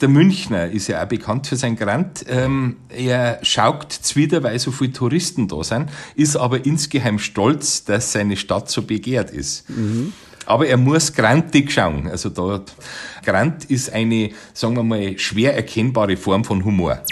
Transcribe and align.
der 0.00 0.08
Münchner 0.08 0.70
ist 0.70 0.88
ja 0.88 1.02
auch 1.02 1.08
bekannt 1.08 1.46
für 1.46 1.56
sein 1.56 1.76
Grand. 1.76 2.24
Ähm, 2.28 2.76
er 2.88 3.38
schaukt 3.42 3.92
zwider, 3.92 4.42
weil 4.42 4.58
so 4.58 4.70
viele 4.70 4.92
Touristen 4.92 5.48
da 5.48 5.62
sind, 5.64 5.90
ist 6.14 6.36
aber 6.36 6.66
insgeheim 6.66 7.18
stolz, 7.18 7.84
dass 7.84 8.12
seine 8.12 8.36
Stadt 8.36 8.70
so 8.70 8.82
begehrt 8.82 9.30
ist. 9.30 9.68
Mhm. 9.70 10.12
Aber 10.44 10.66
er 10.66 10.76
muss 10.76 11.12
grantig 11.12 11.72
schauen. 11.72 12.08
Also 12.08 12.28
da, 12.28 12.62
Grant 13.24 13.64
ist 13.64 13.92
eine, 13.92 14.30
sagen 14.52 14.76
wir 14.76 14.84
mal, 14.84 15.18
schwer 15.18 15.56
erkennbare 15.56 16.16
Form 16.16 16.44
von 16.44 16.64
Humor. 16.64 17.02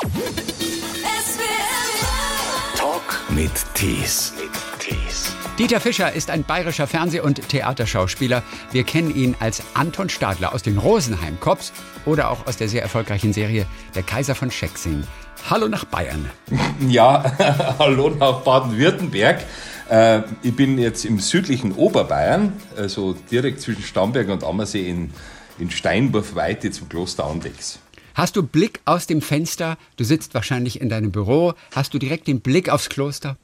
Talk 2.77 3.23
mit 3.30 3.51
Tees. 3.75 4.32
Dieter 5.59 5.79
Fischer 5.79 6.12
ist 6.12 6.30
ein 6.30 6.43
bayerischer 6.43 6.89
Fernseh- 6.89 7.21
und 7.21 7.48
Theaterschauspieler. 7.48 8.43
Wir 8.73 8.82
kennen 8.82 9.14
ihn 9.14 9.36
als 9.39 9.62
Anton 9.75 10.09
Stadler 10.09 10.53
aus 10.53 10.64
den 10.64 10.79
Rosenheim 10.79 11.39
Cops 11.39 11.73
oder 12.07 12.30
auch 12.30 12.48
aus 12.48 12.57
der 12.57 12.68
sehr 12.68 12.82
erfolgreichen 12.82 13.32
Serie 13.32 13.64
Der 13.95 14.03
Kaiser 14.03 14.35
von 14.35 14.50
Schexing. 14.50 15.04
Hallo 15.48 15.68
nach 15.68 15.85
Bayern. 15.85 16.29
Ja, 16.89 17.76
hallo 17.79 18.11
nach 18.11 18.40
Baden-Württemberg. 18.40 19.45
Äh, 19.89 20.22
ich 20.43 20.57
bin 20.57 20.76
jetzt 20.76 21.04
im 21.04 21.21
südlichen 21.21 21.71
Oberbayern, 21.71 22.53
also 22.76 23.14
direkt 23.31 23.61
zwischen 23.61 23.84
Starnberg 23.84 24.31
und 24.31 24.43
Ammersee 24.43 24.89
in, 24.89 25.12
in 25.61 25.71
Steinwurfweite 25.71 26.73
zum 26.73 26.89
Kloster 26.89 27.26
Andechs. 27.26 27.79
Hast 28.14 28.34
du 28.34 28.43
Blick 28.43 28.81
aus 28.86 29.07
dem 29.07 29.23
Fenster? 29.23 29.79
Du 29.96 30.03
sitzt 30.03 30.34
wahrscheinlich 30.34 30.81
in 30.81 30.89
deinem 30.89 31.12
Büro. 31.12 31.54
Hast 31.76 31.95
du 31.95 31.98
direkt 32.00 32.27
den 32.27 32.41
Blick 32.41 32.69
aufs 32.69 32.89
Kloster? 32.89 33.36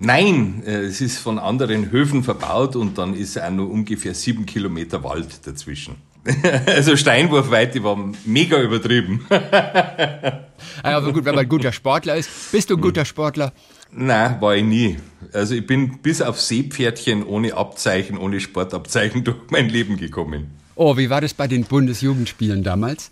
Nein, 0.00 0.62
äh, 0.64 0.82
es 0.82 1.00
ist 1.00 1.18
von 1.18 1.38
anderen 1.38 1.90
Höfen 1.90 2.22
verbaut 2.22 2.76
und 2.76 2.98
dann 2.98 3.14
ist 3.14 3.40
auch 3.40 3.50
nur 3.50 3.68
ungefähr 3.70 4.14
sieben 4.14 4.46
Kilometer 4.46 5.02
Wald 5.02 5.46
dazwischen. 5.46 5.96
Also 6.66 6.96
Steinwurfweite 6.96 7.82
war 7.82 7.96
mega 8.26 8.60
übertrieben. 8.60 9.26
Aber 10.82 11.12
gut, 11.12 11.24
wenn 11.24 11.34
man 11.34 11.44
ein 11.44 11.48
guter 11.48 11.72
Sportler 11.72 12.16
ist. 12.16 12.52
Bist 12.52 12.68
du 12.70 12.76
ein 12.76 12.80
guter 12.80 13.04
Sportler? 13.04 13.52
Nein, 13.90 14.40
war 14.40 14.54
ich 14.54 14.64
nie. 14.64 14.98
Also 15.32 15.54
ich 15.54 15.66
bin 15.66 15.98
bis 15.98 16.20
auf 16.20 16.40
Seepferdchen 16.40 17.24
ohne 17.24 17.54
Abzeichen, 17.54 18.18
ohne 18.18 18.40
Sportabzeichen 18.40 19.24
durch 19.24 19.38
mein 19.50 19.68
Leben 19.68 19.96
gekommen. 19.96 20.50
Oh, 20.74 20.96
wie 20.96 21.10
war 21.10 21.20
das 21.20 21.34
bei 21.34 21.48
den 21.48 21.64
Bundesjugendspielen 21.64 22.62
damals? 22.62 23.10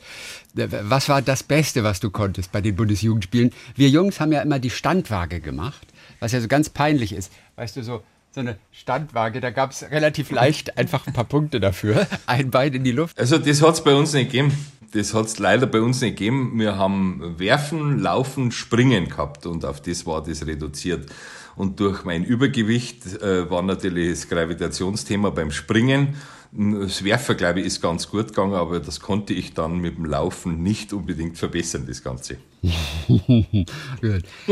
Was 0.54 1.08
war 1.08 1.22
das 1.22 1.42
Beste, 1.42 1.82
was 1.84 2.00
du 2.00 2.10
konntest 2.10 2.52
bei 2.52 2.60
den 2.60 2.76
Bundesjugendspielen? 2.76 3.52
Wir 3.74 3.88
Jungs 3.88 4.20
haben 4.20 4.32
ja 4.32 4.40
immer 4.42 4.58
die 4.58 4.70
Standwaage 4.70 5.40
gemacht 5.40 5.86
was 6.20 6.32
ja 6.32 6.40
so 6.40 6.48
ganz 6.48 6.68
peinlich 6.68 7.12
ist. 7.12 7.32
Weißt 7.56 7.76
du, 7.76 7.82
so, 7.82 8.02
so 8.30 8.40
eine 8.40 8.58
Standwaage, 8.70 9.40
da 9.40 9.50
gab 9.50 9.70
es 9.70 9.90
relativ 9.90 10.30
leicht 10.30 10.78
einfach 10.78 11.06
ein 11.06 11.12
paar 11.12 11.24
Punkte 11.24 11.60
dafür. 11.60 12.06
Ein 12.26 12.50
Bein 12.50 12.74
in 12.74 12.84
die 12.84 12.92
Luft. 12.92 13.18
Also 13.18 13.38
das 13.38 13.62
hat 13.62 13.74
es 13.74 13.84
bei 13.84 13.94
uns 13.94 14.12
nicht 14.12 14.30
gegeben. 14.30 14.52
Das 14.92 15.14
hat 15.14 15.26
es 15.26 15.38
leider 15.38 15.66
bei 15.66 15.80
uns 15.80 16.00
nicht 16.00 16.18
gegeben. 16.18 16.58
Wir 16.58 16.76
haben 16.76 17.34
Werfen, 17.38 17.98
Laufen, 17.98 18.52
Springen 18.52 19.08
gehabt 19.08 19.46
und 19.46 19.64
auf 19.64 19.80
das 19.80 20.06
war 20.06 20.22
das 20.22 20.46
reduziert. 20.46 21.10
Und 21.56 21.80
durch 21.80 22.04
mein 22.04 22.22
Übergewicht 22.24 23.20
äh, 23.22 23.50
war 23.50 23.62
natürlich 23.62 24.10
das 24.10 24.28
Gravitationsthema 24.28 25.30
beim 25.30 25.50
Springen 25.50 26.16
das 26.56 27.04
Werfen, 27.04 27.36
glaube 27.36 27.60
ich, 27.60 27.66
ist 27.66 27.82
ganz 27.82 28.08
gut 28.08 28.28
gegangen, 28.28 28.54
aber 28.54 28.80
das 28.80 29.00
konnte 29.00 29.34
ich 29.34 29.52
dann 29.52 29.78
mit 29.78 29.96
dem 29.96 30.06
Laufen 30.06 30.62
nicht 30.62 30.92
unbedingt 30.92 31.36
verbessern, 31.38 31.84
das 31.86 32.02
Ganze. 32.02 32.38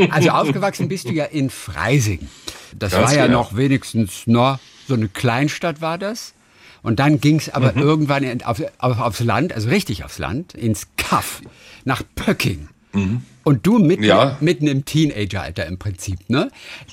Also 0.09 0.29
aufgewachsen 0.29 0.87
bist 0.87 1.09
du 1.09 1.13
ja 1.13 1.25
in 1.25 1.49
Freising. 1.49 2.29
Das 2.77 2.91
ganz 2.91 3.09
war 3.09 3.17
ja 3.17 3.25
genau. 3.25 3.39
noch 3.39 3.57
wenigstens 3.57 4.27
noch 4.27 4.59
so 4.87 4.93
eine 4.93 5.07
Kleinstadt 5.07 5.81
war 5.81 5.97
das. 5.97 6.33
Und 6.81 6.99
dann 6.99 7.19
ging 7.19 7.37
es 7.37 7.49
aber 7.49 7.73
mhm. 7.73 7.81
irgendwann 7.81 8.43
auf, 8.43 8.61
auf, 8.77 8.99
aufs 8.99 9.19
Land, 9.21 9.53
also 9.53 9.69
richtig 9.69 10.03
aufs 10.03 10.19
Land, 10.19 10.53
ins 10.53 10.87
Kaff, 10.97 11.41
nach 11.83 12.03
Pöcking. 12.15 12.69
Mhm. 12.93 13.23
Und 13.43 13.67
du 13.67 13.79
mitten, 13.79 14.03
ja. 14.03 14.37
mitten 14.39 14.67
im 14.67 14.85
Teenageralter 14.85 15.65
im 15.65 15.77
Prinzip, 15.77 16.29
ne? 16.29 16.49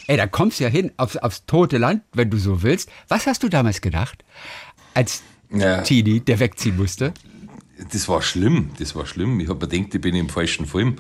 Ey, 0.07 0.17
da 0.17 0.27
kommst 0.27 0.61
du 0.61 0.65
ja 0.65 0.71
hin 0.71 0.93
aufs, 0.97 1.17
aufs 1.17 1.47
tote 1.47 1.79
Land, 1.79 2.03
wenn 2.13 2.31
du 2.31 2.37
so 2.37 2.63
willst. 2.63 2.91
Was 3.09 3.27
hast 3.27 3.43
du 3.43 3.49
damals 3.49 3.81
gedacht? 3.81 4.25
Als 4.95 5.23
ja. 5.51 5.83
Teenie, 5.83 6.21
der 6.21 6.41
wegziehen 6.41 6.77
musste? 6.77 7.13
Das 7.91 8.09
war 8.09 8.23
schlimm, 8.23 8.71
das 8.79 8.95
war 8.95 9.07
schlimm. 9.07 9.41
Ich 9.41 9.49
habe 9.49 9.67
gedacht, 9.67 9.95
ich 9.95 10.01
bin 10.01 10.15
im 10.15 10.29
falschen 10.29 10.67
Film. 10.67 10.97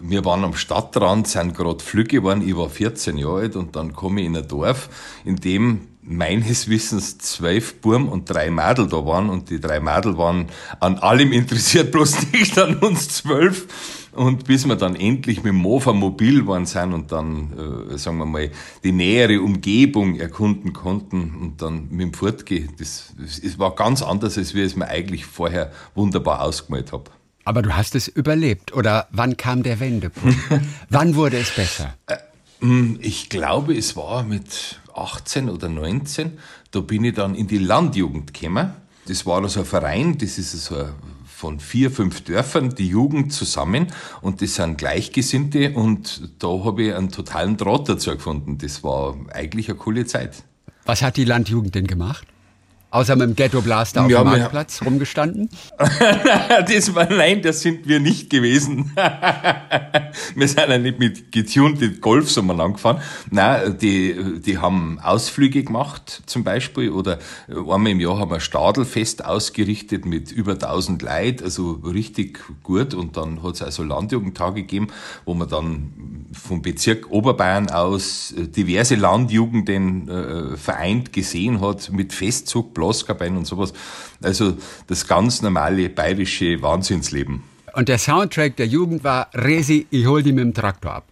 Wir 0.00 0.24
waren 0.24 0.44
am 0.44 0.54
Stadtrand, 0.54 1.28
sind 1.28 1.54
gerade 1.54 1.82
Flüge 1.82 2.18
geworden, 2.18 2.46
ich 2.46 2.56
war 2.56 2.68
14 2.68 3.16
Jahre 3.16 3.40
alt 3.40 3.56
und 3.56 3.76
dann 3.76 3.92
komme 3.92 4.20
ich 4.20 4.26
in 4.26 4.36
ein 4.36 4.46
Dorf, 4.46 4.88
in 5.24 5.36
dem 5.36 5.88
meines 6.02 6.68
Wissens 6.68 7.18
zwölf 7.18 7.80
Burm 7.80 8.08
und 8.08 8.30
drei 8.30 8.50
Mädel 8.50 8.86
da 8.86 9.04
waren 9.04 9.28
und 9.28 9.50
die 9.50 9.60
drei 9.60 9.80
Mädel 9.80 10.16
waren 10.16 10.46
an 10.80 10.98
allem 10.98 11.32
interessiert, 11.32 11.90
bloß 11.92 12.32
nicht 12.32 12.58
an 12.58 12.76
uns 12.76 13.08
zwölf. 13.08 13.66
Und 14.16 14.44
bis 14.44 14.66
wir 14.66 14.76
dann 14.76 14.96
endlich 14.96 15.38
mit 15.38 15.52
dem 15.52 15.56
Mofa 15.56 15.92
mobil 15.92 16.46
waren 16.46 16.64
sind 16.64 16.94
und 16.94 17.12
dann, 17.12 17.88
äh, 17.90 17.98
sagen 17.98 18.16
wir 18.16 18.24
mal, 18.24 18.50
die 18.82 18.92
nähere 18.92 19.42
Umgebung 19.42 20.16
erkunden 20.18 20.72
konnten 20.72 21.34
und 21.40 21.60
dann 21.60 21.88
mit 21.90 22.00
dem 22.00 22.14
Fortgehen, 22.14 22.70
das, 22.78 23.12
das 23.18 23.58
war 23.58 23.74
ganz 23.74 24.02
anders, 24.02 24.38
als 24.38 24.54
wie 24.54 24.60
ich 24.60 24.66
es 24.66 24.76
mir 24.76 24.88
eigentlich 24.88 25.26
vorher 25.26 25.70
wunderbar 25.94 26.40
ausgemalt 26.40 26.92
habe. 26.92 27.10
Aber 27.44 27.60
du 27.60 27.76
hast 27.76 27.94
es 27.94 28.08
überlebt, 28.08 28.74
oder 28.74 29.06
wann 29.10 29.36
kam 29.36 29.62
der 29.62 29.80
Wendepunkt? 29.80 30.36
wann 30.88 31.14
wurde 31.14 31.36
es 31.36 31.50
besser? 31.54 31.94
Äh, 32.06 32.16
hm, 32.60 32.98
ich 33.02 33.28
glaube, 33.28 33.76
es 33.76 33.96
war 33.96 34.22
mit 34.22 34.80
18 34.94 35.50
oder 35.50 35.68
19, 35.68 36.38
da 36.70 36.80
bin 36.80 37.04
ich 37.04 37.14
dann 37.14 37.34
in 37.34 37.46
die 37.46 37.58
Landjugend 37.58 38.32
gekommen. 38.32 38.72
Das 39.06 39.26
war 39.26 39.42
also 39.42 39.60
ein 39.60 39.66
Verein, 39.66 40.16
das 40.18 40.38
ist 40.38 40.52
so 40.52 40.76
ein 40.76 40.92
von 41.36 41.60
vier, 41.60 41.90
fünf 41.90 42.22
Dörfern 42.22 42.70
die 42.74 42.88
Jugend 42.88 43.30
zusammen 43.30 43.88
und 44.22 44.40
das 44.40 44.54
sind 44.54 44.78
Gleichgesinnte 44.78 45.72
und 45.72 46.30
da 46.38 46.48
habe 46.64 46.84
ich 46.84 46.94
einen 46.94 47.10
totalen 47.10 47.58
Draht 47.58 47.90
dazu 47.90 48.12
gefunden. 48.12 48.56
Das 48.56 48.82
war 48.82 49.14
eigentlich 49.34 49.68
eine 49.68 49.76
coole 49.76 50.06
Zeit. 50.06 50.44
Was 50.86 51.02
hat 51.02 51.18
die 51.18 51.26
Landjugend 51.26 51.74
denn 51.74 51.86
gemacht? 51.86 52.26
Außer 52.90 53.16
mit 53.16 53.28
dem 53.28 53.34
Ghetto 53.34 53.60
Blaster 53.62 54.04
auf 54.04 54.10
ja, 54.10 54.22
dem 54.22 54.28
Marktplatz 54.28 54.80
rumgestanden? 54.84 55.50
das 55.78 56.94
war, 56.94 57.10
nein, 57.10 57.42
das 57.42 57.60
sind 57.60 57.88
wir 57.88 57.98
nicht 57.98 58.30
gewesen. 58.30 58.92
wir 60.36 60.48
sind 60.48 60.68
ja 60.68 60.78
nicht 60.78 61.00
mit 61.00 61.32
getunten 61.32 62.00
Golf 62.00 62.30
so 62.30 62.42
mal 62.42 62.60
angefahren. 62.60 63.02
Nein, 63.30 63.76
die, 63.78 64.40
die 64.40 64.58
haben 64.58 65.00
Ausflüge 65.02 65.64
gemacht, 65.64 66.22
zum 66.26 66.44
Beispiel, 66.44 66.90
oder 66.90 67.18
einmal 67.48 67.88
im 67.88 67.98
Jahr 67.98 68.18
haben 68.20 68.30
wir 68.30 68.38
Stadelfest 68.38 69.24
ausgerichtet 69.24 70.06
mit 70.06 70.30
über 70.30 70.52
1000 70.52 71.02
Leuten, 71.02 71.42
also 71.42 71.72
richtig 71.84 72.38
gut. 72.62 72.94
Und 72.94 73.16
dann 73.16 73.42
hat 73.42 73.56
es 73.56 73.62
also 73.62 73.82
Landjugendtage 73.82 74.62
gegeben, 74.62 74.88
wo 75.24 75.34
man 75.34 75.48
dann 75.48 76.26
vom 76.32 76.62
Bezirk 76.62 77.10
Oberbayern 77.10 77.68
aus 77.68 78.32
diverse 78.36 78.94
Landjugenden 78.94 80.08
äh, 80.08 80.56
vereint 80.56 81.12
gesehen 81.12 81.60
hat 81.60 81.90
mit 81.90 82.12
Festzug, 82.12 82.74
Blaskapellen 82.76 83.36
und 83.36 83.46
sowas. 83.46 83.72
Also 84.22 84.54
das 84.86 85.08
ganz 85.08 85.42
normale 85.42 85.88
bayerische 85.88 86.62
Wahnsinnsleben. 86.62 87.42
Und 87.74 87.88
der 87.88 87.98
Soundtrack 87.98 88.56
der 88.56 88.66
Jugend 88.66 89.04
war 89.04 89.28
Resi, 89.34 89.86
ich 89.90 90.06
hol 90.06 90.22
die 90.22 90.32
mit 90.32 90.44
dem 90.44 90.54
Traktor 90.54 90.92
ab. 90.92 91.04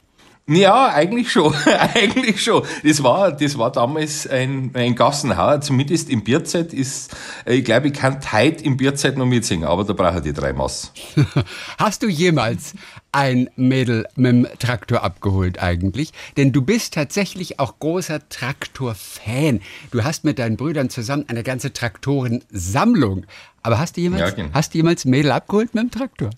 Ja, 0.47 0.89
eigentlich 0.89 1.33
schon, 1.33 1.55
eigentlich 1.95 2.43
schon. 2.43 2.63
Das 2.83 3.03
war, 3.03 3.33
das 3.33 3.57
war 3.57 3.73
damals 3.73 4.27
ein, 4.27 4.73
ein 4.75 4.95
Gassenhauer, 4.95 5.63
zumindest 5.63 6.11
im 6.11 6.23
Bierzeit 6.23 6.75
ist, 6.75 7.17
äh, 7.47 7.55
ich 7.55 7.65
glaube, 7.65 7.89
ich 7.89 7.95
kann 7.95 8.19
heute 8.31 8.63
im 8.63 8.77
Bierzeit 8.77 9.17
noch 9.17 9.25
mitsingen, 9.25 9.67
aber 9.67 9.85
da 9.85 9.95
brauche 9.95 10.19
ich 10.19 10.23
die 10.25 10.35
drei 10.35 10.53
Mass. 10.53 10.93
Hast 11.79 12.03
du 12.03 12.09
jemals 12.09 12.75
ein 13.15 13.49
Mädel 13.55 14.07
mit 14.17 14.33
dem 14.33 14.47
Traktor 14.59 15.05
abgeholt 15.05 15.63
eigentlich? 15.63 16.13
Denn 16.37 16.53
du 16.53 16.63
bist 16.63 16.95
tatsächlich 16.95 17.61
auch 17.61 17.79
großer 17.79 18.29
Traktor-Fan. 18.29 19.61
Du 19.93 20.03
hast 20.03 20.25
mit 20.25 20.39
deinen 20.39 20.57
Brüdern 20.57 20.91
zusammen 20.91 21.25
eine 21.29 21.45
ganze 21.45 21.73
Traktorensammlung. 21.73 23.27
Aber 23.67 23.79
hast 23.79 23.97
du 23.97 24.03
jemals, 24.03 24.21
ja, 24.21 24.31
genau. 24.31 24.51
hast 24.53 24.75
du 24.75 24.79
jemals 24.79 25.07
Mädel 25.07 25.33
abgeholt 25.33 25.75
mit 25.75 25.85
dem 25.85 25.91
Traktor? 25.91 26.29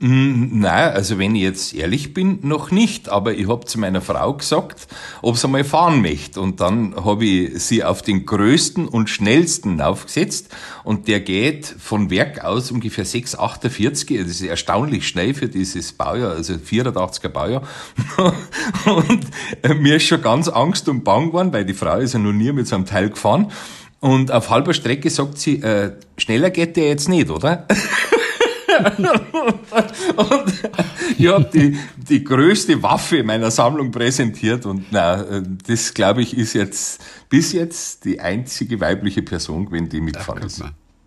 Mm, 0.00 0.60
nein, 0.60 0.92
also 0.92 1.18
wenn 1.18 1.34
ich 1.34 1.40
jetzt 1.40 1.72
ehrlich 1.72 2.12
bin, 2.12 2.40
noch 2.42 2.70
nicht. 2.70 3.08
Aber 3.08 3.32
ich 3.32 3.48
habe 3.48 3.64
zu 3.64 3.80
meiner 3.80 4.02
Frau 4.02 4.34
gesagt, 4.34 4.86
ob 5.22 5.38
sie 5.38 5.48
mal 5.48 5.64
fahren 5.64 6.02
möchte. 6.02 6.42
Und 6.42 6.60
dann 6.60 6.94
habe 7.02 7.24
ich 7.24 7.62
sie 7.62 7.82
auf 7.82 8.02
den 8.02 8.26
größten 8.26 8.86
und 8.86 9.08
schnellsten 9.08 9.80
aufgesetzt. 9.80 10.54
Und 10.82 11.08
der 11.08 11.20
geht 11.20 11.64
von 11.64 12.10
Werk 12.10 12.44
aus 12.44 12.70
ungefähr 12.70 13.06
6,48. 13.06 14.18
Das 14.18 14.28
ist 14.28 14.42
erstaunlich 14.42 15.08
schnell 15.08 15.32
für 15.32 15.48
dieses 15.48 15.94
Baujahr, 15.94 16.32
also 16.32 16.52
84er 16.52 17.28
Baujahr. 17.30 17.62
und 18.84 19.80
mir 19.80 19.96
ist 19.96 20.04
schon 20.04 20.20
ganz 20.20 20.48
Angst 20.48 20.86
und 20.90 21.02
Bang 21.02 21.28
geworden, 21.28 21.50
weil 21.54 21.64
die 21.64 21.72
Frau 21.72 21.96
ist 21.96 22.12
ja 22.12 22.18
noch 22.18 22.32
nie 22.32 22.52
mit 22.52 22.68
so 22.68 22.76
einem 22.76 22.84
Teil 22.84 23.08
gefahren. 23.08 23.50
Und 24.04 24.30
auf 24.30 24.50
halber 24.50 24.74
Strecke 24.74 25.08
sagt 25.08 25.38
sie, 25.38 25.62
äh, 25.62 25.92
schneller 26.18 26.50
geht 26.50 26.76
der 26.76 26.88
jetzt 26.88 27.08
nicht, 27.08 27.30
oder? 27.30 27.66
und 30.16 30.52
ich 31.16 31.26
habe 31.26 31.48
die, 31.50 31.78
die 32.10 32.22
größte 32.22 32.82
Waffe 32.82 33.24
meiner 33.24 33.50
Sammlung 33.50 33.92
präsentiert 33.92 34.66
und 34.66 34.84
na, 34.90 35.40
das 35.66 35.94
glaube 35.94 36.20
ich 36.20 36.36
ist 36.36 36.52
jetzt 36.52 37.02
bis 37.30 37.52
jetzt 37.54 38.04
die 38.04 38.20
einzige 38.20 38.78
weibliche 38.78 39.22
Person 39.22 39.64
gewesen, 39.64 39.88
die 39.88 40.02
mitgefahren 40.02 40.42
ist. 40.42 40.62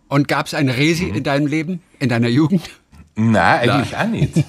Und 0.07 0.27
gab 0.27 0.47
es 0.47 0.55
ein 0.55 0.67
Resi 0.67 1.05
mhm. 1.05 1.17
in 1.17 1.23
deinem 1.23 1.45
Leben, 1.45 1.83
in 1.99 2.09
deiner 2.09 2.29
Jugend? 2.29 2.67
Nein, 3.15 3.69
eigentlich 3.69 3.91
Nein. 3.91 4.07
auch 4.07 4.11
nicht. 4.11 4.44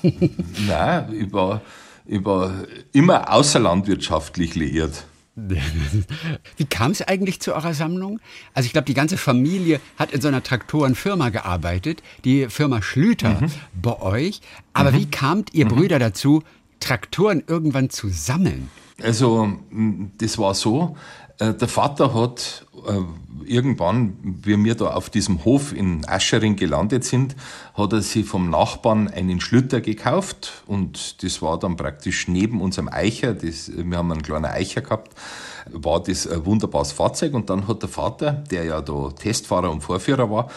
Nein, 0.66 1.20
ich 1.20 1.30
war, 1.34 1.60
ich 2.06 2.24
war 2.24 2.64
immer 2.94 3.30
außerlandwirtschaftlich 3.30 4.54
liiert. 4.54 5.04
Wie 6.56 6.64
kam 6.64 6.90
es 6.90 7.02
eigentlich 7.02 7.40
zu 7.40 7.54
eurer 7.54 7.74
Sammlung? 7.74 8.20
Also 8.54 8.66
ich 8.66 8.72
glaube, 8.72 8.86
die 8.86 8.94
ganze 8.94 9.16
Familie 9.16 9.80
hat 9.96 10.12
in 10.12 10.20
so 10.20 10.28
einer 10.28 10.42
Traktorenfirma 10.42 11.28
gearbeitet, 11.28 12.02
die 12.24 12.48
Firma 12.48 12.82
Schlüter 12.82 13.40
mhm. 13.40 13.50
bei 13.80 14.00
euch. 14.00 14.40
Aber 14.72 14.92
mhm. 14.92 14.96
wie 14.96 15.06
kamt 15.06 15.54
ihr 15.54 15.66
mhm. 15.66 15.70
Brüder 15.70 15.98
dazu, 15.98 16.42
Traktoren 16.80 17.42
irgendwann 17.46 17.90
zu 17.90 18.08
sammeln? 18.08 18.70
Also 19.02 19.52
das 20.18 20.38
war 20.38 20.54
so, 20.54 20.96
der 21.40 21.68
Vater 21.68 22.14
hat 22.14 22.66
äh, 22.86 23.00
irgendwann, 23.48 24.16
wie 24.22 24.62
wir 24.62 24.74
da 24.74 24.90
auf 24.90 25.10
diesem 25.10 25.44
Hof 25.44 25.72
in 25.72 26.06
Aschering 26.06 26.56
gelandet 26.56 27.04
sind, 27.04 27.36
hat 27.74 27.92
er 27.92 28.02
sich 28.02 28.26
vom 28.26 28.50
Nachbarn 28.50 29.08
einen 29.08 29.40
Schlüter 29.40 29.80
gekauft 29.80 30.62
und 30.66 31.22
das 31.22 31.40
war 31.40 31.58
dann 31.58 31.76
praktisch 31.76 32.28
neben 32.28 32.60
unserem 32.60 32.88
Eicher, 32.88 33.34
das, 33.34 33.70
wir 33.74 33.96
haben 33.96 34.12
einen 34.12 34.22
kleinen 34.22 34.46
Eicher 34.46 34.80
gehabt, 34.80 35.12
war 35.70 36.02
das 36.02 36.26
ein 36.26 36.44
wunderbares 36.44 36.92
Fahrzeug 36.92 37.34
und 37.34 37.50
dann 37.50 37.68
hat 37.68 37.82
der 37.82 37.88
Vater, 37.88 38.32
der 38.32 38.64
ja 38.64 38.80
da 38.80 39.10
Testfahrer 39.10 39.70
und 39.70 39.82
Vorführer 39.82 40.30
war, 40.30 40.50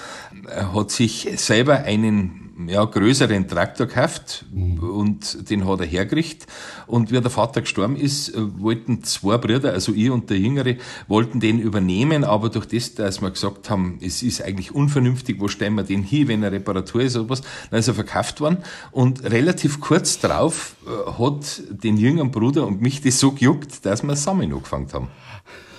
äh, 0.47 0.63
hat 0.63 0.91
sich 0.91 1.29
selber 1.35 1.83
einen 1.83 2.40
ja, 2.67 2.83
größeren 2.83 3.47
Traktor 3.47 3.87
gekauft 3.87 4.45
mhm. 4.51 4.79
und 4.79 5.49
den 5.49 5.67
hat 5.67 5.79
er 5.79 5.85
hergerichtet. 5.85 6.47
Und 6.87 7.11
wie 7.11 7.19
der 7.19 7.29
Vater 7.29 7.61
gestorben 7.61 7.95
ist, 7.95 8.29
äh, 8.29 8.61
wollten 8.61 9.03
zwei 9.03 9.37
Brüder, 9.37 9.73
also 9.73 9.93
ich 9.93 10.09
und 10.09 10.29
der 10.29 10.37
Jüngere, 10.37 10.75
wollten 11.07 11.39
den 11.39 11.59
übernehmen, 11.59 12.23
aber 12.23 12.49
durch 12.49 12.67
das, 12.67 12.95
dass 12.95 13.21
wir 13.21 13.31
gesagt 13.31 13.69
haben, 13.69 13.99
es 14.01 14.23
ist 14.23 14.41
eigentlich 14.41 14.73
unvernünftig, 14.73 15.39
wo 15.39 15.47
stellen 15.47 15.75
wir 15.75 15.83
den 15.83 16.03
hin, 16.03 16.27
wenn 16.27 16.43
er 16.43 16.51
Reparatur 16.51 17.01
ist 17.01 17.15
oder 17.15 17.29
was, 17.29 17.41
dann 17.69 17.79
ist 17.79 17.87
er 17.87 17.93
verkauft 17.93 18.41
worden. 18.41 18.57
Und 18.91 19.23
relativ 19.23 19.79
kurz 19.79 20.19
drauf 20.19 20.75
äh, 20.85 21.11
hat 21.19 21.61
den 21.69 21.97
jüngeren 21.97 22.31
Bruder 22.31 22.67
und 22.67 22.81
mich 22.81 23.01
das 23.01 23.19
so 23.19 23.31
gejuckt, 23.31 23.85
dass 23.85 24.03
wir 24.03 24.15
Sammeln 24.15 24.53
angefangen 24.53 24.87
haben. 24.93 25.07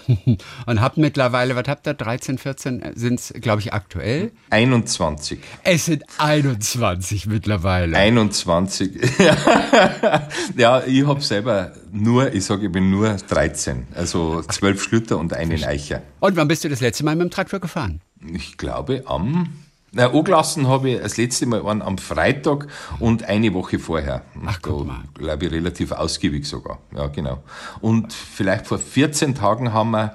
Und 0.66 0.80
habt 0.80 0.96
mittlerweile, 0.96 1.56
was 1.56 1.68
habt 1.68 1.86
ihr, 1.86 1.94
13, 1.94 2.38
14 2.38 2.82
sind 2.94 3.20
es, 3.20 3.32
glaube 3.40 3.60
ich, 3.60 3.72
aktuell? 3.72 4.32
21. 4.50 5.38
Es 5.64 5.86
sind 5.86 6.04
21 6.18 7.26
mittlerweile. 7.26 7.96
21. 7.96 8.92
ja, 10.56 10.82
ich 10.86 11.06
habe 11.06 11.20
selber 11.20 11.72
nur, 11.92 12.32
ich 12.32 12.44
sage, 12.44 12.66
ich 12.66 12.72
bin 12.72 12.90
nur 12.90 13.14
13. 13.14 13.86
Also 13.94 14.42
zwölf 14.42 14.82
Schlüter 14.82 15.18
und 15.18 15.32
einen 15.32 15.62
Eicher. 15.64 16.02
Und 16.20 16.36
wann 16.36 16.48
bist 16.48 16.64
du 16.64 16.68
das 16.68 16.80
letzte 16.80 17.04
Mal 17.04 17.16
mit 17.16 17.24
dem 17.24 17.30
Traktor 17.30 17.60
gefahren? 17.60 18.00
Ich 18.34 18.56
glaube 18.56 19.02
am 19.06 19.48
na, 19.92 20.10
angelassen 20.10 20.68
habe 20.68 20.90
ich 20.90 21.00
das 21.00 21.18
letzte 21.18 21.46
Mal 21.46 21.66
einen 21.66 21.82
am 21.82 21.98
Freitag 21.98 22.66
und 22.98 23.24
eine 23.24 23.52
Woche 23.52 23.78
vorher. 23.78 24.22
Ach, 24.46 24.58
guck 24.62 24.86
mal. 24.86 25.02
Glaube 25.14 25.46
ich, 25.46 25.52
relativ 25.52 25.92
ausgiebig 25.92 26.46
sogar. 26.46 26.78
Ja, 26.96 27.08
genau. 27.08 27.42
Und 27.80 28.12
vielleicht 28.12 28.66
vor 28.66 28.78
14 28.78 29.34
Tagen 29.34 29.72
haben 29.72 29.90
wir 29.90 30.14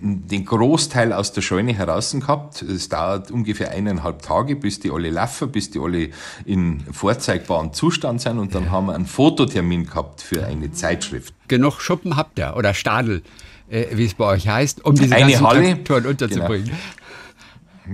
den 0.00 0.44
Großteil 0.44 1.12
aus 1.12 1.32
der 1.32 1.42
Scheune 1.42 1.72
heraus 1.72 2.12
gehabt. 2.12 2.62
Es 2.62 2.88
dauert 2.88 3.30
ungefähr 3.30 3.70
eineinhalb 3.70 4.22
Tage, 4.22 4.54
bis 4.54 4.78
die 4.78 4.90
alle 4.90 5.10
laufen, 5.10 5.50
bis 5.50 5.70
die 5.70 5.78
alle 5.78 6.10
in 6.44 6.80
vorzeigbaren 6.92 7.72
Zustand 7.72 8.20
sind 8.20 8.38
und 8.38 8.54
dann 8.54 8.64
ja. 8.64 8.70
haben 8.70 8.86
wir 8.86 8.94
einen 8.94 9.06
Fototermin 9.06 9.86
gehabt 9.86 10.20
für 10.20 10.44
eine 10.44 10.70
Zeitschrift. 10.72 11.34
Genug 11.48 11.80
Schuppen 11.80 12.16
habt 12.16 12.38
ihr 12.38 12.54
oder 12.56 12.74
Stadel, 12.74 13.22
äh, 13.70 13.86
wie 13.92 14.04
es 14.04 14.14
bei 14.14 14.26
euch 14.26 14.46
heißt, 14.46 14.84
um 14.84 14.94
diese 14.94 15.14
eine 15.14 15.32
ganzen 15.32 15.46
Halle, 15.46 15.84
Touren 15.84 16.06
unterzubringen. 16.06 16.66
Genau. 16.66 16.78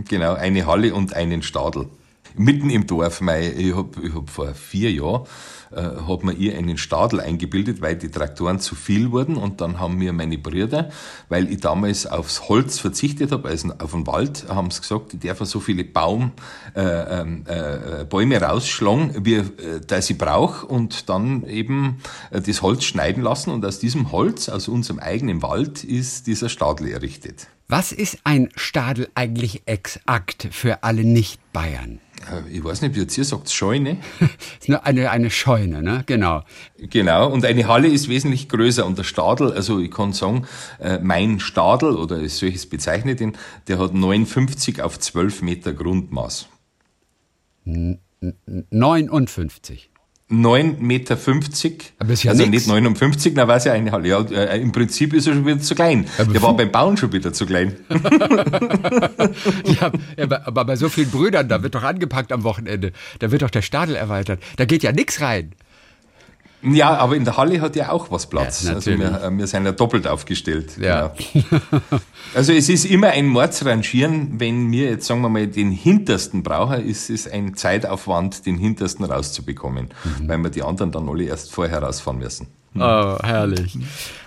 Genau, 0.08 0.34
eine 0.34 0.66
Halle 0.66 0.94
und 0.94 1.14
einen 1.14 1.42
Stadel. 1.42 1.88
Mitten 2.36 2.70
im 2.70 2.86
Dorf. 2.86 3.20
Ich 3.20 3.74
habe 3.74 3.90
ich 4.02 4.14
hab 4.14 4.30
vor 4.30 4.54
vier 4.54 4.92
Jahren 4.92 5.26
äh, 5.74 5.82
hat 6.06 6.22
man 6.22 6.38
ihr 6.38 6.56
einen 6.56 6.76
Stadel 6.78 7.20
eingebildet, 7.20 7.80
weil 7.80 7.96
die 7.96 8.10
Traktoren 8.10 8.60
zu 8.60 8.74
viel 8.74 9.10
wurden. 9.10 9.36
Und 9.36 9.60
dann 9.60 9.80
haben 9.80 9.96
mir 9.96 10.12
meine 10.12 10.38
Brüder, 10.38 10.90
weil 11.28 11.50
ich 11.50 11.60
damals 11.60 12.06
aufs 12.06 12.48
Holz 12.48 12.78
verzichtet 12.78 13.32
habe, 13.32 13.48
also 13.48 13.72
auf 13.78 13.92
den 13.92 14.06
Wald, 14.06 14.46
haben 14.48 14.70
sie 14.70 14.80
gesagt, 14.80 15.14
ich 15.14 15.20
darf 15.20 15.38
so 15.40 15.60
viele 15.60 15.84
Baum, 15.84 16.32
äh, 16.74 16.80
ähm, 16.82 17.44
äh, 17.46 18.04
Bäume 18.04 18.40
rausschlagen, 18.40 19.24
wie 19.24 19.36
äh, 19.36 19.98
ich 19.98 20.18
brauche. 20.18 20.66
Und 20.66 21.08
dann 21.08 21.44
eben 21.46 21.98
äh, 22.30 22.40
das 22.40 22.62
Holz 22.62 22.84
schneiden 22.84 23.22
lassen. 23.22 23.50
Und 23.50 23.64
aus 23.64 23.78
diesem 23.78 24.12
Holz, 24.12 24.48
aus 24.48 24.68
unserem 24.68 24.98
eigenen 24.98 25.42
Wald, 25.42 25.84
ist 25.84 26.26
dieser 26.26 26.48
Stadel 26.48 26.88
errichtet. 26.88 27.48
Was 27.68 27.92
ist 27.92 28.18
ein 28.24 28.50
Stadel 28.56 29.08
eigentlich 29.14 29.62
exakt 29.64 30.48
für 30.50 30.82
alle 30.82 31.04
Nicht-Bayern? 31.04 32.00
Äh, 32.30 32.48
ich 32.50 32.64
weiß 32.64 32.82
nicht, 32.82 32.94
wie 32.94 33.00
jetzt 33.00 33.14
hier 33.14 33.24
sagt, 33.24 33.50
Scheune. 33.50 33.98
eine, 34.82 35.10
eine 35.10 35.30
Scheune, 35.30 35.82
ne? 35.82 36.02
Genau. 36.06 36.42
Genau. 36.78 37.30
Und 37.30 37.44
eine 37.44 37.66
Halle 37.68 37.88
ist 37.88 38.08
wesentlich 38.08 38.48
größer. 38.48 38.86
Und 38.86 38.98
der 38.98 39.04
Stadel, 39.04 39.52
also 39.52 39.78
ich 39.78 39.90
kann 39.90 40.12
sagen, 40.12 40.46
äh, 40.78 40.98
mein 41.00 41.40
Stadel, 41.40 41.96
oder 41.96 42.16
solches 42.28 42.66
bezeichnet 42.66 43.20
ihn, 43.20 43.36
der 43.68 43.78
hat 43.78 43.94
59 43.94 44.82
auf 44.82 44.98
12 44.98 45.42
Meter 45.42 45.72
Grundmaß. 45.72 46.48
59. 47.64 49.91
9,50 50.32 50.80
Meter. 50.80 51.18
Ja 52.22 52.30
also 52.30 52.42
nix. 52.44 52.50
nicht 52.50 52.66
59, 52.66 53.34
na 53.36 53.46
weiß 53.46 53.64
ja 53.66 53.72
eine 53.72 53.92
Halle. 53.92 54.08
Ja, 54.08 54.20
äh, 54.22 54.60
im 54.60 54.72
Prinzip 54.72 55.12
ist 55.12 55.26
er 55.26 55.34
schon 55.34 55.44
wieder 55.44 55.60
zu 55.60 55.74
klein. 55.74 56.06
Aber 56.18 56.32
Der 56.32 56.42
war 56.42 56.56
beim 56.56 56.72
Bauen 56.72 56.96
schon 56.96 57.12
wieder 57.12 57.32
zu 57.32 57.44
klein. 57.44 57.76
ja, 59.64 59.92
aber 60.46 60.64
bei 60.64 60.76
so 60.76 60.88
vielen 60.88 61.10
Brüdern, 61.10 61.48
da 61.48 61.62
wird 61.62 61.74
doch 61.74 61.82
angepackt 61.82 62.32
am 62.32 62.44
Wochenende. 62.44 62.92
Da 63.18 63.30
wird 63.30 63.42
doch 63.42 63.50
der 63.50 63.62
Stadel 63.62 63.94
erweitert. 63.94 64.42
Da 64.56 64.64
geht 64.64 64.82
ja 64.82 64.92
nichts 64.92 65.20
rein. 65.20 65.52
Ja, 66.62 66.96
aber 66.96 67.16
in 67.16 67.24
der 67.24 67.36
Halle 67.36 67.60
hat 67.60 67.74
ja 67.74 67.90
auch 67.90 68.10
was 68.10 68.26
Platz. 68.28 68.64
Ja, 68.64 68.74
also 68.74 68.90
wir, 68.92 69.32
wir 69.36 69.46
sind 69.46 69.64
ja 69.64 69.72
doppelt 69.72 70.06
aufgestellt. 70.06 70.78
Ja. 70.78 71.12
Genau. 71.32 71.60
also 72.34 72.52
es 72.52 72.68
ist 72.68 72.84
immer 72.84 73.08
ein 73.08 73.26
Mordsrangieren, 73.26 74.38
wenn 74.38 74.70
wir 74.70 74.90
jetzt 74.90 75.06
sagen 75.06 75.22
wir 75.22 75.28
mal 75.28 75.48
den 75.48 75.72
hintersten 75.72 76.42
brauchen, 76.42 76.86
ist 76.86 77.10
es 77.10 77.28
ein 77.28 77.54
Zeitaufwand, 77.56 78.46
den 78.46 78.58
hintersten 78.58 79.04
rauszubekommen, 79.04 79.88
mhm. 80.04 80.28
weil 80.28 80.38
wir 80.38 80.50
die 80.50 80.62
anderen 80.62 80.92
dann 80.92 81.08
alle 81.08 81.24
erst 81.24 81.52
vorher 81.52 81.82
rausfahren 81.82 82.18
müssen. 82.18 82.46
Oh, 82.74 83.18
herrlich. 83.22 83.78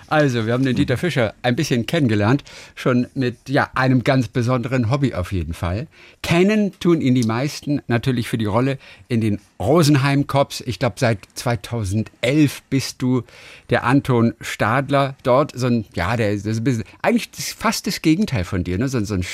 Also, 0.07 0.45
wir 0.45 0.53
haben 0.53 0.63
den 0.63 0.75
Dieter 0.75 0.97
Fischer 0.97 1.33
ein 1.41 1.55
bisschen 1.55 1.85
kennengelernt, 1.85 2.43
schon 2.75 3.07
mit 3.13 3.49
ja, 3.49 3.69
einem 3.75 4.03
ganz 4.03 4.27
besonderen 4.27 4.89
Hobby 4.89 5.13
auf 5.13 5.31
jeden 5.31 5.53
Fall. 5.53 5.87
Kennen 6.21 6.71
tun 6.79 7.01
ihn 7.01 7.15
die 7.15 7.23
meisten 7.23 7.81
natürlich 7.87 8.29
für 8.29 8.37
die 8.37 8.45
Rolle 8.45 8.77
in 9.07 9.21
den 9.21 9.39
Rosenheim 9.59 10.27
Cops. 10.27 10.61
Ich 10.61 10.79
glaube, 10.79 10.95
seit 10.97 11.19
2011 11.33 12.61
bist 12.69 13.01
du 13.01 13.23
der 13.69 13.83
Anton 13.83 14.33
Stadler 14.41 15.15
dort. 15.23 15.53
So 15.55 15.67
ein, 15.67 15.85
ja, 15.95 16.15
der 16.17 16.31
ist 16.31 16.45
ein 16.45 16.63
bisschen, 16.63 16.83
eigentlich 17.01 17.29
fast 17.57 17.87
das 17.87 18.01
Gegenteil 18.01 18.43
von 18.43 18.63
dir, 18.63 18.77
ne? 18.77 18.87
so, 18.87 19.03
so 19.03 19.15
ein 19.15 19.25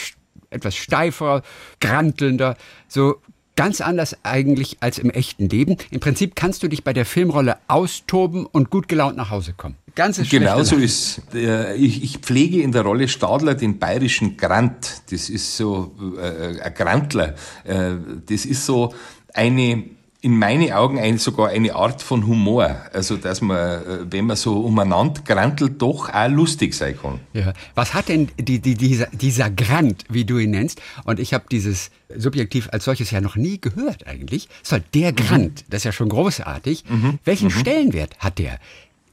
etwas 0.52 0.76
steifer, 0.76 1.44
grantelnder, 1.80 2.58
so 2.88 3.22
ganz 3.56 3.82
anders 3.82 4.18
eigentlich 4.24 4.78
als 4.80 4.98
im 4.98 5.10
echten 5.10 5.50
Leben. 5.50 5.78
Im 5.92 6.00
Prinzip 6.00 6.36
kannst 6.36 6.64
du 6.64 6.68
dich 6.68 6.84
bei 6.84 6.94
der 6.94 7.06
Filmrolle 7.06 7.58
austoben 7.68 8.46
und 8.46 8.70
gut 8.70 8.88
gelaunt 8.88 9.18
nach 9.18 9.30
Hause 9.30 9.54
kommen. 9.54 9.76
Ganz 9.96 10.22
Genau 10.30 10.64
so 10.64 10.78
ist. 10.78 11.22
Ich, 11.34 12.04
ich 12.04 12.18
pflege 12.20 12.62
in 12.62 12.72
der 12.72 12.84
Rolle 12.84 13.08
Stadler 13.08 13.56
den 13.56 13.78
bayerischen 13.78 14.38
Grant. 14.38 15.02
Das 15.12 15.30
ist 15.30 15.58
so 15.58 15.94
äh, 16.18 16.62
ein 16.62 16.74
Grantler. 16.74 17.36
Äh, 17.66 17.96
das 18.26 18.46
ist 18.46 18.66
so 18.66 18.94
eine 19.34 19.84
in 20.24 20.38
meine 20.38 20.78
Augen 20.78 21.00
ein, 21.00 21.18
sogar 21.18 21.50
eine 21.50 21.74
Art 21.74 22.04
von 22.04 22.28
Humor. 22.28 22.78
Also, 22.94 23.18
dass 23.18 23.42
man, 23.42 23.58
äh, 23.58 24.12
wenn 24.12 24.28
man 24.28 24.38
so 24.38 24.60
umeinander 24.60 25.22
grantelt, 25.22 25.82
doch 25.82 26.14
auch 26.14 26.30
lustig 26.30 26.76
sein 26.76 26.98
kann. 27.02 27.20
Ja. 27.34 27.54
Was 27.74 27.96
hat 27.96 28.08
denn 28.08 28.30
die, 28.38 28.60
die, 28.60 28.76
dieser, 28.76 29.08
dieser 29.08 29.50
Grant, 29.50 30.06
wie 30.10 30.24
du 30.24 30.38
ihn 30.38 30.52
nennst, 30.52 30.80
und 31.06 31.20
ich 31.20 31.34
habe 31.34 31.46
dieses 31.52 31.90
Subjektiv 32.16 32.70
als 32.72 32.86
solches 32.86 33.10
ja 33.10 33.20
noch 33.20 33.36
nie 33.36 33.60
gehört 33.60 34.06
eigentlich, 34.06 34.48
soll 34.62 34.84
der 34.94 35.12
mhm. 35.12 35.16
Grant, 35.16 35.62
mhm. 35.62 35.66
das 35.70 35.80
ist 35.80 35.86
ja 35.86 35.92
schon 35.92 36.10
großartig. 36.10 36.84
Mhm. 36.88 37.20
Welchen 37.26 37.48
mhm. 37.48 37.60
Stellenwert 37.60 38.20
hat 38.20 38.38
der 38.38 38.60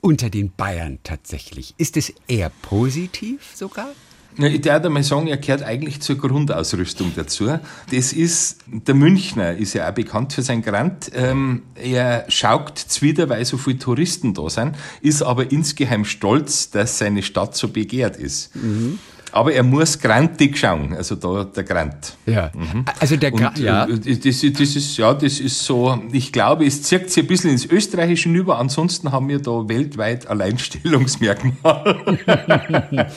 unter 0.01 0.29
den 0.29 0.53
Bayern 0.53 0.99
tatsächlich? 1.05 1.75
Ist 1.79 1.97
es 1.97 2.13
eher 2.29 2.51
positiv 2.63 3.41
sogar? 3.55 3.89
Ich 4.37 4.61
darf 4.61 4.89
mal 4.89 5.03
sagen, 5.03 5.27
er 5.27 5.37
gehört 5.37 5.65
eigentlich 5.65 6.01
zur 6.01 6.17
Grundausrüstung 6.17 7.13
dazu. 7.17 7.59
Das 7.91 8.13
ist, 8.13 8.59
der 8.67 8.95
Münchner 8.95 9.57
ist 9.57 9.75
ja 9.75 9.89
auch 9.89 9.95
bekannt 9.95 10.33
für 10.33 10.43
sein 10.43 10.63
Grant. 10.63 11.11
Ähm, 11.13 11.63
er 11.75 12.25
schaukt 12.29 12.79
zwider, 12.79 13.29
weil 13.29 13.45
so 13.45 13.57
viele 13.57 13.79
Touristen 13.79 14.35
da 14.35 14.49
sind, 14.49 14.77
ist 15.01 15.23
aber 15.23 15.51
insgeheim 15.51 16.05
stolz, 16.05 16.71
dass 16.71 16.99
seine 16.99 17.25
Stadt 17.25 17.57
so 17.57 17.69
begehrt 17.69 18.17
ist. 18.17 18.55
Mhm. 18.55 19.01
Aber 19.39 19.53
er 19.53 19.63
muss 19.63 20.01
grantig 20.01 20.59
schauen, 20.59 20.95
also 20.95 21.15
da 21.15 21.45
der 21.45 21.63
Grant. 21.63 22.17
Ja. 22.27 22.51
Also 22.99 23.17
der 23.17 23.31
Grant, 23.31 23.57
ja. 23.61 23.87
Das, 23.87 24.01
das 24.21 24.43
ist, 24.43 24.97
ja, 24.97 25.15
das 25.15 25.39
ist 25.39 25.65
so, 25.65 26.03
ich 26.11 26.33
glaube, 26.33 26.67
es 26.67 26.83
zirkt 26.83 27.11
sich 27.11 27.23
ein 27.23 27.29
bisschen 27.29 27.53
ins 27.53 27.65
Österreichische 27.65 28.29
über, 28.31 28.59
ansonsten 28.59 29.13
haben 29.13 29.29
wir 29.29 29.39
da 29.39 29.69
weltweit 29.69 30.27
Alleinstellungsmerkmal. 30.27 32.01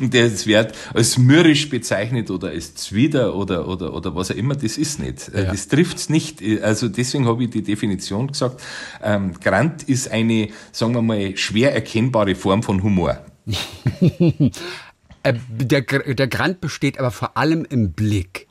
und 0.00 0.14
das 0.14 0.46
wird 0.46 0.72
als 0.94 1.18
mürrisch 1.18 1.68
bezeichnet 1.68 2.30
oder 2.30 2.48
als 2.48 2.74
Zwider 2.74 3.34
oder, 3.34 3.68
oder, 3.68 3.92
oder 3.92 4.14
was 4.14 4.30
auch 4.30 4.36
immer, 4.36 4.54
das 4.54 4.78
ist 4.78 5.00
nicht. 5.00 5.30
Ja. 5.34 5.50
Das 5.50 5.68
trifft's 5.68 6.08
nicht. 6.08 6.40
Also 6.62 6.88
deswegen 6.88 7.26
habe 7.26 7.44
ich 7.44 7.50
die 7.50 7.62
Definition 7.62 8.28
gesagt, 8.28 8.62
ähm, 9.02 9.34
Grant 9.38 9.82
ist 9.82 10.10
eine, 10.10 10.48
sagen 10.72 10.94
wir 10.94 11.02
mal, 11.02 11.36
schwer 11.36 11.74
erkennbare 11.74 12.34
Form 12.34 12.62
von 12.62 12.82
Humor. 12.82 13.18
Äh, 15.28 15.38
der, 15.48 15.82
der 15.82 16.28
Grant 16.28 16.60
besteht 16.60 16.98
aber 16.98 17.10
vor 17.10 17.36
allem 17.36 17.64
im 17.68 17.92
Blick 17.92 18.46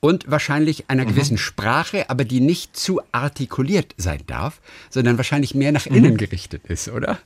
und 0.00 0.30
wahrscheinlich 0.30 0.90
einer 0.90 1.04
mhm. 1.04 1.08
gewissen 1.08 1.38
Sprache, 1.38 2.10
aber 2.10 2.24
die 2.24 2.40
nicht 2.40 2.76
zu 2.76 3.00
artikuliert 3.12 3.94
sein 3.96 4.20
darf, 4.26 4.60
sondern 4.90 5.16
wahrscheinlich 5.16 5.54
mehr 5.54 5.72
nach 5.72 5.86
innen 5.86 6.12
mhm. 6.12 6.18
gerichtet 6.18 6.62
ist, 6.66 6.88
oder? 6.88 7.18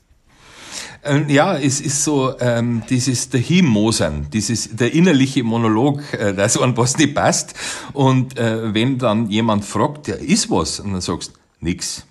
Ähm, 1.02 1.28
ja, 1.28 1.56
es 1.56 1.80
ist 1.80 2.04
so 2.04 2.38
ähm, 2.40 2.82
dieses 2.88 3.30
Dahinmosern, 3.30 4.28
dieses 4.32 4.76
der 4.76 4.92
innerliche 4.92 5.42
Monolog, 5.42 6.02
äh, 6.12 6.34
das 6.36 6.56
an 6.56 6.76
was 6.76 6.96
nicht 6.98 7.14
passt. 7.14 7.54
Und 7.92 8.38
äh, 8.38 8.74
wenn 8.74 8.98
dann 8.98 9.28
jemand 9.28 9.64
fragt, 9.64 10.08
ja, 10.08 10.14
ist 10.14 10.50
was? 10.50 10.80
Und 10.80 10.92
dann 10.92 11.00
sagst 11.00 11.32
du, 11.32 11.38
nix. 11.60 12.04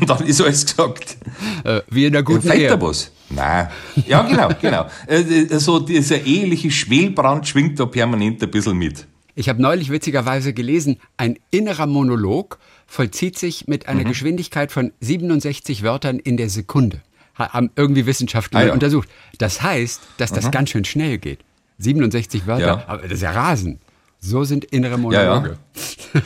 Und 0.00 0.08
dann 0.08 0.26
ist 0.26 0.40
alles 0.40 0.66
gesagt. 0.66 1.16
Äh, 1.64 1.80
wie 1.90 2.06
in 2.06 2.12
der 2.12 2.22
guten 2.22 2.46
ja, 2.46 2.54
Ehe. 2.54 2.80
was? 2.80 3.10
Nein. 3.30 3.68
Ja, 4.06 4.22
genau, 4.22 4.48
genau. 4.60 4.86
Äh, 5.06 5.20
äh, 5.20 5.58
so 5.58 5.78
dieser 5.78 6.20
eheliche 6.24 6.70
Schwelbrand 6.70 7.46
schwingt 7.46 7.78
da 7.78 7.86
permanent 7.86 8.42
ein 8.42 8.50
bisschen 8.50 8.76
mit. 8.76 9.06
Ich 9.34 9.48
habe 9.48 9.62
neulich 9.62 9.90
witzigerweise 9.90 10.52
gelesen, 10.52 10.98
ein 11.16 11.38
innerer 11.50 11.86
Monolog 11.86 12.58
vollzieht 12.86 13.38
sich 13.38 13.66
mit 13.66 13.88
einer 13.88 14.02
mhm. 14.02 14.08
Geschwindigkeit 14.08 14.70
von 14.70 14.92
67 15.00 15.82
Wörtern 15.82 16.18
in 16.18 16.36
der 16.36 16.50
Sekunde. 16.50 17.00
Haben 17.34 17.70
irgendwie 17.76 18.04
Wissenschaftler 18.04 18.60
ah, 18.60 18.66
ja. 18.66 18.72
untersucht. 18.74 19.08
Das 19.38 19.62
heißt, 19.62 20.02
dass 20.18 20.32
das 20.32 20.46
mhm. 20.46 20.50
ganz 20.50 20.70
schön 20.70 20.84
schnell 20.84 21.16
geht. 21.16 21.40
67 21.78 22.46
Wörter, 22.46 22.66
ja. 22.66 22.84
aber 22.86 23.02
das 23.02 23.12
ist 23.12 23.22
ja 23.22 23.30
Rasen. 23.30 23.80
So 24.24 24.44
sind 24.44 24.64
innere 24.66 24.98
Monologe. 24.98 25.58
Ja, 26.14 26.20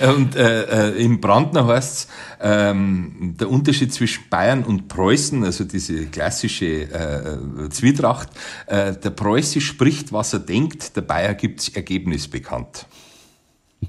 ja. 0.00 0.14
und 0.14 0.34
äh, 0.34 0.92
äh, 0.92 1.04
im 1.04 1.20
Brandner 1.20 1.66
heißt 1.66 2.08
ähm, 2.40 3.34
der 3.38 3.50
Unterschied 3.50 3.92
zwischen 3.92 4.24
Bayern 4.30 4.64
und 4.64 4.88
Preußen, 4.88 5.44
also 5.44 5.64
diese 5.64 6.06
klassische 6.06 6.90
äh, 6.90 7.68
Zwietracht. 7.68 8.30
Äh, 8.66 8.94
der 8.94 9.10
Preuße 9.10 9.60
spricht, 9.60 10.10
was 10.12 10.32
er 10.32 10.38
denkt, 10.38 10.96
der 10.96 11.02
Bayer 11.02 11.34
gibt's 11.34 11.68
Ergebnis 11.68 12.28
bekannt. 12.28 12.86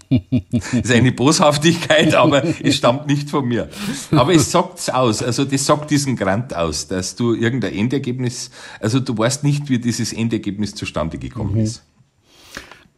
Das 0.10 0.74
ist 0.74 0.92
eine 0.92 1.14
Boshaftigkeit, 1.14 2.14
aber 2.14 2.44
es 2.62 2.76
stammt 2.76 3.08
nicht 3.08 3.30
von 3.30 3.48
mir. 3.48 3.70
Aber 4.12 4.34
es 4.34 4.52
sagt's 4.52 4.90
aus, 4.90 5.24
also 5.24 5.46
das 5.46 5.66
sagt 5.66 5.92
diesen 5.92 6.18
Grant 6.18 6.54
aus, 6.54 6.90
dass 6.90 7.16
du 7.16 7.34
irgendein 7.34 7.74
Endergebnis, 7.74 8.52
also 8.82 9.00
du 9.00 9.18
weißt 9.18 9.46
nicht, 9.46 9.70
wie 9.70 9.80
dieses 9.80 10.12
Endergebnis 10.12 10.76
zustande 10.76 11.18
gekommen 11.18 11.54
mhm. 11.54 11.62
ist. 11.62 11.84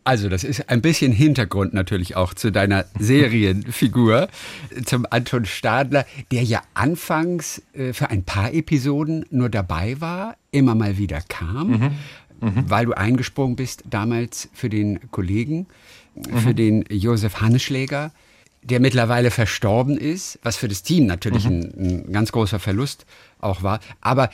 Also, 0.07 0.29
das 0.29 0.45
ist 0.45 0.69
ein 0.69 0.81
bisschen 0.81 1.11
Hintergrund 1.11 1.73
natürlich 1.73 2.15
auch 2.15 2.33
zu 2.33 2.49
deiner 2.49 2.85
Serienfigur, 2.97 4.29
zum 4.85 5.05
Anton 5.09 5.43
Stadler, 5.43 6.05
der 6.31 6.43
ja 6.43 6.61
anfangs 6.75 7.61
äh, 7.73 7.91
für 7.91 8.09
ein 8.09 8.23
paar 8.23 8.53
Episoden 8.53 9.25
nur 9.31 9.49
dabei 9.49 9.99
war, 9.99 10.37
immer 10.51 10.75
mal 10.75 10.97
wieder 10.97 11.19
kam, 11.27 11.67
mhm. 11.67 11.91
Mhm. 12.39 12.69
weil 12.69 12.85
du 12.85 12.93
eingesprungen 12.93 13.57
bist 13.57 13.83
damals 13.89 14.47
für 14.53 14.69
den 14.69 15.11
Kollegen, 15.11 15.67
mhm. 16.15 16.37
für 16.37 16.53
den 16.53 16.85
Josef 16.89 17.41
Hanneschläger, 17.41 18.13
der 18.63 18.79
mittlerweile 18.79 19.29
verstorben 19.29 19.97
ist, 19.97 20.39
was 20.41 20.55
für 20.55 20.69
das 20.69 20.83
Team 20.83 21.05
natürlich 21.05 21.43
mhm. 21.43 21.51
ein, 21.51 22.05
ein 22.07 22.13
ganz 22.13 22.31
großer 22.31 22.59
Verlust 22.59 23.05
auch 23.39 23.61
war. 23.61 23.81
Aber 23.99 24.29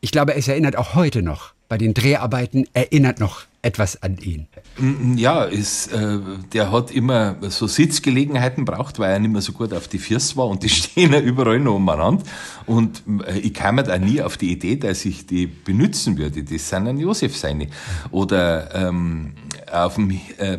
ich 0.00 0.12
glaube, 0.12 0.36
es 0.36 0.46
erinnert 0.46 0.76
auch 0.76 0.94
heute 0.94 1.22
noch 1.22 1.52
bei 1.68 1.78
den 1.78 1.94
Dreharbeiten 1.94 2.66
erinnert 2.74 3.18
noch 3.18 3.42
etwas 3.66 4.00
an 4.00 4.16
ihn. 4.18 4.46
Mm, 4.78 5.18
ja, 5.18 5.42
ist, 5.42 5.92
äh, 5.92 6.18
der 6.52 6.70
hat 6.70 6.92
immer 6.92 7.36
so 7.40 7.66
Sitzgelegenheiten 7.66 8.64
braucht, 8.64 9.00
weil 9.00 9.10
er 9.10 9.18
nicht 9.18 9.32
mehr 9.32 9.42
so 9.42 9.52
gut 9.52 9.72
auf 9.72 9.88
die 9.88 9.98
Füße 9.98 10.36
war 10.36 10.46
und 10.46 10.62
die 10.62 10.68
stehen 10.80 11.12
ja 11.12 11.20
überall 11.20 11.58
noch 11.58 11.74
umeinander. 11.74 12.22
Und 12.66 13.02
äh, 13.26 13.38
ich 13.40 13.52
kam 13.52 13.74
mir 13.74 13.82
da 13.82 13.98
nie 13.98 14.22
auf 14.22 14.36
die 14.36 14.52
Idee, 14.52 14.76
dass 14.76 15.04
ich 15.04 15.26
die 15.26 15.46
benutzen 15.46 16.16
würde. 16.16 16.44
Das 16.44 16.68
sind 16.68 16.86
ein 16.86 16.98
Josef 16.98 17.36
seine. 17.36 17.66
Oder 18.12 18.72
ähm, 18.74 19.32
auf 19.84 19.96
dem 19.96 20.10
äh, 20.38 20.58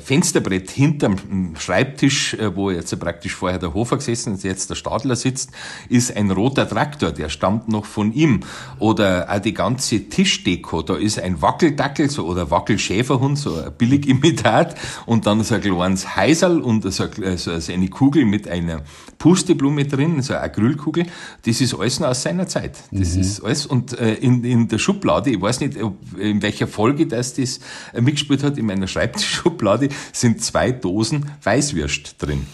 Fensterbrett 0.00 0.70
hinterm 0.70 1.16
Schreibtisch, 1.58 2.34
äh, 2.34 2.54
wo 2.54 2.70
jetzt 2.70 2.98
praktisch 2.98 3.34
vorher 3.34 3.58
der 3.58 3.74
Hofer 3.74 3.96
gesessen 3.96 4.34
ist, 4.34 4.44
jetzt 4.44 4.70
der 4.70 4.74
Stadler 4.74 5.16
sitzt, 5.16 5.50
ist 5.88 6.16
ein 6.16 6.30
roter 6.30 6.68
Traktor, 6.68 7.12
der 7.12 7.28
stammt 7.28 7.68
noch 7.68 7.84
von 7.84 8.12
ihm. 8.12 8.40
Oder 8.78 9.28
auch 9.30 9.40
die 9.40 9.54
ganze 9.54 10.08
Tischdeko, 10.08 10.82
da 10.82 10.96
ist 10.96 11.18
ein 11.18 11.42
Wackeldackel 11.42 12.08
so, 12.10 12.26
oder 12.26 12.50
Wackelschäferhund, 12.50 13.38
so 13.38 13.56
ein 13.56 13.72
Billigimitat, 13.76 14.76
und 15.06 15.26
dann 15.26 15.42
so 15.42 15.54
ein 15.54 15.60
kleines 15.60 16.16
Heiserl 16.16 16.60
und 16.60 16.82
so, 16.92 17.08
so 17.36 17.72
eine 17.72 17.88
Kugel 17.88 18.24
mit 18.24 18.48
einer 18.48 18.82
Pusteblume 19.18 19.86
drin, 19.86 20.22
so 20.22 20.34
eine 20.34 20.42
Acrylkugel. 20.42 21.06
Das 21.44 21.60
ist 21.60 21.74
alles 21.74 22.00
noch 22.00 22.08
aus 22.08 22.22
seiner 22.22 22.46
Zeit. 22.46 22.78
Das 22.90 23.14
mhm. 23.14 23.20
ist 23.20 23.44
alles. 23.44 23.66
Und 23.66 23.98
äh, 23.98 24.14
in, 24.14 24.44
in 24.44 24.68
der 24.68 24.78
Schublade, 24.78 25.30
ich 25.30 25.40
weiß 25.40 25.60
nicht, 25.60 25.82
ob, 25.82 25.96
in 26.18 26.42
welcher 26.42 26.66
Folge 26.66 27.06
das 27.06 27.34
das 27.34 27.60
mitgespielt 27.98 28.42
hat, 28.44 28.58
in 28.58 28.66
meiner 28.66 28.86
Schreibtischschublade 28.86 29.88
sind 30.12 30.42
zwei 30.42 30.72
Dosen 30.72 31.30
Weißwürst 31.42 32.22
drin. 32.22 32.46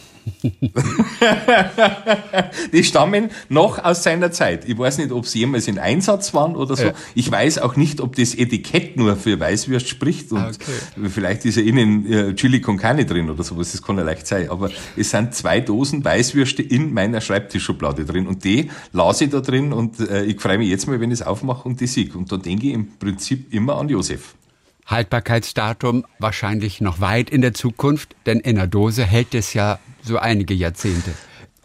die 2.72 2.84
stammen 2.84 3.30
noch 3.48 3.82
aus 3.82 4.02
seiner 4.02 4.32
Zeit. 4.32 4.68
Ich 4.68 4.78
weiß 4.78 4.98
nicht, 4.98 5.12
ob 5.12 5.26
sie 5.26 5.40
jemals 5.40 5.68
in 5.68 5.78
Einsatz 5.78 6.34
waren 6.34 6.56
oder 6.56 6.76
so. 6.76 6.86
Ja. 6.86 6.92
Ich 7.14 7.30
weiß 7.30 7.58
auch 7.58 7.76
nicht, 7.76 8.00
ob 8.00 8.16
das 8.16 8.34
Etikett 8.34 8.96
nur 8.96 9.16
für 9.16 9.38
Weißwürst 9.38 9.88
spricht 9.88 10.32
und 10.32 10.40
okay. 10.40 11.08
vielleicht 11.08 11.44
ist 11.44 11.56
ja 11.56 11.62
innen 11.62 12.10
äh, 12.10 12.34
Chili 12.34 12.60
con 12.60 12.76
Carne 12.76 13.04
drin 13.04 13.30
oder 13.30 13.42
sowas. 13.42 13.72
Das 13.72 13.82
kann 13.82 13.96
ja 13.96 14.04
leicht 14.04 14.26
sein. 14.26 14.50
Aber 14.50 14.70
es 14.96 15.10
sind 15.10 15.34
zwei 15.34 15.60
Dosen 15.60 16.04
Weißwürste 16.04 16.62
in 16.62 16.92
meiner 16.92 17.20
Schreibtischschublade 17.20 18.04
drin 18.04 18.26
und 18.26 18.44
die 18.44 18.70
lasse 18.92 19.24
ich 19.24 19.30
da 19.30 19.40
drin 19.40 19.72
und 19.72 20.00
äh, 20.00 20.24
ich 20.24 20.40
freue 20.40 20.58
mich 20.58 20.68
jetzt 20.68 20.86
mal, 20.86 21.00
wenn 21.00 21.10
ich 21.10 21.20
es 21.20 21.26
aufmache 21.26 21.68
und 21.68 21.80
die 21.80 21.86
sieg. 21.86 22.14
Und 22.14 22.30
da 22.32 22.36
denke 22.36 22.68
ich 22.68 22.74
im 22.74 22.98
Prinzip 22.98 23.52
immer 23.52 23.76
an 23.76 23.88
Josef. 23.88 24.34
Haltbarkeitsdatum 24.90 26.04
wahrscheinlich 26.18 26.80
noch 26.80 27.00
weit 27.00 27.30
in 27.30 27.40
der 27.40 27.54
Zukunft, 27.54 28.16
denn 28.26 28.40
in 28.40 28.56
der 28.56 28.66
Dose 28.66 29.04
hält 29.04 29.34
es 29.34 29.54
ja 29.54 29.78
so 30.02 30.18
einige 30.18 30.54
Jahrzehnte. 30.54 31.12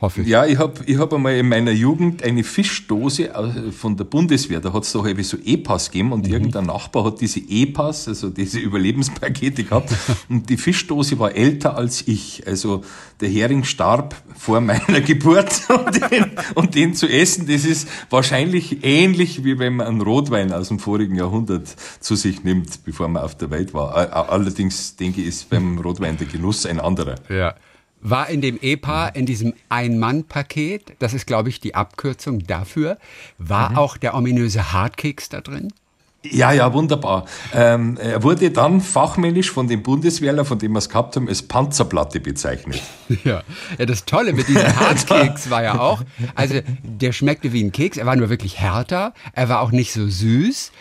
Hoffe 0.06 0.22
ich. 0.22 0.28
Ja, 0.28 0.46
ich 0.46 0.60
habe 0.60 0.82
ich 0.86 1.00
hab 1.00 1.12
einmal 1.14 1.36
in 1.36 1.50
meiner 1.50 1.72
Jugend 1.72 2.22
eine 2.22 2.44
Fischdose 2.44 3.32
von 3.76 3.98
der 3.98 4.04
Bundeswehr, 4.04 4.60
da 4.60 4.72
hat 4.72 4.84
es 4.84 4.92
doch 4.92 5.08
so 5.24 5.38
E-Pass 5.44 5.90
gegeben 5.90 6.12
und 6.12 6.28
mhm. 6.28 6.34
irgendein 6.34 6.68
Nachbar 6.68 7.06
hat 7.06 7.22
diese 7.22 7.40
E-Pass, 7.40 8.08
also 8.08 8.30
diese 8.30 8.60
Überlebenspakete 8.68 9.64
gehabt 9.64 9.90
und 10.30 10.48
die 10.48 10.58
Fischdose 10.58 11.18
war 11.18 11.34
älter 11.34 11.76
als 11.76 12.08
ich. 12.08 12.44
Also 12.46 12.84
der 13.20 13.30
Hering 13.30 13.64
starb 13.64 14.14
vor 14.38 14.62
meiner 14.62 15.02
Geburt 15.06 15.62
und 15.70 16.12
den, 16.12 16.32
und 16.54 16.76
den 16.76 16.94
zu 16.94 17.08
essen, 17.08 17.48
das 17.48 17.66
ist 17.66 17.88
wahrscheinlich 18.12 18.86
ähnlich 18.86 19.44
wie 19.44 19.58
wenn 19.58 19.78
man 19.78 19.88
einen 19.88 20.02
Rotwein 20.02 20.54
aus 20.54 20.68
dem 20.68 20.78
vorigen 20.78 21.16
Jahrhundert 21.16 21.68
zu 22.00 22.16
sich 22.16 22.44
nimmt, 22.44 22.84
bevor 22.84 23.08
man 23.08 23.24
auf 23.24 23.34
der 23.34 23.50
Welt 23.50 23.74
war. 23.74 23.96
Allerdings 24.30 24.98
denke 24.98 25.22
ich, 25.22 25.28
ist 25.30 25.50
beim 25.50 25.80
Rotwein 25.80 26.18
der 26.18 26.28
Genuss 26.28 26.68
ein 26.68 26.80
anderer. 26.80 27.16
Ja 27.28 27.56
war 28.06 28.30
in 28.30 28.42
dem 28.42 28.60
EPA, 28.62 29.08
in 29.08 29.26
diesem 29.26 29.54
Ein-Mann-Paket, 29.70 30.94
das 31.00 31.14
ist, 31.14 31.26
glaube 31.26 31.50
ich, 31.50 31.60
die 31.60 31.74
Abkürzung 31.74 32.46
dafür, 32.46 32.98
war 33.40 33.72
mhm. 33.72 33.78
auch 33.78 33.98
der 33.98 34.14
ominöse 34.14 34.72
Hardkeks 34.72 35.30
da 35.30 35.42
drin? 35.42 35.74
Ja, 36.32 36.52
ja, 36.52 36.74
wunderbar. 36.74 37.26
Ähm, 37.54 37.98
er 37.98 38.24
wurde 38.24 38.50
dann 38.50 38.82
fachmännisch 38.82 39.52
von 39.52 39.68
den 39.68 39.84
Bundeswehrler, 39.84 40.46
von 40.46 40.58
dem 40.58 40.72
wir 40.72 40.80
es 40.80 40.90
gehabt 40.90 41.16
haben, 41.16 41.28
als 41.28 41.44
Panzerplatte 41.44 42.20
bezeichnet. 42.20 42.82
Ja, 43.24 43.44
ja 43.78 43.86
das 43.86 44.06
Tolle 44.06 44.34
mit 44.34 44.48
diesem 44.48 44.76
Hartkeks 44.80 45.52
war 45.52 45.62
ja 45.62 45.80
auch, 45.80 46.02
also 46.36 46.56
der 46.82 47.12
schmeckte 47.12 47.54
wie 47.54 47.64
ein 47.64 47.72
Keks, 47.72 47.98
er 47.98 48.08
war 48.08 48.16
nur 48.16 48.30
wirklich 48.30 48.60
härter, 48.60 49.14
er 49.34 49.48
war 49.48 49.62
auch 49.62 49.72
nicht 49.72 49.94
so 49.94 50.08
süß, 50.08 50.72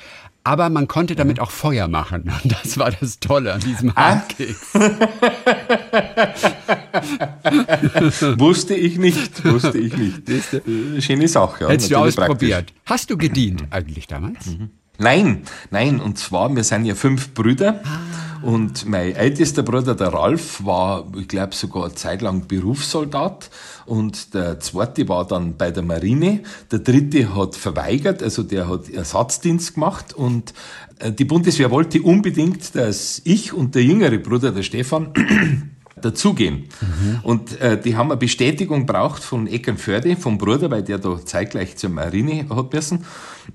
aber 0.45 0.69
man 0.69 0.87
konnte 0.89 1.17
damit 1.17 1.41
auch 1.41 1.51
Feuer 1.51 1.89
machen. 1.89 2.23
Und 2.43 2.53
das 2.53 2.77
war 2.79 2.91
das 2.91 3.19
Tolle 3.19 3.55
an 3.55 3.61
diesem 3.61 3.93
ah. 3.95 4.11
Handkeks. 4.11 4.75
wusste 8.39 8.75
ich 8.75 8.99
nicht, 8.99 9.43
wusste 9.45 9.79
ich 9.79 9.97
nicht. 9.97 10.29
Äh, 10.29 11.01
schöne 11.01 11.29
Sache. 11.29 11.65
Ja, 11.65 11.71
Hättest 11.71 11.91
du 11.91 11.97
ausprobiert. 11.97 12.67
Praktisch. 12.67 12.83
Hast 12.87 13.09
du 13.11 13.17
gedient 13.17 13.65
eigentlich 13.71 14.07
damals? 14.07 14.47
Mhm. 14.47 14.69
Nein, 14.99 15.43
nein, 15.71 16.01
und 16.01 16.19
zwar, 16.19 16.55
wir 16.55 16.63
sind 16.63 16.85
ja 16.85 16.95
fünf 16.95 17.35
Brüder. 17.35 17.81
Ah. 17.85 17.99
Und 18.45 18.85
mein 18.85 19.17
ältester 19.17 19.63
Bruder, 19.63 19.95
der 19.95 20.09
Ralf, 20.09 20.63
war, 20.67 21.11
ich 21.19 21.29
glaube, 21.29 21.55
sogar 21.55 21.85
eine 21.85 21.95
Zeit 21.95 22.21
lang 22.21 22.47
Berufssoldat. 22.47 23.49
Und 23.87 24.35
der 24.35 24.61
zweite 24.61 25.09
war 25.09 25.27
dann 25.27 25.57
bei 25.57 25.71
der 25.71 25.83
Marine. 25.83 26.41
Der 26.71 26.81
dritte 26.81 27.35
hat 27.35 27.55
verweigert, 27.55 28.23
also 28.23 28.43
der 28.43 28.69
hat 28.69 28.91
Ersatzdienst 28.91 29.75
gemacht. 29.75 30.13
Und 30.13 30.53
äh, 30.99 31.11
die 31.11 31.25
Bundeswehr 31.25 31.71
wollte 31.71 32.03
unbedingt, 32.03 32.75
dass 32.75 33.23
ich 33.25 33.55
und 33.55 33.75
der 33.75 33.83
jüngere 33.83 34.19
Bruder, 34.19 34.53
der 34.53 34.63
Stefan, 34.63 35.15
dazugehen. 36.03 36.69
Mhm. 36.83 37.21
Und 37.23 37.61
äh, 37.63 37.81
die 37.81 37.97
haben 37.97 38.11
eine 38.11 38.19
Bestätigung 38.19 38.85
braucht 38.85 39.25
von 39.25 39.47
Eckernförde, 39.47 40.17
vom 40.17 40.37
Bruder, 40.37 40.71
weil 40.71 40.83
der 40.83 40.99
da 40.99 41.19
zeitgleich 41.25 41.79
zur 41.79 41.89
Marine 41.89 42.47
hat 42.51 42.75
müssen. 42.75 43.07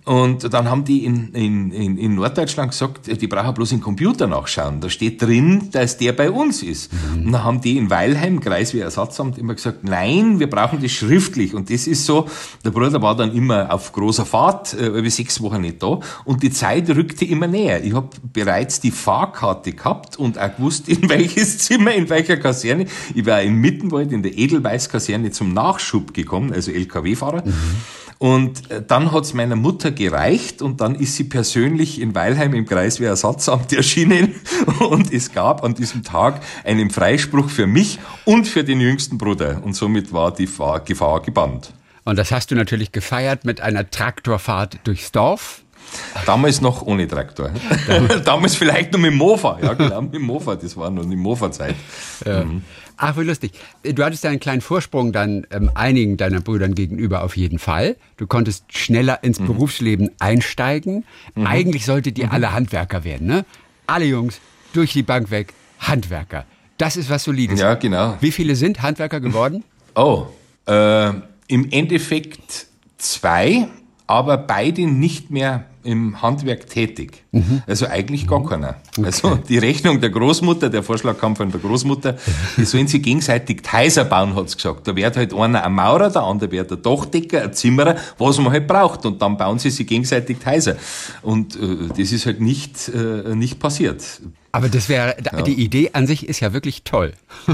Und 0.06 0.54
dann 0.54 0.70
haben 0.70 0.86
die 0.86 1.06
in, 1.06 1.34
in, 1.34 1.72
in, 1.72 1.98
in 1.98 2.16
Norddeutschland 2.16 2.72
gesagt, 2.72 3.22
die 3.22 3.28
brauchen 3.28 3.54
bloß 3.54 3.72
im 3.74 3.82
Computer 3.82 4.28
nachschauen. 4.28 4.82
Da 4.82 4.90
steht 4.90 5.22
drin, 5.22 5.70
dass 5.72 5.98
der 5.98 6.14
bei 6.14 6.32
uns 6.32 6.64
ist. 6.64 6.92
Mhm. 6.92 7.26
Und 7.26 7.32
dann 7.32 7.44
haben 7.44 7.62
die 7.62 7.78
in 7.78 7.90
Weilheim, 7.90 8.40
Kreiswehrersatzamt, 8.40 9.38
immer 9.38 9.56
gesagt, 9.56 9.84
nein, 9.84 10.40
wir 10.40 10.50
brauchen 10.50 10.82
das 10.82 10.92
schriftlich. 10.92 11.54
Und 11.54 11.70
das 11.70 11.88
ist 11.88 12.06
so, 12.06 12.28
der 12.64 12.72
Bruder 12.72 13.02
war 13.02 13.16
dann 13.16 13.34
immer 13.34 13.74
auf 13.74 13.92
großer 13.92 14.26
Fahrt, 14.26 14.74
äh, 14.74 14.88
über 14.88 15.10
sechs 15.10 15.42
Wochen 15.42 15.62
nicht 15.62 15.82
da. 15.82 16.00
Und 16.26 16.44
die 16.44 16.52
Zeit 16.52 16.90
rückte 16.90 17.26
immer 17.26 17.48
näher. 17.48 17.84
Ich 17.84 17.94
habe 17.94 18.10
bereits 18.34 18.80
die 18.80 18.92
Fahrkarte 18.92 19.74
gehabt 19.74 20.18
und 20.18 20.38
auch 20.38 20.56
gewusst, 20.56 20.88
in 20.90 21.10
welches 21.10 21.60
Zimmer, 21.60 21.94
in 21.94 22.10
welcher 22.10 22.38
Kaserne. 22.38 22.86
Ich 23.14 23.26
war 23.26 23.42
in 23.42 23.56
Mittenwald 23.56 24.12
in 24.12 24.24
der 24.24 24.38
Edelweiß-Kaserne 24.38 25.32
zum 25.32 25.54
Nachschub 25.54 26.14
gekommen, 26.14 26.54
also 26.54 26.72
LKW-Fahrer. 26.72 27.46
Mhm. 27.46 27.54
Und 28.20 28.70
äh, 28.70 28.84
dann 28.86 29.14
hat's 29.14 29.34
meiner 29.34 29.56
Mutter 29.56 29.92
gereicht 29.92 30.62
und 30.62 30.82
dann 30.82 30.96
ist 30.96 31.16
sie 31.16 31.24
persönlich 31.24 32.02
in 32.02 32.14
Weilheim 32.14 32.54
im 32.54 32.66
Kreiswehrersatzamt 32.66 33.72
erschienen 33.74 34.36
und 34.90 35.12
es 35.14 35.32
gab 35.32 35.64
an 35.64 35.74
diesem 35.74 36.04
Tag 36.04 36.42
einen 36.66 36.90
Freispruch 36.90 37.50
für 37.50 37.66
mich 37.66 37.98
und 38.26 38.46
für 38.46 38.66
den 38.66 38.82
jüngsten 38.82 39.18
Bruder 39.18 39.62
und 39.64 39.74
somit 39.74 40.12
war 40.12 40.34
die 40.34 40.50
Gefahr 40.86 41.22
gebannt. 41.22 41.74
Und 42.04 42.20
das 42.20 42.32
hast 42.32 42.52
du 42.52 42.56
natürlich 42.56 42.92
gefeiert 42.92 43.46
mit 43.46 43.62
einer 43.62 43.90
Traktorfahrt 43.90 44.80
durchs 44.84 45.14
Dorf. 45.14 45.64
Damals 46.26 46.60
noch 46.62 46.82
ohne 46.82 47.08
Traktor. 47.08 47.52
Damals 48.26 48.56
vielleicht 48.56 48.92
nur 48.92 49.02
mit 49.02 49.12
dem 49.12 49.18
Mofa. 49.18 49.58
Ja, 49.62 49.74
genau, 49.74 50.02
mit 50.02 50.14
dem 50.14 50.24
Mofa. 50.24 50.56
Das 50.56 50.76
war 50.78 50.90
noch 50.90 51.06
die 51.06 51.16
Mofa-Zeit. 51.16 51.76
Ja. 52.26 52.44
Mhm. 52.44 52.64
Ach, 53.02 53.16
wie 53.18 53.24
lustig. 53.24 53.54
Du 53.84 54.04
hattest 54.04 54.26
ja 54.26 54.30
einen 54.30 54.42
kleinen 54.42 54.60
Vorsprung 54.60 55.14
dann 55.14 55.48
ähm, 55.52 55.72
einigen 55.74 56.18
deiner 56.18 56.42
Brüdern 56.42 56.76
gegenüber 56.76 57.24
auf 57.24 57.38
jeden 57.38 57.58
Fall. 57.58 57.96
Du 58.18 58.28
konntest 58.28 58.66
schneller 58.78 59.24
ins 59.24 59.40
mhm. 59.40 59.48
Berufsleben 59.48 60.12
einsteigen. 60.20 61.06
Mhm. 61.34 61.48
Eigentlich 61.48 61.86
solltet 61.86 62.20
ihr 62.20 62.26
mhm. 62.26 62.34
alle 62.34 62.52
Handwerker 62.52 63.06
werden, 63.06 63.26
ne? 63.26 63.46
Alle 63.88 64.04
Jungs 64.04 64.42
durch 64.74 64.92
die 64.92 65.02
Bank 65.02 65.32
weg, 65.32 65.54
Handwerker. 65.80 66.46
Das 66.78 66.98
ist 66.98 67.10
was 67.10 67.24
Solides. 67.24 67.60
Ja, 67.60 67.76
genau. 67.76 68.18
Wie 68.20 68.32
viele 68.32 68.58
sind 68.58 68.82
Handwerker 68.82 69.22
geworden? 69.22 69.64
Oh, 69.96 70.28
äh, 70.68 71.10
im 71.48 71.72
Endeffekt 71.72 72.68
zwei, 72.98 73.70
aber 74.08 74.38
beide 74.38 74.88
nicht 74.88 75.32
mehr 75.32 75.66
im 75.84 76.22
Handwerk 76.22 76.68
tätig. 76.70 77.24
Mhm. 77.32 77.62
Also 77.68 77.88
eigentlich 77.88 78.28
gar 78.28 78.46
keiner. 78.46 78.76
Okay. 78.98 79.06
Also 79.06 79.36
die 79.36 79.58
Rechnung 79.58 80.02
der 80.02 80.10
Großmutter, 80.10 80.70
der 80.70 80.84
Vorschlag 80.84 81.18
kam 81.18 81.36
von 81.36 81.52
der 81.52 81.60
Großmutter, 81.60 82.18
die 82.58 82.66
sollen 82.66 82.88
sie 82.88 83.02
gegenseitig 83.02 83.62
Häuser 83.72 84.06
bauen, 84.06 84.36
hat's 84.36 84.56
gesagt. 84.56 84.88
Da 84.88 84.96
wird 84.96 85.16
halt 85.16 85.34
einer 85.34 85.64
ein 85.64 85.74
Maurer, 85.74 86.10
der 86.10 86.24
andere 86.24 86.52
wird 86.52 86.72
ein 86.72 86.82
Dachdecker, 86.82 87.44
ein 87.44 87.54
Zimmerer, 87.54 87.96
was 88.18 88.38
man 88.40 88.52
halt 88.52 88.68
braucht. 88.68 89.06
Und 89.06 89.22
dann 89.22 89.38
bauen 89.38 89.60
sie 89.60 89.70
sich 89.70 89.88
gegenseitig 89.88 90.38
Häuser. 90.46 90.76
Und 91.22 91.56
äh, 91.56 91.88
das 91.90 92.12
ist 92.12 92.26
halt 92.26 92.42
nicht, 92.42 92.90
äh, 92.90 93.36
nicht 93.36 93.60
passiert. 93.60 94.04
Aber 94.52 94.68
das 94.68 94.90
wäre, 94.90 95.16
ja. 95.24 95.42
die 95.44 95.54
Idee 95.64 95.92
an 95.94 96.08
sich 96.08 96.28
ist 96.28 96.40
ja 96.40 96.54
wirklich 96.54 96.84
toll. 96.84 97.14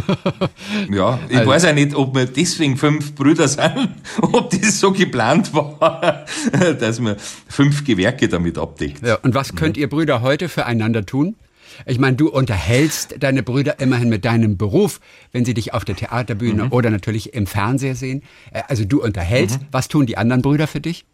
ja, 0.89 1.20
ich 1.27 1.38
also. 1.38 1.50
weiß 1.50 1.63
ja 1.63 1.74
nicht, 1.74 1.94
ob 1.94 2.15
wir 2.15 2.25
deswegen 2.25 2.77
fünf 2.77 3.15
Brüder 3.15 3.50
sind, 3.50 3.89
ob 4.22 4.50
das 4.50 4.79
so 4.79 4.94
geplant 4.94 5.53
war, 5.53 6.25
dass 6.79 7.00
man 7.00 7.17
fünf 7.50 7.84
Gewerke 7.84 8.14
damit 8.22 8.57
abdeckt. 8.57 9.05
Ja, 9.05 9.15
und 9.15 9.36
was 9.36 9.55
könnt 9.55 9.77
ihr 9.77 9.89
Brüder 9.89 10.22
heute 10.22 10.50
füreinander 10.50 11.05
tun? 11.05 11.36
Ich 11.86 12.00
meine, 12.00 12.15
du 12.15 12.29
unterhältst 12.29 13.15
deine 13.19 13.43
Brüder 13.43 13.79
immerhin 13.79 14.10
mit 14.10 14.24
deinem 14.25 14.57
Beruf, 14.57 15.00
wenn 15.31 15.45
sie 15.45 15.53
dich 15.53 15.74
auf 15.74 15.84
der 15.84 15.95
Theaterbühne 15.95 16.65
mhm. 16.65 16.72
oder 16.72 16.89
natürlich 16.89 17.34
im 17.34 17.48
Fernseher 17.48 17.95
sehen. 17.95 18.24
Äh, 18.51 18.62
also 18.67 18.86
du 18.86 19.03
unterhältst. 19.03 19.62
Mhm. 19.62 19.67
Was 19.72 19.88
tun 19.88 20.05
die 20.05 20.17
anderen 20.17 20.41
Brüder 20.41 20.67
für 20.67 20.79
dich? 20.79 21.05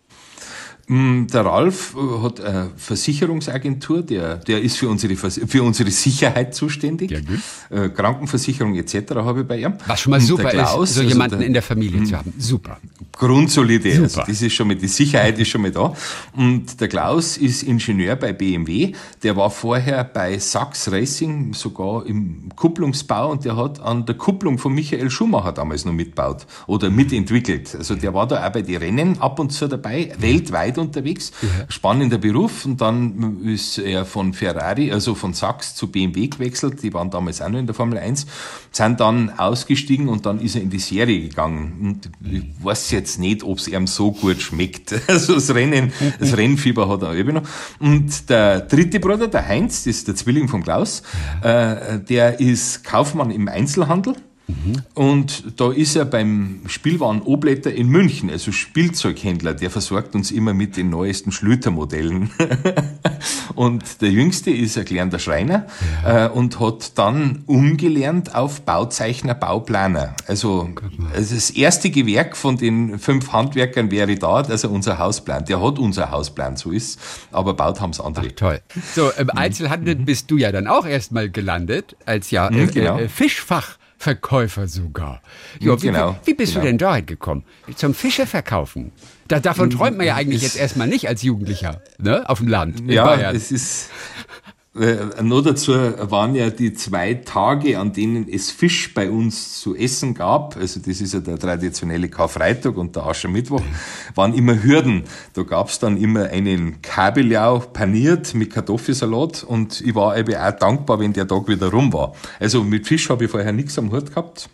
Mm, 0.87 1.27
der 1.27 1.45
Ralf 1.45 1.95
äh, 1.95 2.23
hat 2.23 2.41
eine 2.41 2.71
Versicherungsagentur, 2.75 4.01
der, 4.01 4.37
der 4.37 4.61
ist 4.61 4.77
für 4.77 4.89
unsere, 4.89 5.15
für 5.15 5.63
unsere 5.63 5.91
Sicherheit 5.91 6.55
zuständig. 6.55 7.11
Ja, 7.11 7.19
gut. 7.19 7.39
Äh, 7.69 7.89
Krankenversicherung 7.89 8.75
etc. 8.75 9.15
habe 9.15 9.41
ich 9.41 9.47
bei 9.47 9.59
ihm. 9.59 9.73
Was 9.87 10.01
schon 10.01 10.11
mal 10.11 10.21
super 10.21 10.49
Klaus, 10.49 10.89
ist, 10.89 10.95
so 10.95 11.01
also 11.01 11.13
jemanden 11.13 11.39
der, 11.39 11.47
in 11.47 11.53
der 11.53 11.61
Familie 11.61 12.03
zu 12.03 12.17
haben. 12.17 12.33
Super. 12.37 12.77
Grundsolide. 13.13 13.91
Super. 13.91 14.03
Also 14.03 14.21
das 14.27 14.41
ist 14.41 14.53
schon 14.53 14.67
mal, 14.67 14.75
die 14.75 14.87
Sicherheit 14.87 15.37
ist 15.39 15.49
schon 15.49 15.61
mal 15.61 15.71
da. 15.71 15.93
Und 16.35 16.79
der 16.81 16.87
Klaus 16.87 17.37
ist 17.37 17.63
Ingenieur 17.63 18.15
bei 18.15 18.33
BMW. 18.33 18.93
Der 19.23 19.35
war 19.35 19.49
vorher 19.49 20.03
bei 20.03 20.39
Sachs 20.39 20.91
Racing, 20.91 21.53
sogar 21.53 22.05
im 22.05 22.49
Kupplungsbau 22.55 23.31
und 23.31 23.45
der 23.45 23.55
hat 23.55 23.79
an 23.79 24.05
der 24.05 24.15
Kupplung 24.15 24.57
von 24.57 24.73
Michael 24.73 25.09
Schumacher 25.09 25.51
damals 25.51 25.85
noch 25.85 25.93
mitgebaut 25.93 26.45
oder 26.67 26.89
mitentwickelt. 26.89 27.75
Also 27.75 27.95
der 27.95 28.13
war 28.13 28.27
da 28.27 28.45
auch 28.45 28.51
bei 28.51 28.61
den 28.61 28.77
Rennen 28.77 29.19
ab 29.19 29.39
und 29.39 29.51
zu 29.51 29.67
dabei, 29.67 30.13
weltweit 30.17 30.70
unterwegs. 30.77 31.31
Ja. 31.41 31.65
Spannender 31.69 32.17
Beruf. 32.17 32.65
Und 32.65 32.81
dann 32.81 33.45
ist 33.45 33.77
er 33.77 34.05
von 34.05 34.33
Ferrari, 34.33 34.91
also 34.91 35.15
von 35.15 35.33
Sachs 35.33 35.75
zu 35.75 35.87
BMW 35.91 36.27
gewechselt. 36.27 36.81
Die 36.83 36.93
waren 36.93 37.09
damals 37.09 37.41
auch 37.41 37.49
noch 37.49 37.59
in 37.59 37.65
der 37.65 37.75
Formel 37.75 37.97
1. 37.97 38.25
Sind 38.71 38.99
dann 38.99 39.31
ausgestiegen 39.37 40.07
und 40.09 40.25
dann 40.25 40.39
ist 40.39 40.55
er 40.55 40.61
in 40.61 40.69
die 40.69 40.79
Serie 40.79 41.29
gegangen. 41.29 41.77
Und 41.81 42.31
ich 42.31 42.43
weiß 42.63 42.91
jetzt 42.91 43.19
nicht, 43.19 43.43
ob 43.43 43.57
es 43.57 43.67
ihm 43.67 43.87
so 43.87 44.11
gut 44.11 44.41
schmeckt. 44.41 44.95
Also 45.11 45.33
das 45.35 45.53
Rennen, 45.53 45.91
das 46.19 46.37
Rennfieber 46.37 46.87
hat 46.87 47.01
er 47.01 47.13
eben 47.15 47.35
noch. 47.35 47.43
Und 47.79 48.29
der 48.29 48.61
dritte 48.61 48.99
Bruder, 48.99 49.27
der 49.27 49.45
Heinz, 49.45 49.83
das 49.83 49.97
ist 49.97 50.07
der 50.07 50.15
Zwilling 50.15 50.47
von 50.47 50.63
Klaus, 50.63 51.03
äh, 51.41 51.99
der 51.99 52.39
ist 52.39 52.83
Kaufmann 52.83 53.29
im 53.29 53.47
Einzelhandel. 53.47 54.15
Und 54.93 55.59
da 55.59 55.71
ist 55.71 55.95
er 55.95 56.05
beim 56.05 56.61
Spielwaren 56.67 57.21
Obletter 57.21 57.73
in 57.73 57.87
München, 57.87 58.29
also 58.29 58.51
Spielzeughändler, 58.51 59.53
der 59.53 59.69
versorgt 59.69 60.15
uns 60.15 60.31
immer 60.31 60.53
mit 60.53 60.77
den 60.77 60.89
neuesten 60.89 61.31
Schlütermodellen. 61.31 62.31
und 63.55 64.01
der 64.01 64.09
Jüngste 64.09 64.51
ist 64.51 64.77
erklärender 64.77 65.19
Schreiner 65.19 65.67
ja. 66.03 66.25
äh, 66.25 66.29
und 66.29 66.59
hat 66.59 66.97
dann 66.97 67.43
umgelernt 67.45 68.35
auf 68.35 68.61
Bauzeichner, 68.61 69.35
Bauplaner. 69.35 70.15
Also, 70.27 70.69
also 71.13 71.35
das 71.35 71.49
erste 71.51 71.89
Gewerk 71.89 72.37
von 72.37 72.57
den 72.57 72.99
fünf 72.99 73.31
Handwerkern 73.31 73.91
wäre 73.91 74.15
da, 74.15 74.43
dass 74.43 74.63
er 74.63 74.71
unser 74.71 74.97
Haus 74.97 75.21
plant. 75.23 75.49
Der 75.49 75.61
hat 75.61 75.79
unser 75.79 76.11
Hausplan, 76.11 76.57
so 76.57 76.71
ist 76.71 76.99
aber 77.31 77.53
baut 77.53 77.79
haben 77.79 77.91
es 77.91 77.99
andere. 77.99 78.27
Ach, 78.29 78.35
toll. 78.35 78.61
So, 78.93 79.11
im 79.11 79.25
mhm. 79.25 79.31
Einzelhandel 79.31 79.95
mhm. 79.95 80.05
bist 80.05 80.29
du 80.31 80.37
ja 80.37 80.51
dann 80.51 80.67
auch 80.67 80.85
erstmal 80.85 81.29
gelandet, 81.29 81.95
als 82.05 82.31
ja 82.31 82.49
mhm, 82.49 82.59
äh, 82.59 82.65
genau. 82.67 82.99
äh, 82.99 83.09
Fischfach. 83.09 83.77
Verkäufer 84.01 84.67
sogar. 84.67 85.21
Jo, 85.59 85.77
genau, 85.77 86.15
wie, 86.23 86.31
wie 86.31 86.33
bist 86.33 86.53
genau. 86.53 86.63
du 86.63 86.67
denn 86.69 86.77
dort 86.79 87.05
gekommen? 87.05 87.43
Zum 87.75 87.93
Fische 87.93 88.25
verkaufen? 88.25 88.91
Da, 89.27 89.39
davon 89.39 89.69
träumt 89.69 89.95
man 89.95 90.07
ja 90.07 90.15
eigentlich 90.15 90.41
jetzt 90.41 90.57
erstmal 90.57 90.87
nicht 90.87 91.07
als 91.07 91.21
Jugendlicher, 91.21 91.83
ne? 91.99 92.27
Auf 92.27 92.39
dem 92.39 92.47
Land. 92.47 92.81
Ja, 92.89 93.05
Bayern. 93.05 93.35
es 93.35 93.51
ist, 93.51 93.91
äh, 94.73 95.21
nur 95.21 95.43
dazu 95.43 95.73
waren 95.73 96.33
ja 96.33 96.49
die 96.49 96.73
zwei 96.73 97.15
Tage, 97.15 97.77
an 97.77 97.91
denen 97.91 98.29
es 98.29 98.51
Fisch 98.51 98.93
bei 98.93 99.09
uns 99.09 99.59
zu 99.59 99.75
essen 99.75 100.13
gab, 100.13 100.55
also 100.55 100.79
das 100.79 101.01
ist 101.01 101.13
ja 101.13 101.19
der 101.19 101.37
traditionelle 101.37 102.07
Karfreitag 102.07 102.77
und 102.77 102.95
der 102.95 103.05
Aschermittwoch, 103.05 103.63
waren 104.15 104.33
immer 104.33 104.63
Hürden. 104.63 105.03
Da 105.33 105.43
gab's 105.43 105.79
dann 105.79 105.97
immer 105.97 106.29
einen 106.29 106.81
Kabeljau 106.81 107.59
paniert 107.59 108.33
mit 108.33 108.53
Kartoffelsalat 108.53 109.43
und 109.43 109.81
ich 109.81 109.93
war 109.93 110.17
eben 110.17 110.35
auch 110.35 110.51
dankbar, 110.51 110.99
wenn 110.99 111.11
der 111.11 111.27
Tag 111.27 111.49
wieder 111.49 111.69
rum 111.69 111.91
war. 111.91 112.13
Also 112.39 112.63
mit 112.63 112.87
Fisch 112.87 113.09
habe 113.09 113.25
ich 113.25 113.31
vorher 113.31 113.51
nichts 113.51 113.77
am 113.77 113.91
Hut 113.91 114.07
gehabt. 114.07 114.49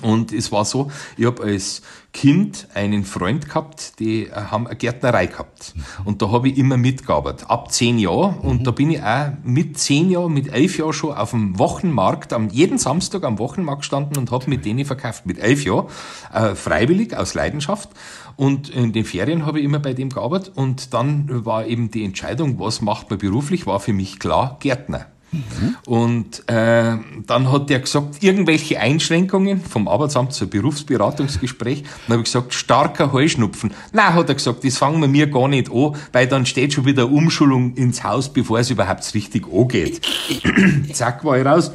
Und 0.00 0.32
es 0.32 0.50
war 0.50 0.64
so, 0.64 0.90
ich 1.16 1.26
habe 1.26 1.42
als 1.42 1.82
Kind 2.12 2.68
einen 2.74 3.04
Freund 3.04 3.48
gehabt, 3.48 3.98
die 3.98 4.26
äh, 4.26 4.32
haben 4.32 4.66
eine 4.66 4.76
Gärtnerei 4.76 5.26
gehabt. 5.26 5.74
Und 6.04 6.20
da 6.20 6.30
habe 6.30 6.48
ich 6.48 6.58
immer 6.58 6.76
mitgearbeitet, 6.76 7.48
ab 7.48 7.72
zehn 7.72 7.98
Jahren. 7.98 8.38
Und 8.38 8.60
mhm. 8.60 8.64
da 8.64 8.70
bin 8.70 8.90
ich 8.90 9.02
auch 9.02 9.32
mit 9.44 9.78
zehn 9.78 10.10
Jahren, 10.10 10.32
mit 10.32 10.52
elf 10.52 10.78
Jahren 10.78 10.92
schon 10.92 11.12
auf 11.12 11.30
dem 11.30 11.58
Wochenmarkt, 11.58 12.32
am 12.32 12.48
jeden 12.48 12.78
Samstag 12.78 13.24
am 13.24 13.38
Wochenmarkt 13.38 13.82
gestanden 13.82 14.18
und 14.18 14.30
habe 14.30 14.50
mit 14.50 14.64
denen 14.64 14.84
verkauft, 14.84 15.24
mit 15.24 15.38
elf 15.38 15.64
Jahren, 15.64 15.86
äh, 16.32 16.54
freiwillig, 16.54 17.16
aus 17.16 17.34
Leidenschaft. 17.34 17.90
Und 18.36 18.68
in 18.68 18.92
den 18.92 19.04
Ferien 19.04 19.46
habe 19.46 19.60
ich 19.60 19.64
immer 19.64 19.78
bei 19.78 19.94
dem 19.94 20.10
gearbeitet. 20.10 20.52
Und 20.54 20.92
dann 20.92 21.44
war 21.46 21.66
eben 21.66 21.90
die 21.90 22.04
Entscheidung, 22.04 22.58
was 22.58 22.82
macht 22.82 23.08
man 23.08 23.18
beruflich, 23.18 23.66
war 23.66 23.80
für 23.80 23.92
mich 23.92 24.18
klar 24.18 24.58
Gärtner. 24.60 25.06
Mhm. 25.32 25.76
Und 25.86 26.48
äh, 26.48 26.98
dann 27.26 27.50
hat 27.50 27.70
der 27.70 27.80
gesagt, 27.80 28.22
irgendwelche 28.22 28.78
Einschränkungen 28.78 29.60
vom 29.62 29.88
Arbeitsamt 29.88 30.34
zu 30.34 30.46
Berufsberatungsgespräch. 30.46 31.82
Dann 31.82 32.12
habe 32.12 32.20
ich 32.20 32.26
gesagt, 32.26 32.52
starker 32.52 33.12
Heuschnupfen. 33.12 33.72
Nein, 33.92 34.14
hat 34.14 34.28
er 34.28 34.34
gesagt, 34.34 34.62
das 34.64 34.76
fangen 34.76 35.00
wir 35.00 35.08
mir 35.08 35.26
gar 35.26 35.48
nicht 35.48 35.72
an, 35.72 35.96
weil 36.12 36.26
dann 36.26 36.44
steht 36.44 36.74
schon 36.74 36.84
wieder 36.84 37.10
Umschulung 37.10 37.74
ins 37.74 38.04
Haus, 38.04 38.30
bevor 38.30 38.58
es 38.58 38.70
überhaupt 38.70 39.12
richtig 39.14 39.46
angeht. 39.50 40.02
Zack, 40.92 41.24
war 41.24 41.38
ich 41.38 41.46
raus. 41.46 41.72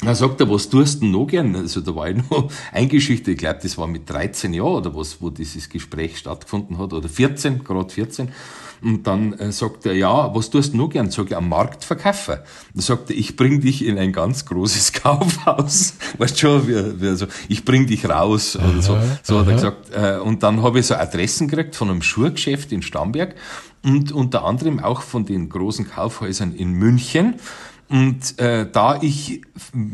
Dann 0.00 0.14
sagt 0.14 0.40
er, 0.40 0.50
was 0.50 0.68
tust 0.68 0.96
du 0.96 1.00
denn 1.00 1.10
noch 1.12 1.26
gern? 1.26 1.56
Also 1.56 1.80
da 1.80 1.94
war 1.96 2.10
ich 2.10 2.16
noch 2.16 2.50
eingeschüchtert. 2.72 3.28
Ich 3.28 3.38
glaube, 3.38 3.60
das 3.62 3.78
war 3.78 3.86
mit 3.86 4.08
13 4.08 4.52
Jahren 4.52 4.74
oder 4.74 4.94
was, 4.94 5.22
wo 5.22 5.30
dieses 5.30 5.68
Gespräch 5.70 6.18
stattgefunden 6.18 6.78
hat. 6.78 6.92
Oder 6.92 7.08
14, 7.08 7.64
gerade 7.64 7.88
14. 7.88 8.28
Und 8.82 9.06
dann 9.06 9.32
äh, 9.34 9.52
sagt 9.52 9.86
er, 9.86 9.94
ja, 9.94 10.34
was 10.34 10.50
tust 10.50 10.72
du 10.72 10.76
noch 10.76 10.88
gern? 10.88 11.10
Sag 11.10 11.26
ich, 11.26 11.36
am 11.36 11.48
Markt 11.48 11.84
verkaufen. 11.84 12.36
Dann 12.74 12.82
sagt 12.82 13.10
er, 13.10 13.16
ich 13.16 13.36
bring 13.36 13.60
dich 13.60 13.84
in 13.84 13.98
ein 13.98 14.12
ganz 14.12 14.44
großes 14.44 14.92
Kaufhaus. 15.02 15.94
Weißt 16.18 16.38
schon, 16.38 16.68
wie, 16.68 17.00
wie 17.00 17.16
so, 17.16 17.26
ich 17.48 17.64
bring 17.64 17.86
dich 17.86 18.08
raus 18.08 18.56
oder 18.56 18.82
so. 18.82 18.98
So 19.22 19.40
hat 19.40 19.48
er 19.48 19.54
gesagt. 19.54 19.90
Äh, 19.94 20.18
und 20.18 20.42
dann 20.42 20.62
habe 20.62 20.80
ich 20.80 20.86
so 20.86 20.94
Adressen 20.94 21.48
gekriegt 21.48 21.76
von 21.76 21.90
einem 21.90 22.02
Schuhgeschäft 22.02 22.72
in 22.72 22.82
Stamberg 22.82 23.34
und 23.82 24.12
unter 24.12 24.44
anderem 24.44 24.80
auch 24.80 25.02
von 25.02 25.24
den 25.24 25.48
großen 25.48 25.88
Kaufhäusern 25.88 26.54
in 26.54 26.72
München. 26.72 27.36
Und 27.88 28.38
äh, 28.40 28.68
da 28.70 28.98
ich 29.00 29.42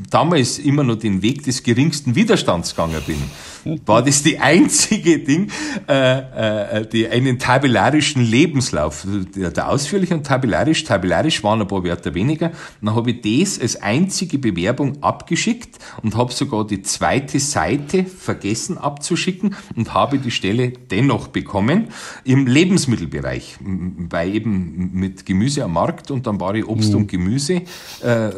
damals 0.08 0.58
immer 0.58 0.82
noch 0.82 0.96
den 0.96 1.20
Weg 1.20 1.42
des 1.44 1.62
geringsten 1.62 2.14
Widerstands 2.14 2.70
gegangen 2.70 3.02
bin, 3.06 3.22
war 3.86 4.02
das 4.02 4.22
die 4.22 4.38
einzige 4.38 5.18
Ding, 5.18 5.50
äh, 5.88 6.80
äh, 6.80 6.86
die 6.86 7.08
einen 7.08 7.38
tabellarischen 7.38 8.24
Lebenslauf, 8.24 9.06
der, 9.34 9.50
der 9.50 9.68
ausführliche 9.68 10.14
und 10.14 10.26
tabellarisch, 10.26 10.84
tabellarisch 10.84 11.42
waren 11.42 11.60
ein 11.60 11.68
paar 11.68 11.84
Wörter 11.84 12.14
weniger, 12.14 12.52
dann 12.80 12.94
habe 12.94 13.12
ich 13.12 13.46
das 13.46 13.60
als 13.60 13.80
einzige 13.80 14.38
Bewerbung 14.38 15.02
abgeschickt 15.02 15.78
und 16.02 16.16
habe 16.16 16.32
sogar 16.32 16.66
die 16.66 16.82
zweite 16.82 17.40
Seite 17.40 18.04
vergessen 18.04 18.78
abzuschicken 18.78 19.54
und 19.76 19.94
habe 19.94 20.18
die 20.18 20.30
Stelle 20.30 20.70
dennoch 20.70 21.28
bekommen 21.28 21.88
im 22.24 22.46
Lebensmittelbereich, 22.46 23.58
weil 23.60 24.34
eben 24.34 24.90
mit 24.92 25.26
Gemüse 25.26 25.64
am 25.64 25.74
Markt 25.74 26.10
und 26.10 26.26
dann 26.26 26.40
war 26.40 26.54
ich 26.54 26.66
Obst 26.66 26.92
mhm. 26.92 26.98
und 26.98 27.06
Gemüse 27.08 27.62
äh, 28.02 28.28
äh, 28.28 28.32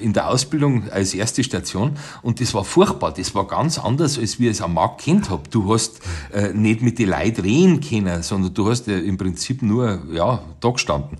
in 0.00 0.12
der 0.12 0.28
Ausbildung 0.28 0.90
als 0.90 1.14
erste 1.14 1.44
Station. 1.44 1.92
Und 2.22 2.40
das 2.40 2.54
war 2.54 2.64
furchtbar, 2.64 3.12
das 3.12 3.34
war 3.34 3.46
ganz 3.46 3.78
anders 3.78 4.18
als 4.18 4.31
wie 4.38 4.46
ich 4.46 4.52
es 4.52 4.62
am 4.62 4.74
Markt 4.74 5.02
kennt 5.02 5.30
habe. 5.30 5.42
Du 5.50 5.72
hast 5.72 6.00
äh, 6.32 6.52
nicht 6.52 6.82
mit 6.82 6.98
den 6.98 7.10
Leuten 7.10 7.42
reden 7.42 7.80
können, 7.80 8.22
sondern 8.22 8.54
du 8.54 8.68
hast 8.70 8.86
ja 8.86 8.98
im 8.98 9.16
Prinzip 9.16 9.62
nur 9.62 10.02
ja, 10.12 10.42
da 10.60 10.70
gestanden. 10.70 11.18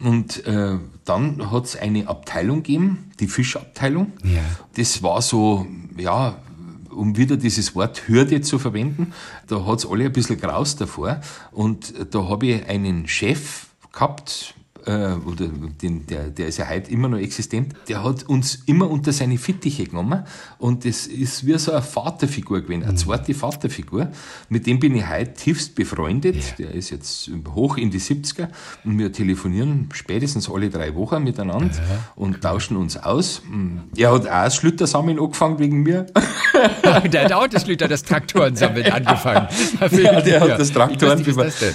Und 0.00 0.44
äh, 0.46 0.78
dann 1.04 1.50
hat 1.50 1.64
es 1.64 1.76
eine 1.76 2.08
Abteilung 2.08 2.62
gegeben, 2.62 3.10
die 3.20 3.28
Fischabteilung. 3.28 4.12
Ja. 4.24 4.42
Das 4.76 5.02
war 5.02 5.22
so, 5.22 5.66
ja, 5.96 6.36
um 6.90 7.16
wieder 7.16 7.36
dieses 7.36 7.74
Wort 7.74 8.08
Hürde 8.08 8.40
zu 8.40 8.58
verwenden, 8.58 9.12
da 9.46 9.64
hat 9.66 9.80
es 9.80 9.86
alle 9.86 10.04
ein 10.04 10.12
bisschen 10.12 10.40
graus 10.40 10.76
davor. 10.76 11.20
Und 11.52 11.94
da 12.12 12.28
habe 12.28 12.46
ich 12.46 12.68
einen 12.68 13.06
Chef 13.08 13.66
gehabt, 13.92 14.54
äh, 14.86 15.14
oder 15.26 15.48
den, 15.82 16.06
der, 16.06 16.28
der 16.28 16.48
ist 16.48 16.58
ja 16.58 16.68
heute 16.68 16.90
immer 16.90 17.08
noch 17.08 17.18
existent, 17.18 17.74
der 17.88 18.04
hat 18.04 18.24
uns 18.24 18.62
immer 18.66 18.90
unter 18.90 19.12
seine 19.12 19.38
Fittiche 19.38 19.84
genommen 19.84 20.24
und 20.58 20.84
das 20.84 21.06
ist 21.06 21.46
wie 21.46 21.58
so 21.58 21.72
eine 21.72 21.82
Vaterfigur 21.82 22.62
gewesen, 22.62 22.82
eine 22.82 22.92
mhm. 22.92 22.96
zweite 22.96 23.34
Vaterfigur. 23.34 24.08
Mit 24.48 24.66
dem 24.66 24.80
bin 24.80 24.94
ich 24.96 25.08
heute 25.08 25.34
tiefst 25.34 25.74
befreundet. 25.74 26.36
Ja. 26.36 26.66
Der 26.66 26.74
ist 26.74 26.90
jetzt 26.90 27.30
hoch 27.54 27.76
in 27.76 27.90
die 27.90 28.00
70er 28.00 28.48
und 28.84 28.98
wir 28.98 29.12
telefonieren 29.12 29.88
spätestens 29.92 30.50
alle 30.50 30.70
drei 30.70 30.94
Wochen 30.94 31.22
miteinander 31.22 31.74
ja. 31.74 31.82
und 32.16 32.40
tauschen 32.40 32.76
uns 32.76 32.96
aus. 32.96 33.42
Er 33.96 34.12
hat 34.12 34.22
auch 34.22 34.44
das 34.44 34.56
Schlütersammeln 34.56 35.18
angefangen 35.18 35.58
wegen 35.58 35.82
mir. 35.82 36.06
der 37.12 37.24
hat 37.24 37.32
auch 37.32 37.46
das 37.46 37.62
Schlüter, 37.62 37.88
das 37.88 38.02
Traktorensammeln 38.02 38.86
angefangen. 38.92 39.48
Ja, 39.80 40.20
der 40.20 40.40
hat 40.40 40.58
das 40.60 40.72
Traktoren. 40.72 41.24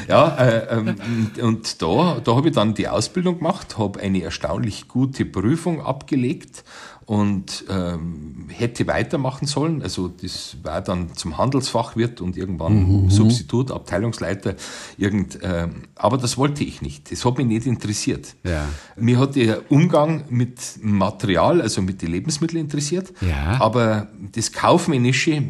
Ja, 0.08 0.36
äh, 0.38 0.78
ähm, 0.78 0.96
und 1.42 1.82
da, 1.82 2.20
da 2.24 2.36
habe 2.36 2.50
ich 2.50 2.56
dann 2.56 2.74
die 2.74 2.88
Ausbildung 3.00 3.38
gemacht, 3.38 3.78
habe 3.78 4.02
eine 4.02 4.22
erstaunlich 4.22 4.90
gute 4.90 5.24
Prüfung 5.24 5.82
abgelegt 5.82 6.66
und 7.06 7.64
ähm, 7.70 8.50
hätte 8.50 8.86
weitermachen 8.86 9.48
sollen. 9.48 9.82
Also 9.82 10.10
das 10.10 10.58
war 10.62 10.82
dann 10.82 11.16
zum 11.16 11.40
Handelsfachwirt 11.40 12.20
und 12.22 12.38
irgendwann 12.38 13.06
mhm. 13.06 13.10
Substitut, 13.10 13.72
Abteilungsleiter, 13.72 14.56
irgend. 14.98 15.42
Äh, 15.42 15.70
aber 15.96 16.18
das 16.18 16.38
wollte 16.38 16.64
ich 16.64 16.84
nicht. 16.84 17.12
Das 17.12 17.24
hat 17.24 17.38
mich 17.38 17.48
nicht 17.48 17.66
interessiert. 17.66 18.36
Ja. 18.44 18.68
Mir 18.96 19.18
hat 19.18 19.36
der 19.36 19.72
Umgang 19.72 20.26
mit 20.30 20.60
Material, 20.84 21.62
also 21.62 21.82
mit 21.82 22.02
den 22.02 22.12
Lebensmitteln 22.12 22.62
interessiert. 22.62 23.12
Ja. 23.22 23.60
Aber 23.60 24.10
das 24.34 24.52
Kaufmännische 24.52 25.42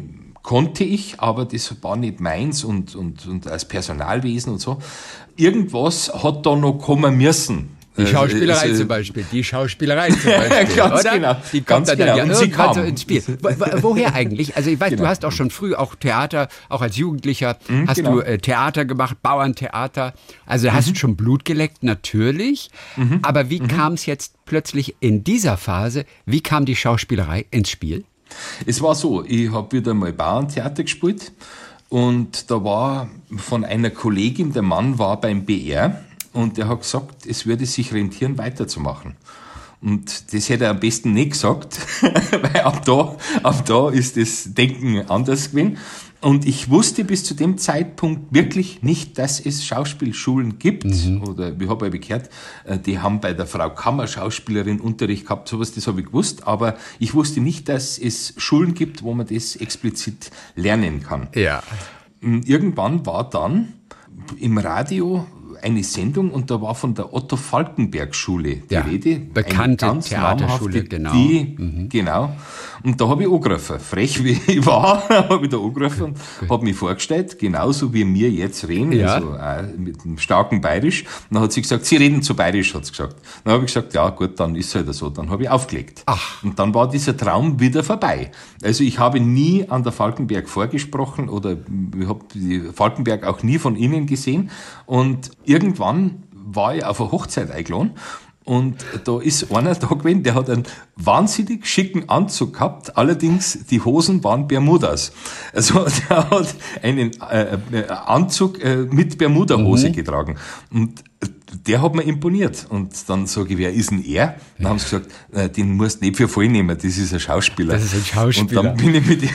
konnte 0.42 0.84
ich, 0.84 1.20
aber 1.20 1.44
das 1.44 1.74
war 1.82 1.96
nicht 1.96 2.20
meins 2.20 2.64
und, 2.64 2.94
und, 2.94 3.26
und 3.26 3.46
als 3.46 3.66
Personalwesen 3.66 4.54
und 4.54 4.60
so. 4.60 4.78
Irgendwas 5.36 6.12
hat 6.22 6.44
da 6.46 6.56
noch 6.56 6.74
kommen 6.74 7.16
müssen. 7.16 7.76
Die 7.96 8.02
also, 8.02 8.12
Schauspielerei 8.12 8.68
äh, 8.68 8.74
zum 8.74 8.88
Beispiel, 8.88 9.24
die 9.32 9.44
Schauspielerei 9.44 10.10
zum 10.10 10.30
Beispiel, 10.30 10.76
Ganz 10.76 11.00
oder? 11.00 11.12
Genau. 11.12 11.36
Die 11.52 11.60
kommt 11.60 11.88
dann, 11.88 11.98
genau. 11.98 12.16
ja 12.16 12.24
irgendwann 12.24 12.74
so 12.74 12.80
ins 12.80 13.02
Spiel. 13.02 13.22
Woher 13.82 14.14
eigentlich? 14.14 14.56
Also 14.56 14.70
ich 14.70 14.78
weiß, 14.78 14.90
genau. 14.90 15.02
du 15.02 15.08
hast 15.08 15.24
auch 15.24 15.32
schon 15.32 15.50
früh 15.50 15.74
auch 15.74 15.96
Theater, 15.96 16.48
auch 16.68 16.82
als 16.82 16.96
Jugendlicher 16.96 17.58
mhm, 17.68 17.88
hast 17.88 17.96
genau. 17.96 18.12
du 18.12 18.20
äh, 18.20 18.38
Theater 18.38 18.84
gemacht, 18.84 19.20
Bauerntheater. 19.22 20.14
Also 20.46 20.68
mhm. 20.68 20.72
hast 20.72 20.90
du 20.90 20.94
schon 20.94 21.16
Blut 21.16 21.44
geleckt, 21.44 21.82
natürlich. 21.82 22.70
Mhm. 22.96 23.18
Aber 23.22 23.50
wie 23.50 23.60
mhm. 23.60 23.68
kam 23.68 23.94
es 23.94 24.06
jetzt 24.06 24.34
plötzlich 24.46 24.94
in 25.00 25.24
dieser 25.24 25.56
Phase, 25.56 26.04
wie 26.26 26.42
kam 26.42 26.64
die 26.64 26.76
Schauspielerei 26.76 27.46
ins 27.50 27.70
Spiel? 27.70 28.04
Es 28.66 28.82
war 28.82 28.94
so, 28.94 29.24
ich 29.24 29.50
habe 29.52 29.76
wieder 29.76 29.94
mal 29.94 30.12
Bauerntheater 30.12 30.82
gespielt 30.82 31.32
und 31.88 32.50
da 32.50 32.62
war 32.62 33.10
von 33.36 33.64
einer 33.64 33.90
Kollegin, 33.90 34.52
der 34.52 34.62
Mann 34.62 34.98
war 34.98 35.20
beim 35.20 35.44
BR 35.44 36.04
und 36.32 36.56
der 36.56 36.68
hat 36.68 36.82
gesagt, 36.82 37.26
es 37.26 37.46
würde 37.46 37.66
sich 37.66 37.92
rentieren, 37.92 38.38
weiterzumachen. 38.38 39.16
Und 39.82 40.34
das 40.34 40.48
hätte 40.48 40.64
er 40.64 40.70
am 40.70 40.80
besten 40.80 41.14
nicht 41.14 41.32
gesagt, 41.32 41.78
weil 42.02 42.60
ab 42.60 42.84
da, 42.84 43.16
ab 43.42 43.64
da 43.64 43.88
ist 43.88 44.16
das 44.16 44.52
Denken 44.52 45.00
anders 45.08 45.50
gewesen. 45.50 45.78
Und 46.20 46.46
ich 46.46 46.68
wusste 46.68 47.04
bis 47.04 47.24
zu 47.24 47.34
dem 47.34 47.56
Zeitpunkt 47.56 48.34
wirklich 48.34 48.82
nicht, 48.82 49.18
dass 49.18 49.40
es 49.40 49.64
Schauspielschulen 49.64 50.58
gibt. 50.58 50.84
Mhm. 50.84 51.22
Oder 51.22 51.58
ich 51.58 51.68
habe 51.68 51.86
ja 51.86 51.90
gehört, 51.90 52.28
äh, 52.64 52.78
die 52.78 52.98
haben 52.98 53.20
bei 53.20 53.32
der 53.32 53.46
Frau 53.46 53.70
Kammer 53.70 54.06
Schauspielerin 54.06 54.80
Unterricht 54.80 55.24
gehabt, 55.24 55.48
sowas, 55.48 55.72
das 55.72 55.86
habe 55.86 56.00
ich 56.00 56.06
gewusst. 56.06 56.46
Aber 56.46 56.76
ich 56.98 57.14
wusste 57.14 57.40
nicht, 57.40 57.68
dass 57.70 57.98
es 57.98 58.34
Schulen 58.36 58.74
gibt, 58.74 59.02
wo 59.02 59.14
man 59.14 59.26
das 59.26 59.56
explizit 59.56 60.30
lernen 60.56 61.02
kann. 61.02 61.28
Ja. 61.34 61.62
Irgendwann 62.20 63.06
war 63.06 63.28
dann 63.28 63.72
im 64.38 64.58
Radio 64.58 65.26
eine 65.62 65.82
Sendung 65.84 66.30
und 66.30 66.50
da 66.50 66.60
war 66.60 66.74
von 66.74 66.94
der 66.94 67.12
Otto 67.12 67.36
Falkenberg 67.36 68.14
Schule 68.14 68.56
die 68.56 68.74
ja, 68.74 68.80
Rede. 68.82 69.18
Bekannte 69.18 69.98
Theaterschule, 70.00 70.84
genau. 70.84 71.12
Die, 71.12 71.54
mhm. 71.56 71.88
Genau. 71.88 72.32
Und 72.82 73.00
da 73.00 73.08
habe 73.08 73.22
ich 73.22 73.28
angerufen. 73.30 73.78
Frech 73.78 74.24
wie 74.24 74.40
ich 74.46 74.64
war, 74.64 75.08
habe 75.08 75.44
ich 75.44 75.50
da 75.50 75.58
angerufen 75.58 76.14
und 76.40 76.50
habe 76.50 76.64
mich 76.64 76.76
vorgestellt, 76.76 77.38
genauso 77.38 77.92
wie 77.92 78.06
wir 78.14 78.30
jetzt 78.30 78.66
reden, 78.68 78.92
ja. 78.92 79.14
also 79.14 79.32
auch 79.32 79.78
mit 79.78 80.04
einem 80.04 80.18
starken 80.18 80.60
Bayerisch. 80.60 81.02
Und 81.02 81.34
dann 81.34 81.42
hat 81.42 81.52
sie 81.52 81.62
gesagt, 81.62 81.86
Sie 81.86 81.96
reden 81.96 82.22
zu 82.22 82.34
Bayerisch, 82.34 82.74
hat 82.74 82.86
sie 82.86 82.92
gesagt. 82.92 83.16
Dann 83.44 83.54
habe 83.54 83.64
ich 83.64 83.72
gesagt, 83.72 83.94
ja 83.94 84.08
gut, 84.10 84.38
dann 84.38 84.54
ist 84.56 84.68
es 84.68 84.74
halt 84.74 84.94
so. 84.94 85.10
Dann 85.10 85.30
habe 85.30 85.42
ich 85.42 85.50
aufgelegt. 85.50 86.02
Ach. 86.06 86.42
Und 86.42 86.58
dann 86.58 86.74
war 86.74 86.88
dieser 86.88 87.16
Traum 87.16 87.60
wieder 87.60 87.82
vorbei. 87.82 88.30
Also 88.62 88.84
ich 88.84 88.98
habe 88.98 89.20
nie 89.20 89.68
an 89.68 89.82
der 89.82 89.92
Falkenberg 89.92 90.48
vorgesprochen 90.48 91.28
oder 91.28 91.56
ich 91.98 92.08
habe 92.08 92.20
die 92.34 92.60
Falkenberg 92.72 93.26
auch 93.26 93.42
nie 93.42 93.58
von 93.58 93.76
innen 93.76 94.06
gesehen. 94.06 94.50
Und 94.86 95.30
irgendwann 95.50 96.22
war 96.32 96.74
ich 96.74 96.84
auf 96.84 97.00
eine 97.00 97.12
Hochzeit 97.12 97.50
eingeladen 97.50 97.94
und 98.44 98.84
da 99.04 99.20
ist 99.20 99.54
einer 99.54 99.74
da 99.74 99.86
gewesen, 99.86 100.22
der 100.22 100.34
hat 100.34 100.48
einen 100.48 100.64
wahnsinnig 100.96 101.66
schicken 101.66 102.08
Anzug 102.08 102.54
gehabt, 102.54 102.96
allerdings 102.96 103.66
die 103.66 103.80
Hosen 103.80 104.24
waren 104.24 104.48
Bermudas. 104.48 105.12
Also 105.52 105.86
der 106.08 106.30
hat 106.30 106.54
einen 106.82 107.12
äh, 107.30 107.58
äh 107.70 107.88
Anzug 107.88 108.62
äh, 108.64 108.86
mit 108.90 109.18
Bermuda-Hose 109.18 109.90
mhm. 109.90 109.92
getragen. 109.92 110.36
Und 110.72 111.04
der 111.66 111.82
hat 111.82 111.94
mir 111.94 112.02
imponiert. 112.02 112.66
Und 112.68 112.92
dann 113.08 113.26
sage 113.26 113.52
ich, 113.52 113.58
wer 113.58 113.72
ist 113.72 113.90
denn 113.90 114.04
er? 114.04 114.36
Dann 114.58 114.68
haben 114.68 114.78
sie 114.78 114.84
gesagt, 114.84 115.10
äh, 115.32 115.48
den 115.48 115.76
musst 115.76 116.00
du 116.00 116.06
nicht 116.06 116.16
für 116.16 116.28
voll 116.28 116.48
nehmen, 116.48 116.76
das 116.76 116.84
ist 116.84 117.12
ein 117.12 117.20
Schauspieler. 117.20 117.74
Das 117.74 117.84
ist 117.84 117.94
ein 117.94 118.04
Schauspieler. 118.04 118.60
Und 118.60 118.66
dann 118.66 118.76
bin 118.76 118.94
ich 118.94 119.06
mit, 119.06 119.22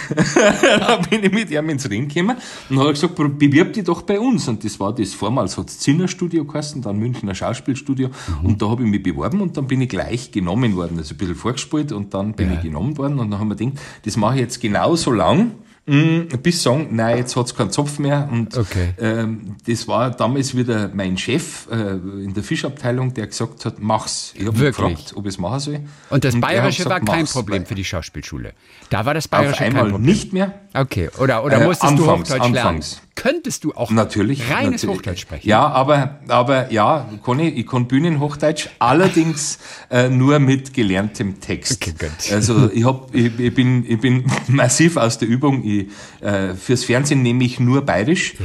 dann 0.80 1.02
bin 1.10 1.24
ich 1.24 1.32
mit 1.32 1.52
ihm 1.52 1.70
ins 1.70 1.90
Ring 1.90 2.08
gekommen 2.08 2.38
und 2.70 2.80
habe 2.80 2.94
gesagt, 2.94 3.16
bewirb 3.16 3.74
dich 3.74 3.84
doch 3.84 4.02
bei 4.02 4.20
uns. 4.20 4.48
Und 4.48 4.64
das 4.64 4.80
war 4.80 4.94
das, 4.94 5.14
vormals 5.14 5.58
hat 5.58 5.70
es 5.70 5.80
Zinnerstudio 5.80 6.46
geheißen, 6.46 6.82
dann 6.82 6.98
Münchner 6.98 7.36
Schauspielstudio. 7.36 8.10
Mhm. 8.10 8.46
Und 8.46 8.62
da 8.62 8.70
habe 8.70 8.84
ich 8.84 8.90
mich 8.90 9.04
beworben 9.04 9.42
und 9.42 9.58
dann 9.58 9.68
bin 9.68 9.82
ich 9.82 9.90
gleich 9.90 10.32
genommen 10.32 10.76
worden. 10.76 10.98
Also 10.98 11.14
ein 11.14 11.18
bisschen 11.18 11.36
vorgespielt 11.36 11.92
und 11.92 12.14
dann 12.14 12.34
bin 12.34 12.50
ja. 12.50 12.56
ich 12.56 12.62
genommen 12.62 12.98
worden. 12.98 13.20
Und 13.20 13.32
dann 13.32 13.40
haben 13.40 13.50
wir 13.50 13.56
gedacht, 13.56 13.80
das 14.04 14.18
mache 14.18 14.36
ich 14.36 14.42
jetzt 14.42 14.62
genauso 14.62 15.12
lang, 15.12 15.52
bis 15.86 16.64
sagen, 16.64 16.88
nein, 16.92 17.18
jetzt 17.20 17.36
hat's 17.36 17.54
keinen 17.54 17.70
Zopf 17.70 18.00
mehr. 18.00 18.28
Und 18.32 18.58
Okay. 18.58 18.94
ähm, 19.00 19.56
das 19.68 19.88
war 19.88 20.10
damals 20.12 20.56
wieder 20.58 20.90
mein 20.94 21.16
Chef 21.18 21.68
äh, 21.72 21.92
in 22.24 22.34
der 22.34 22.44
Fischabteilung, 22.44 23.14
der 23.14 23.28
gesagt 23.28 23.66
hat, 23.66 23.76
mach's. 23.80 24.34
Ich 24.36 24.48
habe 24.48 24.58
gefragt, 24.58 25.14
ob 25.16 25.26
ich 25.26 25.34
es 25.34 25.38
machen 25.40 25.60
soll. 25.60 25.80
Und 26.10 26.24
das 26.24 26.34
hat 26.34 26.42
Bayerische 26.42 26.84
gesagt, 26.84 27.08
war 27.08 27.14
kein 27.16 27.24
mach's, 27.24 27.34
Problem 27.34 27.66
für 27.68 27.76
die 27.76 27.86
Schauspielschule. 27.86 28.54
Da 28.90 29.06
war 29.06 29.14
das 29.14 29.26
Auf 29.26 29.32
Bayerische 29.32 29.60
kein 29.60 29.68
einmal 29.76 29.90
Problem. 29.92 30.06
nicht 30.12 30.34
mehr. 30.34 30.54
Okay, 30.74 31.10
oder, 31.20 31.44
oder 31.46 31.62
Äh, 31.62 31.66
musstest 31.66 31.98
du 32.00 32.04
anfangs, 32.10 32.30
Hochdeutsch 32.32 32.42
lernen? 32.52 32.58
anfangs. 32.58 33.02
Könntest 33.16 33.64
du 33.64 33.74
auch 33.74 33.92
Natürlich. 33.92 34.42
reines 34.52 34.84
natürlich. 34.84 34.98
Hochdeutsch 34.98 35.22
sprechen? 35.22 35.48
Ja, 35.48 35.66
aber, 35.70 36.20
aber 36.28 36.70
ja, 36.72 37.08
kann 37.26 37.40
ich, 37.40 37.56
ich 37.58 37.66
kann 37.66 37.88
Bühnenhochdeutsch, 37.88 38.68
allerdings 38.80 39.58
äh, 39.90 40.10
nur 40.10 40.40
mit 40.40 40.74
gelerntem 40.74 41.40
Text. 41.40 41.82
Okay. 41.88 42.10
Also 42.34 42.70
ich, 42.74 42.84
hab, 42.84 43.16
ich, 43.16 43.40
ich, 43.40 43.54
bin, 43.54 43.86
ich 43.90 44.00
bin 44.02 44.26
massiv 44.48 44.98
aus 44.98 45.18
der 45.18 45.30
Übung. 45.30 45.64
Ich, 45.64 45.75
äh, 46.22 46.54
fürs 46.56 46.84
Fernsehen 46.86 47.22
nehme 47.22 47.44
ich 47.44 47.60
nur 47.60 47.82
Bayerisch. 47.84 48.36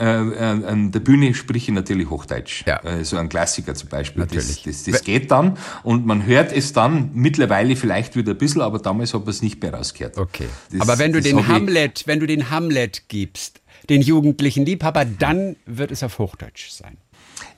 Äh, 0.00 0.04
äh, 0.04 0.38
an 0.66 0.90
der 0.90 1.00
Bühne 1.00 1.34
sprich 1.34 1.68
ich 1.68 1.74
natürlich 1.74 2.08
Hochdeutsch. 2.08 2.64
Ja. 2.66 2.78
Äh, 2.82 3.04
so 3.04 3.18
ein 3.18 3.28
Klassiker 3.28 3.74
zum 3.74 3.90
Beispiel. 3.90 4.20
Natürlich. 4.22 4.62
Das, 4.62 4.84
das, 4.84 4.92
das 4.94 5.04
geht 5.04 5.30
dann 5.30 5.58
und 5.82 6.06
man 6.06 6.24
hört 6.24 6.50
es 6.50 6.72
dann 6.72 7.10
mittlerweile 7.12 7.76
vielleicht 7.76 8.16
wieder 8.16 8.32
ein 8.32 8.38
bisschen, 8.38 8.62
aber 8.62 8.78
damals 8.78 9.12
hat 9.12 9.20
man 9.20 9.28
es 9.30 9.42
nicht 9.42 9.60
mehr 9.62 9.74
rausgehört. 9.74 10.16
Okay. 10.16 10.46
Das- 10.70 10.80
Aber 10.80 10.98
wenn 10.98 11.12
du 11.12 11.20
den 11.20 11.46
Hamlet, 11.46 12.04
wenn 12.06 12.20
du 12.20 12.26
den 12.26 12.48
Hamlet 12.48 13.02
gibst, 13.08 13.60
den 13.90 14.00
jugendlichen 14.00 14.64
Liebhaber, 14.64 15.04
dann 15.04 15.56
wird 15.66 15.90
es 15.90 16.02
auf 16.02 16.18
Hochdeutsch 16.18 16.70
sein. 16.70 16.96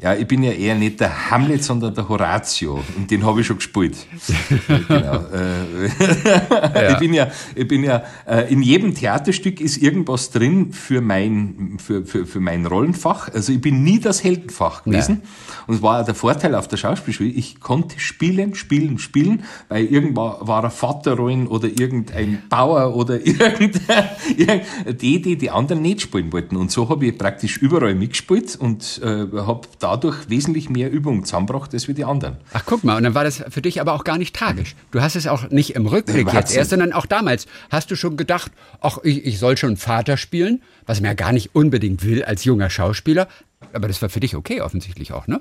Ja, 0.01 0.15
ich 0.15 0.27
bin 0.27 0.43
ja 0.43 0.53
eher 0.53 0.75
nicht 0.75 1.01
der 1.01 1.31
Hamlet, 1.31 1.63
sondern 1.65 1.95
der 1.95 2.09
Horatio. 2.09 2.83
Und 2.97 3.11
den 3.11 3.25
habe 3.25 3.41
ich 3.41 3.47
schon 3.47 3.57
gespielt. 3.57 3.97
genau. 4.89 5.17
Äh, 5.33 6.91
Ich 6.93 6.99
bin 6.99 7.15
ja, 7.15 7.29
ich 7.55 7.67
bin 7.69 7.85
ja 7.85 8.03
äh, 8.27 8.53
in 8.53 8.63
jedem 8.63 8.95
Theaterstück 8.95 9.61
ist 9.61 9.77
irgendwas 9.79 10.31
drin 10.31 10.73
für 10.73 11.01
mein, 11.01 11.77
für, 11.79 12.05
für, 12.05 12.27
für 12.27 12.41
mein 12.41 12.67
Rollenfach. 12.67 13.29
Also 13.33 13.53
ich 13.53 13.61
bin 13.61 13.83
nie 13.83 13.99
das 14.01 14.23
Heldenfach 14.25 14.85
gewesen. 14.85 15.23
Und 15.67 15.77
es 15.77 15.83
war 15.83 16.05
der 16.05 16.15
Vorteil 16.15 16.55
auf 16.55 16.69
der 16.69 16.77
Schauspielschule. 16.77 17.29
Ich 17.31 17.61
konnte 17.61 17.99
spielen, 17.99 18.55
spielen, 18.55 18.99
spielen, 18.99 19.45
weil 19.69 19.87
irgendwann 19.87 20.35
war 20.41 20.65
ein 20.65 20.71
Vaterrollen 20.71 21.47
oder 21.47 21.69
irgendein 21.69 22.43
Bauer 22.49 22.95
oder 22.97 23.19
irgendein- 23.27 24.61
die, 25.01 25.21
die 25.23 25.37
die 25.37 25.51
anderen 25.51 25.83
nicht 25.83 26.01
spielen 26.03 26.33
wollten. 26.33 26.57
Und 26.57 26.71
so 26.71 26.89
habe 26.89 27.07
ich 27.07 27.17
praktisch 27.19 27.57
überall 27.59 27.95
mitgespielt 27.95 28.57
und 28.57 29.01
äh, 29.03 29.27
habe 29.39 29.63
dadurch 29.85 30.29
wesentlich 30.31 30.71
mehr 30.71 30.91
Übung 30.91 31.25
zusammengebracht 31.25 31.75
als 31.75 31.89
wie 31.89 31.95
die 31.95 32.05
anderen. 32.05 32.39
Ach, 32.53 32.63
guck 32.65 32.85
mal, 32.85 32.97
und 32.97 33.05
dann 33.05 33.15
war 33.15 33.23
das 33.25 33.45
für 33.51 33.61
dich 33.61 33.81
aber 33.81 33.93
auch 33.93 34.05
gar 34.05 34.17
nicht 34.19 34.35
tragisch. 34.35 34.75
Du 34.91 35.03
hast 35.03 35.15
es 35.15 35.27
auch 35.27 35.51
nicht 35.51 35.75
im 35.75 35.87
Rückblick 35.87 36.33
jetzt 36.33 36.57
erst, 36.57 36.71
sondern 36.71 36.93
auch 36.93 37.07
damals. 37.07 37.47
Hast 37.71 37.91
du 37.91 37.97
schon 37.97 38.17
gedacht, 38.17 38.51
ach, 38.81 38.99
ich, 39.03 39.25
ich 39.27 39.39
soll 39.39 39.57
schon 39.57 39.77
Vater 39.77 40.17
spielen, 40.17 40.63
was 40.87 41.01
man 41.01 41.11
ja 41.11 41.15
gar 41.15 41.33
nicht 41.33 41.55
unbedingt 41.55 42.05
will 42.05 42.25
als 42.25 42.45
junger 42.45 42.71
Schauspieler. 42.71 43.29
Aber 43.73 43.89
das 43.89 44.01
war 44.03 44.09
für 44.09 44.21
dich 44.21 44.37
okay 44.37 44.61
offensichtlich 44.61 45.13
auch, 45.13 45.27
ne? 45.27 45.41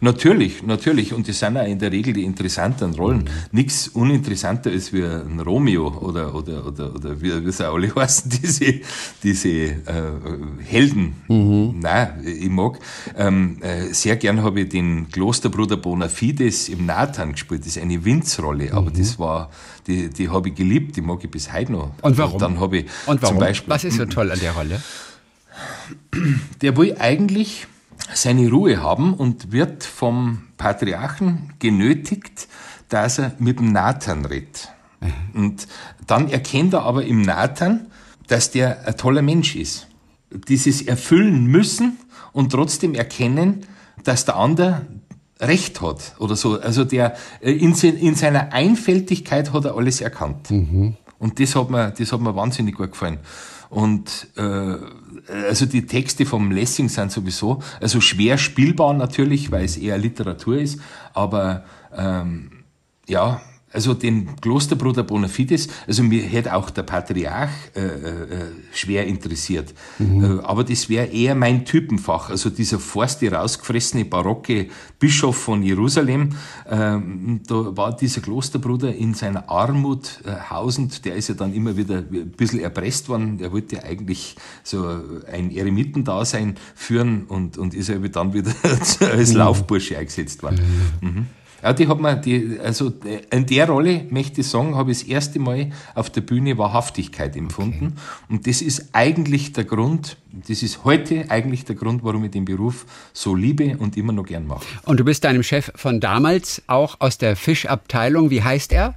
Natürlich, 0.00 0.62
natürlich. 0.62 1.12
Und 1.12 1.28
das 1.28 1.40
sind 1.40 1.56
auch 1.56 1.66
in 1.66 1.78
der 1.78 1.90
Regel 1.90 2.12
die 2.12 2.24
interessanten 2.24 2.94
Rollen. 2.94 3.28
Nichts 3.50 3.88
uninteressanter 3.88 4.70
ist 4.70 4.92
wie 4.92 5.02
ein 5.02 5.40
Romeo 5.40 5.88
oder, 5.88 6.34
oder, 6.34 6.66
oder, 6.66 6.94
oder 6.94 7.20
wie, 7.20 7.44
wie 7.44 7.52
sie 7.52 7.68
alle 7.68 7.92
heißen, 7.94 8.30
diese, 8.30 8.80
diese 9.22 9.48
äh, 9.48 9.76
Helden. 10.64 11.16
Nein, 11.80 12.22
ich 12.24 12.48
mag. 12.48 12.78
Ähm, 13.16 13.58
äh, 13.60 13.92
sehr 13.92 14.16
gern 14.16 14.42
habe 14.42 14.60
ich 14.60 14.68
den 14.68 15.08
Klosterbruder 15.10 15.76
Bonafides 15.76 16.68
im 16.68 16.86
Nathan 16.86 17.32
gespielt. 17.32 17.62
Das 17.62 17.76
ist 17.76 17.82
eine 17.82 18.04
Winzrolle, 18.04 18.72
aber 18.72 18.90
das 18.90 19.18
war, 19.18 19.50
die, 19.86 20.10
die 20.10 20.28
habe 20.28 20.50
ich 20.50 20.54
geliebt, 20.54 20.96
die 20.96 21.00
mag 21.00 21.22
ich 21.24 21.30
bis 21.30 21.52
heute 21.52 21.72
noch. 21.72 21.90
Und 22.02 22.18
warum? 22.18 22.38
dann 22.38 22.60
habe 22.60 22.78
ich 22.78 22.84
Und 23.06 23.20
warum? 23.22 23.36
zum 23.36 23.38
Beispiel. 23.40 23.70
was 23.70 23.84
ist 23.84 23.96
so 23.96 24.06
toll 24.06 24.30
an 24.30 24.38
der 24.38 24.52
Rolle? 24.52 24.80
Der 26.62 26.76
will 26.76 26.96
eigentlich 26.98 27.66
seine 28.14 28.48
Ruhe 28.50 28.82
haben 28.82 29.14
und 29.14 29.52
wird 29.52 29.84
vom 29.84 30.44
Patriarchen 30.56 31.52
genötigt, 31.58 32.48
dass 32.88 33.18
er 33.18 33.32
mit 33.38 33.58
dem 33.58 33.72
Nathan 33.72 34.24
redet. 34.24 34.68
Und 35.34 35.68
dann 36.06 36.28
erkennt 36.28 36.74
er 36.74 36.82
aber 36.82 37.04
im 37.04 37.22
Nathan, 37.22 37.86
dass 38.26 38.50
der 38.50 38.86
ein 38.86 38.96
toller 38.96 39.22
Mensch 39.22 39.56
ist. 39.56 39.88
Dieses 40.30 40.82
erfüllen 40.82 41.46
müssen 41.46 41.98
und 42.32 42.50
trotzdem 42.50 42.94
erkennen, 42.94 43.64
dass 44.04 44.24
der 44.24 44.36
andere 44.36 44.86
Recht 45.40 45.80
hat 45.80 46.14
oder 46.18 46.36
so. 46.36 46.60
Also 46.60 46.84
der 46.84 47.16
äh, 47.40 47.52
in, 47.52 47.72
in 47.74 48.14
seiner 48.14 48.52
Einfältigkeit 48.52 49.52
hat 49.52 49.64
er 49.64 49.76
alles 49.76 50.00
erkannt. 50.00 50.50
Und 51.18 51.40
das 51.40 51.54
hat 51.54 51.70
mir, 51.70 51.90
das 51.90 52.12
hat 52.12 52.20
mir 52.20 52.34
wahnsinnig 52.34 52.74
gut 52.74 52.92
gefallen. 52.92 53.18
Und 53.70 54.28
äh, 54.36 54.76
also 55.28 55.66
die 55.66 55.86
Texte 55.86 56.26
vom 56.26 56.50
Lessing 56.50 56.88
sind 56.88 57.12
sowieso, 57.12 57.62
also 57.80 58.00
schwer 58.00 58.38
spielbar 58.38 58.94
natürlich, 58.94 59.50
weil 59.50 59.64
es 59.64 59.76
eher 59.76 59.98
Literatur 59.98 60.58
ist, 60.58 60.80
aber 61.14 61.64
ähm, 61.96 62.64
ja, 63.06 63.40
also 63.72 63.94
den 63.94 64.36
Klosterbruder 64.40 65.02
Bonafides, 65.02 65.68
also 65.86 66.02
mir 66.02 66.22
hätte 66.22 66.54
auch 66.54 66.70
der 66.70 66.82
Patriarch 66.84 67.50
äh, 67.74 67.80
äh, 67.80 68.46
schwer 68.72 69.06
interessiert. 69.06 69.74
Äh, 70.00 70.40
aber 70.42 70.64
das 70.64 70.88
wäre 70.88 71.06
eher 71.06 71.34
mein 71.34 71.64
Typenfach. 71.64 72.30
Also 72.30 72.50
dieser 72.50 72.78
forste 72.78 73.30
rausgefressene 73.30 74.04
barocke 74.06 74.68
Bischof 74.98 75.36
von 75.36 75.62
Jerusalem, 75.62 76.30
ähm, 76.68 77.40
da 77.46 77.76
war 77.76 77.94
dieser 77.94 78.20
Klosterbruder 78.22 78.94
in 78.94 79.14
seiner 79.14 79.48
Armut 79.50 80.20
äh, 80.24 80.50
hausend, 80.50 81.04
der 81.04 81.16
ist 81.16 81.28
ja 81.28 81.34
dann 81.34 81.52
immer 81.52 81.76
wieder 81.76 81.98
ein 81.98 82.30
bisschen 82.30 82.60
erpresst 82.60 83.08
worden. 83.08 83.38
Der 83.38 83.52
wollte 83.52 83.76
ja 83.76 83.82
eigentlich 83.82 84.36
so 84.64 84.88
ein 85.30 85.50
Eremitendasein 85.50 86.56
führen 86.74 87.24
und, 87.24 87.58
und 87.58 87.74
ist 87.74 87.88
ja 87.88 87.98
dann 87.98 88.32
wieder 88.32 88.52
als 89.12 89.34
Laufbursche 89.34 89.98
eingesetzt 89.98 90.42
worden. 90.42 90.60
Mhm. 91.00 91.26
Ja, 91.62 91.72
die 91.72 91.88
hat 91.88 91.98
man, 91.98 92.22
die, 92.22 92.58
also 92.62 92.92
in 93.30 93.46
der 93.46 93.68
Rolle, 93.68 94.06
möchte 94.10 94.42
ich 94.42 94.46
sagen, 94.46 94.76
habe 94.76 94.92
ich 94.92 95.00
das 95.00 95.08
erste 95.08 95.38
Mal 95.40 95.70
auf 95.94 96.08
der 96.10 96.20
Bühne 96.20 96.56
Wahrhaftigkeit 96.56 97.36
empfunden. 97.36 97.94
Und 98.28 98.46
das 98.46 98.62
ist 98.62 98.90
eigentlich 98.92 99.52
der 99.52 99.64
Grund, 99.64 100.16
das 100.32 100.62
ist 100.62 100.84
heute 100.84 101.30
eigentlich 101.30 101.64
der 101.64 101.74
Grund, 101.74 102.04
warum 102.04 102.24
ich 102.24 102.30
den 102.30 102.44
Beruf 102.44 102.86
so 103.12 103.34
liebe 103.34 103.76
und 103.78 103.96
immer 103.96 104.12
noch 104.12 104.24
gern 104.24 104.46
mache. 104.46 104.64
Und 104.84 105.00
du 105.00 105.04
bist 105.04 105.24
deinem 105.24 105.42
Chef 105.42 105.72
von 105.74 106.00
damals 106.00 106.62
auch 106.68 106.96
aus 107.00 107.18
der 107.18 107.34
Fischabteilung. 107.34 108.30
Wie 108.30 108.42
heißt 108.42 108.72
er? 108.72 108.94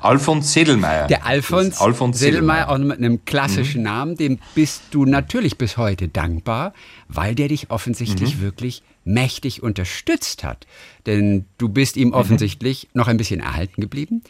Alfons 0.00 0.52
Sedelmeier. 0.52 1.06
Der 1.06 1.26
Alfons, 1.26 1.80
Alfons 1.80 2.18
Sedelmeier, 2.18 2.68
auch 2.68 2.78
mit 2.78 2.98
einem 2.98 3.24
klassischen 3.24 3.82
Namen, 3.82 4.16
dem 4.16 4.38
bist 4.54 4.82
du 4.90 5.04
natürlich 5.06 5.58
bis 5.58 5.76
heute 5.76 6.08
dankbar, 6.08 6.72
weil 7.08 7.34
der 7.34 7.48
dich 7.48 7.70
offensichtlich 7.70 8.40
wirklich 8.40 8.82
mächtig 9.04 9.62
unterstützt 9.62 10.44
hat. 10.44 10.66
Denn 11.06 11.46
du 11.58 11.68
bist 11.68 11.96
ihm 11.96 12.12
offensichtlich 12.12 12.88
noch 12.94 13.08
ein 13.08 13.16
bisschen 13.16 13.40
erhalten 13.40 13.80
geblieben, 13.80 14.22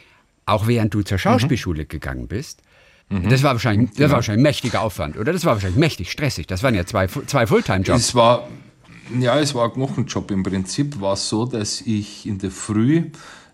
auch 0.47 0.67
während 0.67 0.95
du 0.95 1.03
zur 1.03 1.19
Schauspielschule 1.19 1.85
gegangen 1.87 2.29
bist. 2.29 2.63
Das 3.29 3.43
war 3.43 3.53
wahrscheinlich, 3.53 3.91
das 3.91 4.09
war 4.09 4.17
wahrscheinlich 4.17 4.41
ein 4.41 4.43
mächtiger 4.43 4.81
Aufwand, 4.81 5.19
oder? 5.19 5.35
Das 5.35 5.45
war 5.45 5.53
wahrscheinlich 5.53 5.79
mächtig 5.79 6.11
stressig. 6.11 6.47
Das 6.47 6.63
waren 6.63 6.75
ja 6.75 6.87
zwei, 6.87 7.09
zwei 7.09 7.47
Fulltime-Jobs. 7.47 8.01
Es 8.01 8.15
war, 8.15 8.49
ja, 9.21 9.39
es 9.39 9.55
war 9.55 9.67
ein 9.67 9.73
Knochenjob. 9.75 10.31
Im 10.31 10.43
Prinzip 10.43 10.99
war 10.99 11.13
es 11.13 11.29
so, 11.29 11.45
dass 11.45 11.83
ich 11.83 12.27
in 12.27 12.39
der 12.39 12.51
Früh, 12.51 13.11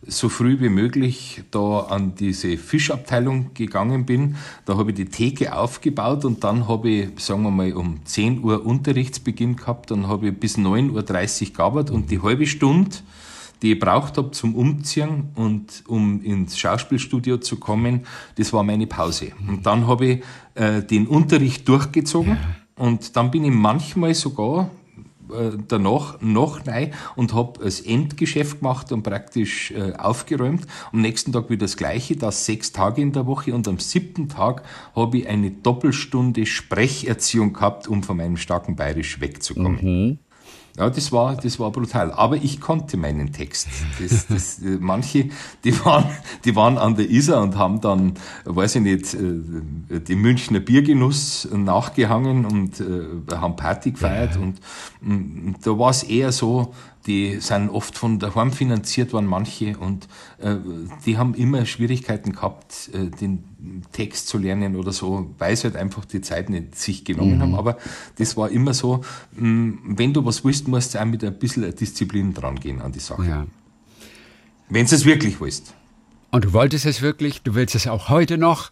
so 0.06 0.28
früh 0.28 0.60
wie 0.60 0.68
möglich, 0.68 1.42
da 1.50 1.80
an 1.80 2.14
diese 2.14 2.56
Fischabteilung 2.56 3.50
gegangen 3.54 4.06
bin. 4.06 4.36
Da 4.64 4.76
habe 4.76 4.90
ich 4.90 4.96
die 4.96 5.06
Theke 5.06 5.56
aufgebaut 5.56 6.24
und 6.24 6.44
dann 6.44 6.68
habe 6.68 6.88
ich, 6.88 7.08
sagen 7.18 7.42
wir 7.42 7.50
mal, 7.50 7.72
um 7.72 8.04
10 8.04 8.42
Uhr 8.42 8.64
Unterrichtsbeginn 8.64 9.56
gehabt. 9.56 9.90
Dann 9.90 10.06
habe 10.06 10.28
ich 10.28 10.38
bis 10.38 10.56
9.30 10.56 11.48
Uhr 11.50 11.54
gearbeitet 11.54 11.90
und 11.94 12.10
die 12.10 12.22
halbe 12.22 12.46
Stunde, 12.46 12.96
die 13.62 13.72
ich 13.72 13.80
braucht 13.80 14.16
habe 14.18 14.30
zum 14.30 14.54
Umziehen 14.54 15.30
und 15.34 15.82
um 15.88 16.22
ins 16.22 16.56
Schauspielstudio 16.58 17.38
zu 17.38 17.56
kommen, 17.56 18.06
das 18.36 18.52
war 18.52 18.62
meine 18.62 18.86
Pause. 18.86 19.32
Und 19.48 19.66
dann 19.66 19.88
habe 19.88 20.06
ich 20.06 20.22
äh, 20.54 20.82
den 20.82 21.08
Unterricht 21.08 21.68
durchgezogen 21.68 22.38
und 22.76 23.16
dann 23.16 23.32
bin 23.32 23.44
ich 23.44 23.52
manchmal 23.52 24.14
sogar 24.14 24.70
danach 25.68 26.20
noch 26.20 26.66
rein 26.66 26.92
und 27.16 27.34
habe 27.34 27.60
das 27.62 27.80
Endgeschäft 27.80 28.60
gemacht 28.60 28.92
und 28.92 29.02
praktisch 29.02 29.70
äh, 29.72 29.92
aufgeräumt. 29.96 30.66
Am 30.92 31.00
nächsten 31.00 31.32
Tag 31.32 31.50
wieder 31.50 31.66
das 31.66 31.76
Gleiche, 31.76 32.16
das 32.16 32.46
sechs 32.46 32.72
Tage 32.72 33.02
in 33.02 33.12
der 33.12 33.26
Woche 33.26 33.54
und 33.54 33.68
am 33.68 33.78
siebten 33.78 34.28
Tag 34.28 34.62
habe 34.94 35.18
ich 35.18 35.28
eine 35.28 35.50
Doppelstunde 35.50 36.46
Sprecherziehung 36.46 37.52
gehabt, 37.52 37.88
um 37.88 38.02
von 38.02 38.16
meinem 38.16 38.36
starken 38.36 38.76
Bayerisch 38.76 39.20
wegzukommen. 39.20 40.18
Ja, 40.78 40.88
das 40.90 41.10
war, 41.10 41.34
das 41.36 41.58
war 41.58 41.72
brutal. 41.72 42.12
Aber 42.12 42.36
ich 42.36 42.60
konnte 42.60 42.96
meinen 42.96 43.32
Text. 43.32 43.66
Das, 44.00 44.28
das, 44.28 44.58
äh, 44.60 44.78
manche, 44.78 45.28
die 45.64 45.84
waren, 45.84 46.04
die 46.44 46.54
waren 46.54 46.78
an 46.78 46.94
der 46.94 47.10
Isar 47.10 47.42
und 47.42 47.56
haben 47.56 47.80
dann, 47.80 48.14
weiß 48.44 48.76
ich 48.76 48.82
nicht, 48.82 49.14
äh, 49.14 49.98
den 49.98 50.20
Münchner 50.20 50.60
Biergenuss 50.60 51.48
nachgehangen 51.52 52.44
und 52.46 52.80
äh, 52.80 53.34
haben 53.34 53.56
Party 53.56 53.90
gefeiert. 53.90 54.36
Und, 54.36 54.60
und 55.02 55.56
da 55.64 55.76
war 55.76 55.90
es 55.90 56.04
eher 56.04 56.30
so, 56.30 56.72
die 57.08 57.40
sind 57.40 57.70
oft 57.70 57.96
von 57.96 58.18
daheim 58.18 58.52
finanziert 58.52 59.14
worden, 59.14 59.26
manche, 59.26 59.78
und 59.78 60.06
äh, 60.40 60.56
die 61.06 61.16
haben 61.16 61.34
immer 61.34 61.64
Schwierigkeiten 61.64 62.32
gehabt, 62.32 62.90
äh, 62.92 63.06
den 63.08 63.44
Text 63.92 64.28
zu 64.28 64.36
lernen 64.36 64.76
oder 64.76 64.92
so, 64.92 65.34
weil 65.38 65.56
sie 65.56 65.64
halt 65.64 65.76
einfach 65.76 66.04
die 66.04 66.20
Zeit 66.20 66.50
nicht 66.50 66.76
sich 66.76 67.06
genommen 67.06 67.36
mhm. 67.36 67.42
haben. 67.42 67.54
Aber 67.54 67.78
das 68.18 68.36
war 68.36 68.50
immer 68.50 68.74
so, 68.74 69.00
mh, 69.32 69.78
wenn 69.86 70.12
du 70.12 70.24
was 70.26 70.44
willst, 70.44 70.68
musst 70.68 70.94
du 70.94 71.00
auch 71.00 71.06
mit 71.06 71.24
ein 71.24 71.38
bisschen 71.38 71.74
Disziplin 71.74 72.34
dran 72.34 72.60
gehen 72.60 72.82
an 72.82 72.92
die 72.92 73.00
Sache. 73.00 73.24
Ja. 73.24 73.46
Wenn 74.68 74.86
du 74.86 74.94
es 74.94 75.06
wirklich 75.06 75.40
willst. 75.40 75.74
Und 76.30 76.44
du 76.44 76.52
wolltest 76.52 76.84
es 76.84 77.00
wirklich, 77.00 77.40
du 77.40 77.54
willst 77.54 77.74
es 77.74 77.86
auch 77.86 78.10
heute 78.10 78.36
noch. 78.36 78.70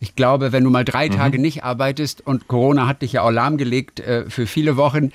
Ich 0.00 0.16
glaube, 0.16 0.50
wenn 0.50 0.64
du 0.64 0.70
mal 0.70 0.84
drei 0.84 1.08
mhm. 1.08 1.14
Tage 1.14 1.38
nicht 1.38 1.62
arbeitest 1.62 2.26
und 2.26 2.48
Corona 2.48 2.88
hat 2.88 3.02
dich 3.02 3.12
ja 3.12 3.22
auch 3.22 3.30
lahmgelegt 3.30 4.00
äh, 4.00 4.28
für 4.28 4.48
viele 4.48 4.76
Wochen, 4.76 5.12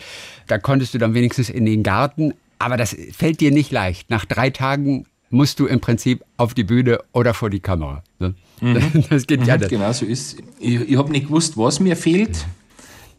da 0.48 0.58
konntest 0.58 0.94
du 0.94 1.00
dann 1.00 1.14
wenigstens 1.14 1.50
in 1.50 1.66
den 1.66 1.84
Garten. 1.84 2.34
Aber 2.62 2.78
das 2.78 2.96
fällt 3.12 3.40
dir 3.40 3.52
nicht 3.52 3.72
leicht. 3.72 4.10
Nach 4.10 4.26
drei 4.26 4.52
Tagen 4.52 5.06
musst 5.32 5.60
du 5.60 5.66
im 5.66 5.80
Prinzip 5.80 6.24
auf 6.38 6.54
die 6.54 6.64
Bühne 6.64 7.00
oder 7.12 7.34
vor 7.34 7.50
die 7.50 7.60
Kamera. 7.60 8.04
Ne? 8.20 8.36
Mhm. 8.60 9.04
Das 9.10 9.26
geht 9.26 9.46
ja 9.46 9.56
mhm, 9.56 9.62
nicht. 9.62 9.70
Genau 9.70 9.92
so 9.92 10.06
ist 10.06 10.38
Ich, 10.60 10.76
ich 10.76 10.98
habe 10.98 11.12
nicht 11.12 11.28
gewusst, 11.28 11.58
was 11.58 11.80
mir 11.80 11.96
fehlt, 11.96 12.46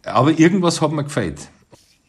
aber 0.05 0.39
irgendwas 0.39 0.81
hat 0.81 0.93
mir 0.93 1.05
gefällt. 1.05 1.49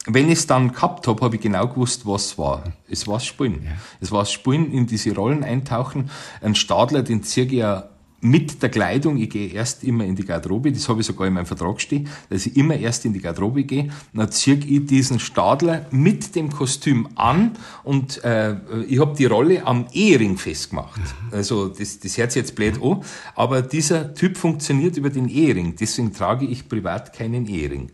Wenn 0.05 0.27
ich 0.27 0.39
es 0.39 0.47
dann 0.47 0.73
gehabt 0.73 1.07
habe, 1.07 1.21
habe 1.23 1.37
ich 1.37 1.41
genau 1.41 1.67
gewusst, 1.67 2.05
was 2.05 2.25
es 2.25 2.37
war. 2.37 2.63
Es 2.89 3.07
war 3.07 3.15
das 3.15 3.25
Spielen. 3.25 3.63
Ja. 3.63 3.71
Es 4.01 4.11
war 4.11 4.19
das 4.19 4.33
Spielen, 4.33 4.71
in 4.71 4.85
diese 4.85 5.15
Rollen 5.15 5.43
eintauchen. 5.45 6.09
Ein 6.41 6.55
Stadler, 6.55 7.03
den 7.03 7.23
ziehe 7.23 7.45
ich 7.45 7.53
ja 7.53 7.89
mit 8.23 8.63
der 8.63 8.69
Kleidung, 8.69 9.17
ich 9.17 9.29
gehe 9.29 9.49
erst 9.49 9.83
immer 9.83 10.05
in 10.05 10.15
die 10.15 10.25
Garderobe, 10.25 10.71
das 10.71 10.87
habe 10.87 11.01
ich 11.01 11.07
sogar 11.07 11.27
in 11.27 11.33
meinem 11.33 11.45
Vertrag 11.45 11.81
stehen, 11.81 12.07
dass 12.29 12.45
ich 12.45 12.55
immer 12.55 12.75
erst 12.75 13.05
in 13.05 13.13
die 13.13 13.19
Garderobe 13.19 13.63
gehe, 13.63 13.89
dann 14.13 14.31
ziehe 14.31 14.57
ich 14.57 14.85
diesen 14.85 15.19
Stadler 15.19 15.85
mit 15.91 16.35
dem 16.35 16.49
Kostüm 16.49 17.09
an 17.15 17.51
und 17.83 18.23
äh, 18.23 18.55
ich 18.87 18.99
habe 18.99 19.15
die 19.17 19.25
Rolle 19.25 19.65
am 19.65 19.87
Ehering 19.91 20.37
festgemacht. 20.37 21.01
Also 21.31 21.67
das, 21.67 21.99
das 21.99 22.17
hört 22.17 22.31
sich 22.31 22.41
jetzt 22.41 22.55
blöd 22.55 22.81
an, 22.81 23.01
aber 23.35 23.61
dieser 23.61 24.13
Typ 24.13 24.37
funktioniert 24.37 24.97
über 24.97 25.09
den 25.09 25.27
Ehering, 25.27 25.75
deswegen 25.75 26.13
trage 26.13 26.45
ich 26.45 26.69
privat 26.69 27.13
keinen 27.13 27.45
Ehering. 27.47 27.91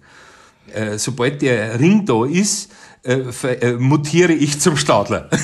Äh, 0.73 0.97
sobald 0.99 1.41
der 1.41 1.79
Ring 1.79 2.05
da 2.05 2.25
ist, 2.25 2.71
äh, 3.03 3.21
äh, 3.53 3.73
mutiere 3.77 4.33
ich 4.33 4.59
zum 4.59 4.77
Stadler. 4.77 5.29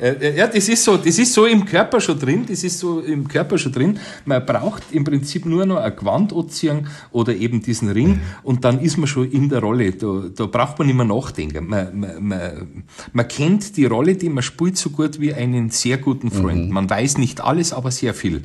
Äh, 0.00 0.10
äh, 0.10 0.36
ja, 0.36 0.46
das 0.46 0.68
ist 0.68 0.84
so, 0.84 0.96
das 0.96 1.18
ist 1.18 1.32
so 1.32 1.46
im 1.46 1.64
Körper 1.64 2.00
schon 2.00 2.18
drin, 2.18 2.44
das 2.46 2.64
ist 2.64 2.78
so 2.78 3.00
im 3.00 3.26
Körper 3.26 3.58
schon 3.58 3.72
drin. 3.72 3.98
Man 4.24 4.44
braucht 4.44 4.82
im 4.92 5.04
Prinzip 5.04 5.46
nur 5.46 5.66
noch 5.66 5.78
ein 5.78 5.98
anziehen 6.08 6.86
oder 7.10 7.34
eben 7.34 7.62
diesen 7.62 7.90
Ring 7.90 8.20
und 8.42 8.64
dann 8.64 8.80
ist 8.80 8.96
man 8.96 9.06
schon 9.06 9.30
in 9.30 9.48
der 9.48 9.60
Rolle. 9.60 9.92
Da, 9.92 10.24
da 10.34 10.46
braucht 10.46 10.78
man 10.78 10.86
nicht 10.86 10.96
mehr 10.96 11.06
nachdenken. 11.06 11.66
Man, 11.66 11.98
man, 11.98 12.28
man, 12.28 12.84
man 13.12 13.28
kennt 13.28 13.76
die 13.76 13.86
Rolle, 13.86 14.14
die 14.14 14.28
man 14.28 14.42
spielt, 14.42 14.76
so 14.76 14.90
gut 14.90 15.20
wie 15.20 15.34
einen 15.34 15.70
sehr 15.70 15.98
guten 15.98 16.30
Freund. 16.30 16.68
Mhm. 16.68 16.74
Man 16.74 16.90
weiß 16.90 17.18
nicht 17.18 17.40
alles, 17.40 17.72
aber 17.72 17.90
sehr 17.90 18.14
viel. 18.14 18.42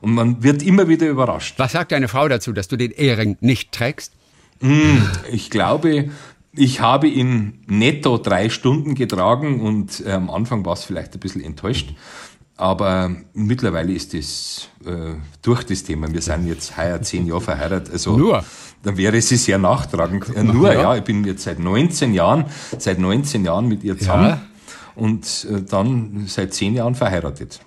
Und 0.00 0.14
man 0.14 0.42
wird 0.42 0.62
immer 0.62 0.88
wieder 0.88 1.08
überrascht. 1.08 1.54
Was 1.58 1.72
sagt 1.72 1.92
deine 1.92 2.08
Frau 2.08 2.28
dazu, 2.28 2.52
dass 2.52 2.68
du 2.68 2.76
den 2.76 2.90
Ehering 2.90 3.36
nicht 3.40 3.72
trägst? 3.72 4.12
Hm, 4.60 5.02
ich 5.30 5.50
glaube, 5.50 6.10
ich 6.52 6.80
habe 6.80 7.08
ihn 7.08 7.64
netto 7.66 8.18
drei 8.18 8.48
Stunden 8.48 8.94
getragen 8.94 9.60
und 9.60 10.04
äh, 10.06 10.12
am 10.12 10.30
Anfang 10.30 10.64
war 10.64 10.72
es 10.72 10.84
vielleicht 10.84 11.14
ein 11.14 11.20
bisschen 11.20 11.42
enttäuscht. 11.42 11.94
Aber 12.56 13.14
mittlerweile 13.34 13.92
ist 13.92 14.14
es 14.14 14.68
äh, 14.84 15.14
durch 15.42 15.62
das 15.62 15.84
Thema. 15.84 16.12
Wir 16.12 16.20
sind 16.20 16.48
jetzt 16.48 16.76
heuer 16.76 17.00
zehn 17.00 17.24
Jahre 17.26 17.40
verheiratet. 17.40 17.92
Also 17.92 18.16
nur. 18.16 18.44
Dann 18.82 18.96
wäre 18.96 19.16
es 19.16 19.28
sehr 19.28 19.58
nachtragend. 19.58 20.34
Äh, 20.34 20.42
nur, 20.42 20.72
ja. 20.72 20.80
ja. 20.80 20.96
ich 20.96 21.04
bin 21.04 21.24
jetzt 21.24 21.44
seit 21.44 21.60
19 21.60 22.14
Jahren, 22.14 22.46
seit 22.76 22.98
19 22.98 23.44
Jahren 23.44 23.68
mit 23.68 23.84
ihr 23.84 23.96
zusammen 23.96 24.28
ja. 24.28 24.40
und 24.96 25.46
äh, 25.48 25.62
dann 25.62 26.24
seit 26.26 26.52
zehn 26.52 26.74
Jahren 26.74 26.96
verheiratet. 26.96 27.60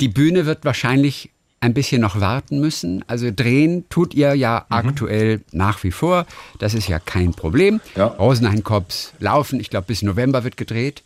Die 0.00 0.08
Bühne 0.08 0.44
wird 0.44 0.66
wahrscheinlich 0.66 1.30
ein 1.60 1.74
bisschen 1.74 2.00
noch 2.00 2.20
warten 2.20 2.60
müssen. 2.60 3.04
Also 3.06 3.30
drehen 3.34 3.84
tut 3.88 4.14
ihr 4.14 4.34
ja 4.34 4.66
mhm. 4.68 4.76
aktuell 4.76 5.40
nach 5.52 5.82
wie 5.84 5.90
vor. 5.90 6.26
Das 6.58 6.74
ist 6.74 6.88
ja 6.88 6.98
kein 6.98 7.32
Problem. 7.32 7.80
Ja. 7.94 8.06
Rosenheim-Cops 8.06 9.14
laufen. 9.18 9.60
Ich 9.60 9.70
glaube, 9.70 9.86
bis 9.86 10.02
November 10.02 10.44
wird 10.44 10.56
gedreht. 10.56 11.02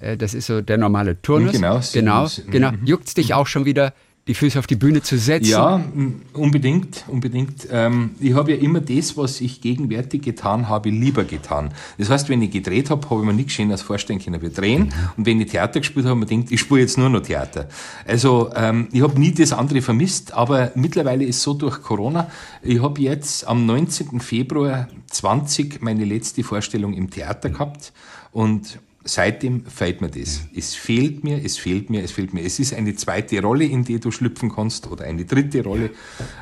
Äh, 0.00 0.16
das 0.16 0.34
ist 0.34 0.46
so 0.46 0.60
der 0.60 0.78
normale 0.78 1.20
Turnus. 1.20 1.52
Genau. 1.52 1.80
Genau. 1.92 2.28
genau. 2.50 2.72
Mhm. 2.72 2.86
Juckt's 2.86 3.14
dich 3.14 3.34
auch 3.34 3.46
schon 3.46 3.64
wieder 3.64 3.92
die 4.26 4.34
Füße 4.34 4.58
auf 4.58 4.66
die 4.66 4.76
Bühne 4.76 5.02
zu 5.02 5.18
setzen? 5.18 5.50
Ja, 5.50 5.84
unbedingt, 6.32 7.04
unbedingt. 7.08 7.68
Ähm, 7.70 8.12
ich 8.20 8.34
habe 8.34 8.52
ja 8.52 8.58
immer 8.58 8.80
das, 8.80 9.16
was 9.18 9.40
ich 9.42 9.60
gegenwärtig 9.60 10.22
getan 10.22 10.68
habe, 10.68 10.88
lieber 10.88 11.24
getan. 11.24 11.72
Das 11.98 12.08
heißt, 12.08 12.30
wenn 12.30 12.40
ich 12.40 12.50
gedreht 12.50 12.88
habe, 12.88 13.08
habe 13.10 13.20
ich 13.20 13.26
mir 13.26 13.34
nichts 13.34 13.52
Schöneres 13.52 13.82
vorstellen 13.82 14.20
können. 14.20 14.40
Wir 14.40 14.50
drehen. 14.50 14.94
Und 15.16 15.26
wenn 15.26 15.40
ich 15.40 15.50
Theater 15.50 15.80
gespielt 15.80 16.06
habe, 16.06 16.16
habe 16.16 16.24
ich 16.24 16.30
mir 16.30 16.36
gedacht, 16.36 16.52
ich 16.52 16.60
spiele 16.60 16.80
jetzt 16.80 16.96
nur 16.96 17.10
noch 17.10 17.20
Theater. 17.20 17.68
Also 18.06 18.50
ähm, 18.54 18.88
ich 18.92 19.02
habe 19.02 19.20
nie 19.20 19.32
das 19.32 19.52
andere 19.52 19.82
vermisst, 19.82 20.32
aber 20.32 20.72
mittlerweile 20.74 21.24
ist 21.24 21.42
so 21.42 21.52
durch 21.52 21.82
Corona, 21.82 22.30
ich 22.62 22.80
habe 22.80 23.00
jetzt 23.02 23.46
am 23.46 23.66
19. 23.66 24.20
Februar 24.20 24.88
20 25.10 25.82
meine 25.82 26.04
letzte 26.04 26.42
Vorstellung 26.42 26.94
im 26.94 27.10
Theater 27.10 27.50
gehabt 27.50 27.92
und 28.32 28.78
seitdem 29.04 29.66
fehlt 29.66 30.00
mir 30.00 30.08
das. 30.08 30.42
Es 30.54 30.74
fehlt 30.74 31.24
mir, 31.24 31.44
es 31.44 31.58
fehlt 31.58 31.90
mir, 31.90 32.02
es 32.02 32.12
fehlt 32.12 32.32
mir. 32.32 32.42
Es 32.42 32.58
ist 32.58 32.72
eine 32.72 32.94
zweite 32.96 33.40
Rolle, 33.42 33.64
in 33.64 33.84
die 33.84 34.00
du 34.00 34.10
schlüpfen 34.10 34.50
kannst 34.52 34.90
oder 34.90 35.04
eine 35.04 35.24
dritte 35.24 35.62
Rolle. 35.62 35.90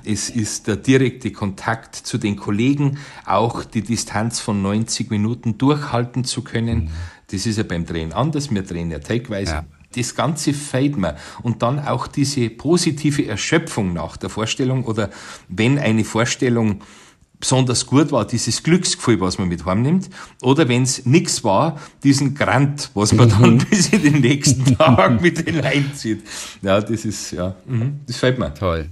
Es 0.05 0.31
ist 0.31 0.68
der 0.68 0.77
direkte 0.77 1.33
Kontakt 1.33 1.96
zu 1.96 2.18
den 2.18 2.37
Kollegen, 2.37 2.98
auch 3.27 3.64
die 3.64 3.83
Distanz 3.83 4.40
von 4.40 4.62
90 4.62 5.11
Minuten 5.11 5.59
durchhalten 5.59 6.25
zu 6.25 6.42
können. 6.42 6.90
Das 7.31 7.46
ist 7.46 7.59
ja 7.59 7.64
beim 7.64 7.85
Drehen 7.85 8.12
anders. 8.12 8.53
Wir 8.53 8.62
drehen 8.62 8.90
ja 8.90 9.01
teigweise. 9.01 9.53
Ja. 9.53 9.64
Das 9.94 10.14
Ganze 10.14 10.55
fehlt 10.55 10.96
mir. 10.96 11.16
Und 11.42 11.62
dann 11.62 11.81
auch 11.81 12.07
diese 12.07 12.48
positive 12.48 13.27
Erschöpfung 13.27 13.92
nach 13.92 14.16
der 14.16 14.31
Vorstellung 14.31 14.85
oder 14.85 15.11
wenn 15.48 15.79
eine 15.79 16.05
Vorstellung 16.05 16.81
besonders 17.42 17.87
gut 17.87 18.12
war, 18.12 18.24
dieses 18.24 18.62
Glücksgefühl, 18.62 19.20
was 19.20 19.37
man 19.37 19.48
mit 19.48 19.66
heimnimmt, 19.66 20.09
oder 20.42 20.68
wenn 20.68 20.85
es 20.85 21.05
nichts 21.07 21.42
war, 21.42 21.81
diesen 22.05 22.37
Grant, 22.37 22.90
was 22.94 23.12
man 23.12 23.28
dann 23.28 23.55
mhm. 23.55 23.59
bis 23.59 23.88
in 23.88 24.02
den 24.02 24.20
nächsten 24.20 24.64
Tag 24.78 25.20
mit 25.20 25.40
hineinzieht. 25.40 26.22
Ja, 26.62 26.81
das 26.81 27.05
ist, 27.05 27.33
ja, 27.33 27.57
mhm, 27.66 28.00
das 28.07 28.16
fällt 28.16 28.38
mir. 28.38 28.55
Toll. 28.55 28.88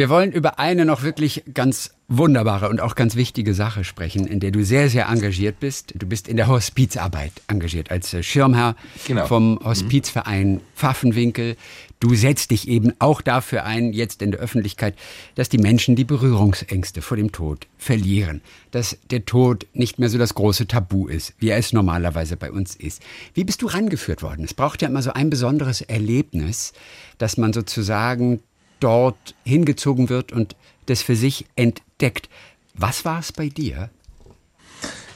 Wir 0.00 0.08
wollen 0.08 0.32
über 0.32 0.58
eine 0.58 0.86
noch 0.86 1.02
wirklich 1.02 1.44
ganz 1.52 1.90
wunderbare 2.08 2.70
und 2.70 2.80
auch 2.80 2.94
ganz 2.94 3.16
wichtige 3.16 3.52
Sache 3.52 3.84
sprechen, 3.84 4.26
in 4.26 4.40
der 4.40 4.50
du 4.50 4.64
sehr, 4.64 4.88
sehr 4.88 5.10
engagiert 5.10 5.60
bist. 5.60 5.92
Du 5.94 6.06
bist 6.06 6.26
in 6.26 6.38
der 6.38 6.48
Hospizarbeit 6.48 7.32
engagiert 7.48 7.90
als 7.90 8.14
äh, 8.14 8.22
Schirmherr 8.22 8.76
genau. 9.06 9.26
vom 9.26 9.56
mhm. 9.56 9.58
Hospizverein 9.62 10.62
Pfaffenwinkel. 10.74 11.54
Du 12.00 12.14
setzt 12.14 12.50
dich 12.50 12.66
eben 12.66 12.94
auch 12.98 13.20
dafür 13.20 13.66
ein, 13.66 13.92
jetzt 13.92 14.22
in 14.22 14.30
der 14.30 14.40
Öffentlichkeit, 14.40 14.94
dass 15.34 15.50
die 15.50 15.58
Menschen 15.58 15.96
die 15.96 16.04
Berührungsängste 16.04 17.02
vor 17.02 17.18
dem 17.18 17.30
Tod 17.30 17.66
verlieren, 17.76 18.40
dass 18.70 18.96
der 19.10 19.26
Tod 19.26 19.66
nicht 19.74 19.98
mehr 19.98 20.08
so 20.08 20.16
das 20.16 20.32
große 20.32 20.66
Tabu 20.66 21.08
ist, 21.08 21.34
wie 21.40 21.50
er 21.50 21.58
es 21.58 21.74
normalerweise 21.74 22.38
bei 22.38 22.50
uns 22.50 22.74
ist. 22.74 23.02
Wie 23.34 23.44
bist 23.44 23.60
du 23.60 23.66
rangeführt 23.66 24.22
worden? 24.22 24.46
Es 24.46 24.54
braucht 24.54 24.80
ja 24.80 24.88
immer 24.88 25.02
so 25.02 25.12
ein 25.12 25.28
besonderes 25.28 25.82
Erlebnis, 25.82 26.72
dass 27.18 27.36
man 27.36 27.52
sozusagen 27.52 28.40
dort 28.80 29.34
hingezogen 29.44 30.08
wird 30.08 30.32
und 30.32 30.56
das 30.86 31.02
für 31.02 31.16
sich 31.16 31.46
entdeckt. 31.56 32.28
Was 32.74 33.04
war 33.04 33.20
es 33.20 33.32
bei 33.32 33.48
dir? 33.48 33.90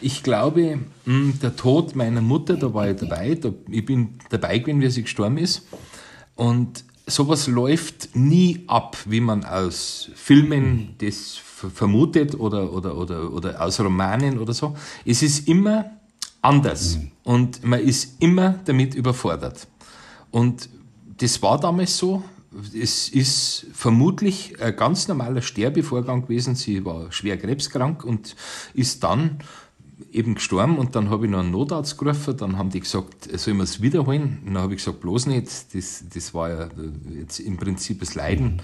Ich 0.00 0.22
glaube, 0.22 0.78
hm, 1.04 1.38
der 1.40 1.56
Tod 1.56 1.96
meiner 1.96 2.20
Mutter, 2.20 2.56
da 2.56 2.72
war 2.74 2.90
ich 2.90 2.96
dabei. 2.96 3.38
ich 3.70 3.84
bin 3.84 4.18
dabei 4.28 4.58
gewesen, 4.58 4.80
wie 4.80 4.90
sie 4.90 5.02
gestorben 5.02 5.38
ist. 5.38 5.66
Und 6.34 6.84
sowas 7.06 7.46
läuft 7.46 8.14
nie 8.14 8.64
ab, 8.66 8.96
wie 9.06 9.20
man 9.20 9.44
aus 9.44 10.10
Filmen 10.14 10.94
das 10.98 11.36
vermutet 11.36 12.34
oder, 12.34 12.72
oder, 12.72 12.96
oder, 12.96 13.32
oder 13.32 13.60
aus 13.60 13.80
Romanen 13.80 14.38
oder 14.38 14.52
so. 14.52 14.76
Es 15.04 15.22
ist 15.22 15.48
immer 15.48 15.90
anders 16.42 16.96
mhm. 16.96 17.10
und 17.24 17.64
man 17.64 17.80
ist 17.80 18.20
immer 18.20 18.58
damit 18.64 18.94
überfordert. 18.94 19.66
Und 20.30 20.68
das 21.18 21.40
war 21.42 21.58
damals 21.58 21.96
so. 21.96 22.22
Es 22.72 23.08
ist 23.08 23.66
vermutlich 23.72 24.60
ein 24.62 24.76
ganz 24.76 25.08
normaler 25.08 25.42
Sterbevorgang 25.42 26.22
gewesen. 26.22 26.54
Sie 26.54 26.84
war 26.84 27.10
schwer 27.10 27.36
krebskrank 27.36 28.04
und 28.04 28.36
ist 28.74 29.02
dann 29.02 29.38
eben 30.12 30.34
gestorben 30.36 30.78
und 30.78 30.94
dann 30.94 31.10
habe 31.10 31.26
ich 31.26 31.30
noch 31.30 31.40
einen 31.40 31.50
Notarzt 31.50 31.98
gerufen, 31.98 32.36
dann 32.36 32.58
haben 32.58 32.70
die 32.70 32.80
gesagt, 32.80 33.28
sollen 33.38 33.58
wir 33.58 33.64
es 33.64 33.80
wiederholen? 33.80 34.38
Und 34.44 34.54
dann 34.54 34.62
habe 34.62 34.74
ich 34.74 34.78
gesagt, 34.78 35.00
bloß 35.00 35.26
nicht, 35.26 35.74
das, 35.74 36.04
das 36.12 36.34
war 36.34 36.50
ja 36.50 36.68
jetzt 37.16 37.40
im 37.40 37.56
Prinzip 37.56 38.00
das 38.00 38.14
Leiden. 38.14 38.62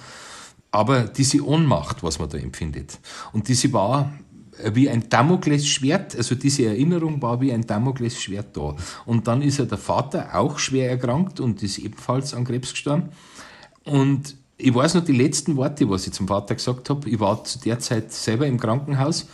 Aber 0.71 1.03
diese 1.03 1.45
Ohnmacht, 1.45 2.03
was 2.03 2.19
man 2.19 2.29
da 2.29 2.39
empfindet, 2.39 2.99
und 3.33 3.49
diese 3.49 3.73
war 3.73 4.13
wie 4.73 4.91
ein 4.91 5.09
Damoklesschwert, 5.09 6.15
also 6.17 6.35
diese 6.35 6.67
Erinnerung 6.67 7.21
war 7.23 7.41
wie 7.41 7.53
ein 7.53 7.67
Damoklesschwert 7.67 8.57
da. 8.57 8.77
Und 9.07 9.27
dann 9.27 9.43
ist 9.43 9.59
ja 9.59 9.65
der 9.65 9.79
Vater 9.79 10.35
auch 10.35 10.59
schwer 10.59 10.91
erkrankt 10.91 11.41
und 11.41 11.63
ist 11.63 11.79
ebenfalls 11.79 12.35
an 12.35 12.45
Krebs 12.45 12.73
gestorben. 12.73 13.09
Und 13.85 14.37
ich 14.57 14.75
weiß 14.75 14.95
noch 14.95 15.05
die 15.05 15.17
letzten 15.17 15.57
Worte, 15.57 15.89
was 15.89 16.07
ich 16.07 16.13
zum 16.13 16.29
Vater 16.29 16.55
gesagt 16.55 16.91
habe. 16.91 17.09
Ich 17.09 17.19
war 17.19 17.45
zu 17.45 17.59
der 17.61 17.79
Zeit 17.79 18.13
selber 18.13 18.47
im 18.47 18.61
Krankenhaus 18.61 19.27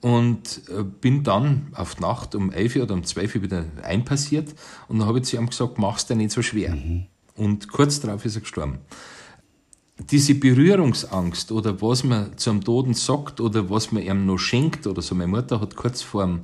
und 0.00 0.62
äh, 0.68 0.82
bin 0.82 1.22
dann 1.22 1.68
auf 1.74 1.94
die 1.94 2.02
Nacht 2.02 2.34
um 2.34 2.50
11 2.50 2.76
oder 2.76 2.94
um 2.94 3.04
12 3.04 3.36
Uhr 3.36 3.42
wieder 3.42 3.64
einpassiert 3.82 4.54
und 4.88 4.98
dann 4.98 5.06
habe 5.06 5.18
ich 5.18 5.24
zu 5.24 5.36
ihm 5.36 5.48
gesagt, 5.48 5.78
mach's 5.78 6.06
dir 6.06 6.16
nicht 6.16 6.32
so 6.32 6.42
schwer. 6.42 6.74
Mhm. 6.74 7.06
Und 7.36 7.70
kurz 7.70 8.00
darauf 8.00 8.24
ist 8.24 8.34
er 8.34 8.40
gestorben 8.40 8.80
diese 9.98 10.34
Berührungsangst 10.34 11.52
oder 11.52 11.80
was 11.82 12.02
man 12.02 12.36
zum 12.38 12.64
Toten 12.64 12.94
sagt 12.94 13.40
oder 13.40 13.68
was 13.68 13.92
man 13.92 14.02
ihm 14.02 14.24
noch 14.24 14.38
schenkt 14.38 14.86
oder 14.86 15.02
so. 15.02 15.14
Meine 15.14 15.30
Mutter 15.30 15.60
hat 15.60 15.76
kurz 15.76 16.00
vor 16.00 16.24
dem, 16.24 16.40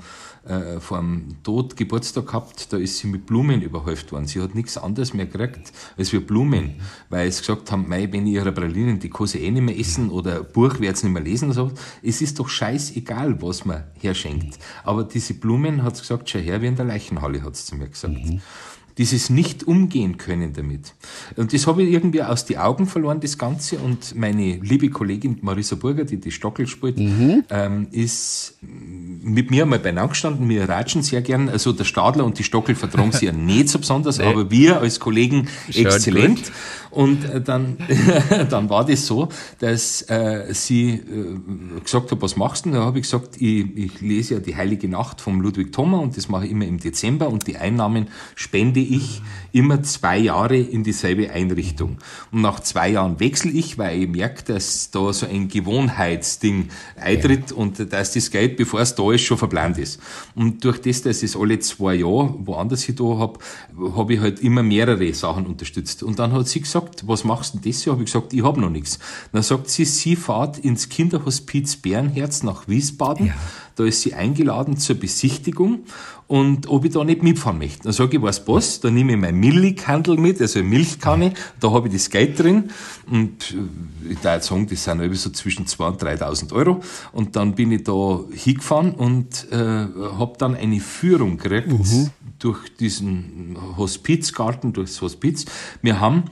äh, 0.47 0.79
vor 0.81 0.99
dem 0.99 1.43
Tod 1.43 1.75
Geburtstag 1.75 2.27
gehabt, 2.27 2.73
da 2.73 2.77
ist 2.77 2.99
sie 2.99 3.07
mit 3.07 3.25
Blumen 3.25 3.63
überhäuft 3.63 4.13
worden. 4.13 4.27
Sie 4.27 4.41
hat 4.41 4.55
nichts 4.55 4.77
anderes 4.77 5.14
mehr 5.14 5.27
gekriegt 5.27 5.72
als 5.97 6.12
wir 6.12 6.25
Blumen, 6.25 6.75
weil 7.09 7.33
sie 7.33 7.41
gesagt 7.41 7.72
haben, 7.72 7.89
mei, 7.89 8.12
wenn 8.12 8.27
ich 8.27 8.35
ihre 8.35 8.53
Pralinen, 8.53 9.01
die 9.01 9.11
sie 9.25 9.39
eh 9.39 9.51
nicht 9.51 9.62
mehr 9.62 9.79
essen 9.79 10.11
oder 10.11 10.45
Buch 10.45 10.79
wird 10.79 10.99
sie 10.99 11.07
nicht 11.07 11.14
mehr 11.14 11.22
lesen. 11.22 11.53
So. 11.53 11.72
Es 12.03 12.20
ist 12.20 12.39
doch 12.39 12.49
scheißegal, 12.49 13.41
was 13.41 13.64
man 13.64 13.85
herschenkt. 13.99 14.59
Aber 14.85 15.05
diese 15.05 15.35
Blumen, 15.35 15.83
hat 15.83 15.97
sie 15.97 16.03
gesagt, 16.03 16.29
schau 16.29 16.39
her 16.39 16.61
wie 16.61 16.66
in 16.66 16.77
der 16.77 16.85
Leichenhalle, 16.85 17.43
hat 17.43 17.57
sie 17.57 17.64
zu 17.64 17.77
mir 17.77 17.89
gesagt. 17.89 18.14
Mhm 18.14 18.43
dieses 18.99 19.30
nicht 19.30 19.66
umgehen 19.66 20.18
können 20.18 20.53
damit. 20.53 20.92
Und 21.36 21.53
das 21.53 21.66
habe 21.66 21.84
ich 21.84 21.92
irgendwie 21.92 22.22
aus 22.22 22.44
die 22.44 22.59
Augen 22.59 22.86
verloren, 22.86 23.20
das 23.20 23.38
Ganze. 23.38 23.78
Und 23.78 24.16
meine 24.16 24.57
liebe 24.57 24.90
Kollegin 24.90 25.38
Marisa 25.40 25.76
Burger, 25.76 26.05
die 26.05 26.18
die 26.18 26.32
Stockel 26.32 26.66
spielt, 26.66 26.99
mhm. 26.99 27.44
ähm, 27.49 27.86
ist 27.92 28.59
mit 28.61 29.51
mir 29.51 29.62
einmal 29.62 29.78
beieinander 29.78 30.11
gestanden. 30.11 30.49
Wir 30.49 30.68
ratschen 30.68 31.03
sehr 31.03 31.22
gern. 31.22 31.49
Also 31.49 31.72
der 31.72 31.84
Stadler 31.84 32.24
und 32.24 32.38
die 32.38 32.44
Stockel 32.44 32.74
vertragen 32.74 33.12
sich 33.12 33.22
ja 33.22 33.32
nicht 33.32 33.68
so 33.68 33.78
besonders, 33.78 34.18
nee. 34.18 34.24
aber 34.24 34.51
wir 34.51 34.80
als 34.80 34.99
Kollegen 34.99 35.49
Schaut 35.70 35.86
exzellent. 35.86 36.44
Gut. 36.44 36.53
Und 36.91 37.24
äh, 37.24 37.41
dann, 37.41 37.76
dann 38.51 38.70
war 38.70 38.84
das 38.84 39.07
so, 39.07 39.28
dass 39.59 40.03
äh, 40.03 40.53
sie 40.53 40.91
äh, 40.91 41.80
gesagt 41.82 42.11
hat, 42.12 42.22
was 42.22 42.36
machst 42.36 42.66
du? 42.66 42.70
Da 42.70 42.84
habe 42.84 42.99
ich 42.99 43.05
gesagt, 43.05 43.41
ich, 43.41 43.76
ich 43.76 44.01
lese 44.01 44.34
ja 44.34 44.41
die 44.41 44.57
Heilige 44.57 44.89
Nacht 44.89 45.20
vom 45.20 45.41
Ludwig 45.41 45.72
Thoma 45.72 45.99
und 45.99 46.16
das 46.16 46.28
mache 46.28 46.47
ich 46.47 46.53
immer 46.53 46.66
im 46.66 46.78
Dezember 46.78 47.28
und 47.28 47.47
die 47.47 47.57
Einnahmen 47.57 48.09
spende 48.34 48.80
ich 48.80 49.20
immer 49.53 49.82
zwei 49.82 50.18
Jahre 50.18 50.57
in 50.57 50.84
dieselbe 50.84 51.30
Einrichtung. 51.30 51.99
Und 52.32 52.43
nach 52.43 52.61
zwei 52.61 52.91
Jahren 52.91 53.20
wechsle 53.20 53.51
ich, 53.51 53.78
weil 53.78 54.03
ich 54.03 54.09
merke, 54.09 54.45
dass 54.45 54.91
da 54.91 55.12
so 55.12 55.26
ein 55.26 55.49
Gewohnheitsding 55.49 56.68
eintritt 56.97 57.53
und 57.53 57.93
dass 57.93 58.12
das 58.12 58.30
Geld, 58.30 58.57
bevor 58.57 58.80
es 58.80 58.95
da 58.95 59.12
ist, 59.12 59.22
schon 59.22 59.39
verplant 59.39 59.78
ist. 59.78 60.01
Und 60.34 60.64
durch 60.64 60.80
das, 60.80 61.03
dass 61.03 61.22
ich 61.22 61.30
es 61.30 61.36
alle 61.36 61.59
zwei 61.59 61.95
Jahre 61.95 62.34
woanders 62.39 62.89
ich 62.89 62.95
da 62.97 63.05
habe, 63.05 63.39
habe 63.97 64.14
ich 64.14 64.20
halt 64.20 64.41
immer 64.41 64.62
mehrere 64.62 65.12
Sachen 65.12 65.47
unterstützt. 65.47 66.03
Und 66.03 66.18
dann 66.18 66.32
hat 66.32 66.49
sie 66.49 66.61
gesagt, 66.61 66.78
was 67.05 67.24
machst 67.24 67.55
du 67.55 67.59
denn 67.59 67.70
das 67.70 67.85
Jahr? 67.85 67.95
Habe 67.95 68.05
ich 68.05 68.12
gesagt, 68.12 68.33
ich 68.33 68.43
habe 68.43 68.61
noch 68.61 68.70
nichts. 68.70 68.99
Dann 69.33 69.43
sagt 69.43 69.68
sie, 69.68 69.85
sie 69.85 70.16
fahrt 70.16 70.59
ins 70.59 70.89
Kinderhospiz 70.89 71.76
Bärenherz 71.76 72.43
nach 72.43 72.68
Wiesbaden. 72.68 73.26
Ja. 73.26 73.35
Da 73.76 73.85
ist 73.85 74.03
sie 74.03 74.14
eingeladen 74.14 74.76
zur 74.76 74.97
Besichtigung 74.97 75.85
und 76.26 76.68
ob 76.68 76.85
ich 76.85 76.93
da 76.93 77.05
nicht 77.05 77.22
mitfahren 77.22 77.59
möchte. 77.59 77.85
Dann 77.85 77.93
sage 77.93 78.16
ich, 78.16 78.22
was 78.22 78.47
was, 78.47 78.81
da 78.81 78.91
nehme 78.91 79.12
ich 79.12 79.18
mein 79.18 79.37
Millikandel 79.37 80.16
mit, 80.16 80.41
also 80.41 80.59
eine 80.59 80.68
Milchkanne, 80.68 81.33
da 81.59 81.70
habe 81.70 81.89
ich 81.89 81.95
das 81.95 82.11
Geld 82.11 82.39
drin 82.39 82.70
und 83.11 83.53
äh, 83.53 84.12
ich 84.12 84.18
darf 84.18 84.45
sagen, 84.45 84.66
das 84.68 84.85
sind 84.85 84.99
irgendwie 84.99 85.16
so 85.16 85.31
zwischen 85.31 85.66
2.000 85.66 85.87
und 85.87 86.03
3.000 86.03 86.53
Euro 86.53 86.81
und 87.12 87.37
dann 87.37 87.55
bin 87.55 87.72
ich 87.72 87.85
da 87.85 88.20
hingefahren 88.31 88.93
und 88.95 89.47
äh, 89.51 89.57
habe 89.57 90.35
dann 90.39 90.55
eine 90.55 90.81
Führung 90.81 91.39
gekriegt 91.39 91.68
mhm. 91.68 92.11
durch 92.39 92.74
diesen 92.76 93.57
Hospizgarten, 93.76 94.72
durchs 94.72 95.01
Hospiz. 95.01 95.47
Wir 95.83 95.99
haben 95.99 96.24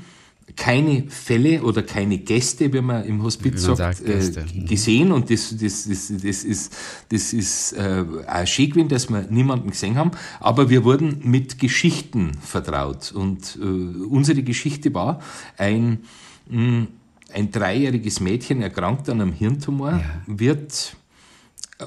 keine 0.57 1.05
Fälle 1.09 1.63
oder 1.63 1.83
keine 1.83 2.19
Gäste, 2.19 2.73
wie 2.73 2.81
man 2.81 3.05
im 3.05 3.23
Hospiz 3.23 3.63
sagt, 3.63 3.79
sagt 3.79 4.09
äh, 4.09 4.65
gesehen. 4.65 5.13
Und 5.13 5.31
das, 5.31 5.55
das, 5.57 5.87
das, 5.87 6.13
das 6.23 6.45
ist, 6.45 6.77
das 7.11 7.33
ist 7.33 7.73
äh, 7.75 8.05
auch 8.27 8.47
schön 8.47 8.71
gewesen, 8.71 8.89
dass 8.89 9.09
wir 9.09 9.27
niemanden 9.31 9.71
gesehen 9.71 9.97
haben. 9.97 10.13
Aber 10.41 10.71
wir 10.71 10.83
wurden 10.85 11.21
mit 11.23 11.59
Geschichten 11.59 12.33
vertraut. 12.41 13.13
Und 13.13 13.59
äh, 13.61 13.65
unsere 13.65 14.43
Geschichte 14.43 14.93
war 14.95 15.21
ein, 15.59 16.01
mh, 16.49 16.87
ein 17.35 17.51
dreijähriges 17.51 18.21
Mädchen 18.21 18.63
erkrankt 18.63 19.09
an 19.11 19.21
einem 19.21 19.33
Hirntumor, 19.33 19.93
ja. 19.93 20.03
wird 20.27 20.97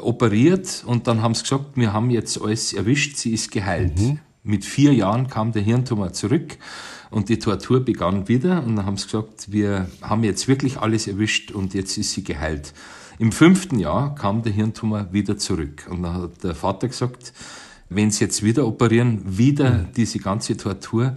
operiert 0.01 0.83
und 0.85 1.07
dann 1.07 1.23
haben 1.23 1.33
sie 1.33 1.41
gesagt, 1.41 1.71
wir 1.75 1.93
haben 1.93 2.11
jetzt 2.11 2.39
alles 2.39 2.73
erwischt, 2.73 3.17
sie 3.17 3.33
ist 3.33 3.51
geheilt. 3.51 3.99
Mhm. 3.99 4.19
Mit 4.43 4.63
vier 4.63 4.93
Jahren 4.93 5.27
kam 5.27 5.51
der 5.51 5.63
Hirntumor 5.63 6.13
zurück 6.13 6.57
und 7.09 7.29
die 7.29 7.39
Tortur 7.39 7.79
begann 7.83 8.27
wieder 8.27 8.63
und 8.63 8.75
dann 8.75 8.85
haben 8.85 8.97
sie 8.97 9.05
gesagt, 9.05 9.51
wir 9.51 9.89
haben 10.01 10.23
jetzt 10.23 10.47
wirklich 10.47 10.77
alles 10.79 11.07
erwischt 11.07 11.51
und 11.51 11.73
jetzt 11.73 11.97
ist 11.97 12.13
sie 12.13 12.23
geheilt. 12.23 12.73
Im 13.17 13.31
fünften 13.31 13.79
Jahr 13.79 14.15
kam 14.15 14.43
der 14.43 14.53
Hirntumor 14.53 15.07
wieder 15.11 15.37
zurück 15.37 15.87
und 15.89 16.03
dann 16.03 16.13
hat 16.13 16.43
der 16.43 16.55
Vater 16.55 16.87
gesagt, 16.87 17.33
wenn 17.89 18.11
sie 18.11 18.23
jetzt 18.23 18.43
wieder 18.43 18.67
operieren, 18.67 19.21
wieder 19.25 19.71
mhm. 19.71 19.87
diese 19.95 20.19
ganze 20.19 20.55
Tortur, 20.55 21.15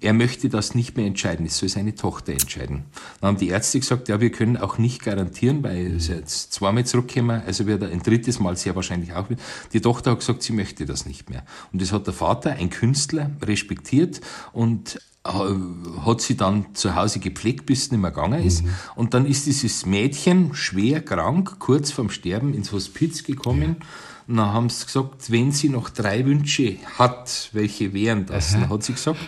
er 0.00 0.14
möchte 0.14 0.48
das 0.48 0.74
nicht 0.74 0.96
mehr 0.96 1.06
entscheiden, 1.06 1.46
es 1.46 1.58
soll 1.58 1.68
seine 1.68 1.94
Tochter 1.94 2.32
entscheiden. 2.32 2.84
Dann 3.20 3.28
haben 3.28 3.36
die 3.36 3.48
Ärzte 3.48 3.78
gesagt, 3.78 4.08
ja, 4.08 4.20
wir 4.20 4.32
können 4.32 4.56
auch 4.56 4.78
nicht 4.78 5.04
garantieren, 5.04 5.62
weil 5.62 5.90
mhm. 5.90 6.00
sie 6.00 6.14
jetzt 6.14 6.52
zweimal 6.52 6.86
zurückkommen, 6.86 7.42
also 7.46 7.66
wird 7.66 7.82
er 7.82 7.90
ein 7.90 8.02
drittes 8.02 8.40
Mal 8.40 8.56
sehr 8.56 8.74
wahrscheinlich 8.74 9.12
auch 9.12 9.28
wieder. 9.28 9.40
Die 9.72 9.80
Tochter 9.80 10.12
hat 10.12 10.20
gesagt, 10.20 10.42
sie 10.42 10.54
möchte 10.54 10.86
das 10.86 11.06
nicht 11.06 11.28
mehr. 11.28 11.44
Und 11.72 11.82
das 11.82 11.92
hat 11.92 12.06
der 12.06 12.14
Vater, 12.14 12.52
ein 12.52 12.70
Künstler, 12.70 13.30
respektiert 13.42 14.20
und 14.52 14.98
hat 15.24 16.20
sie 16.20 16.36
dann 16.36 16.74
zu 16.74 16.94
Hause 16.94 17.18
gepflegt, 17.18 17.64
bis 17.64 17.84
es 17.84 17.90
nicht 17.92 18.00
mehr 18.00 18.10
gegangen 18.10 18.44
ist. 18.44 18.62
Mhm. 18.62 18.70
Und 18.94 19.14
dann 19.14 19.24
ist 19.24 19.46
dieses 19.46 19.86
Mädchen 19.86 20.54
schwer 20.54 21.02
krank, 21.02 21.56
kurz 21.58 21.90
vorm 21.90 22.10
Sterben 22.10 22.52
ins 22.52 22.72
Hospiz 22.72 23.24
gekommen. 23.24 23.76
Ja 23.80 23.86
und 24.26 24.36
dann 24.36 24.52
haben 24.52 24.70
sie 24.70 24.86
gesagt, 24.86 25.30
wenn 25.30 25.52
sie 25.52 25.68
noch 25.68 25.90
drei 25.90 26.24
Wünsche 26.24 26.76
hat, 26.98 27.50
welche 27.52 27.92
wären 27.92 28.26
das? 28.26 28.54
Aha. 28.54 28.60
Dann 28.60 28.70
hat 28.70 28.82
sie 28.82 28.94
gesagt, 28.94 29.20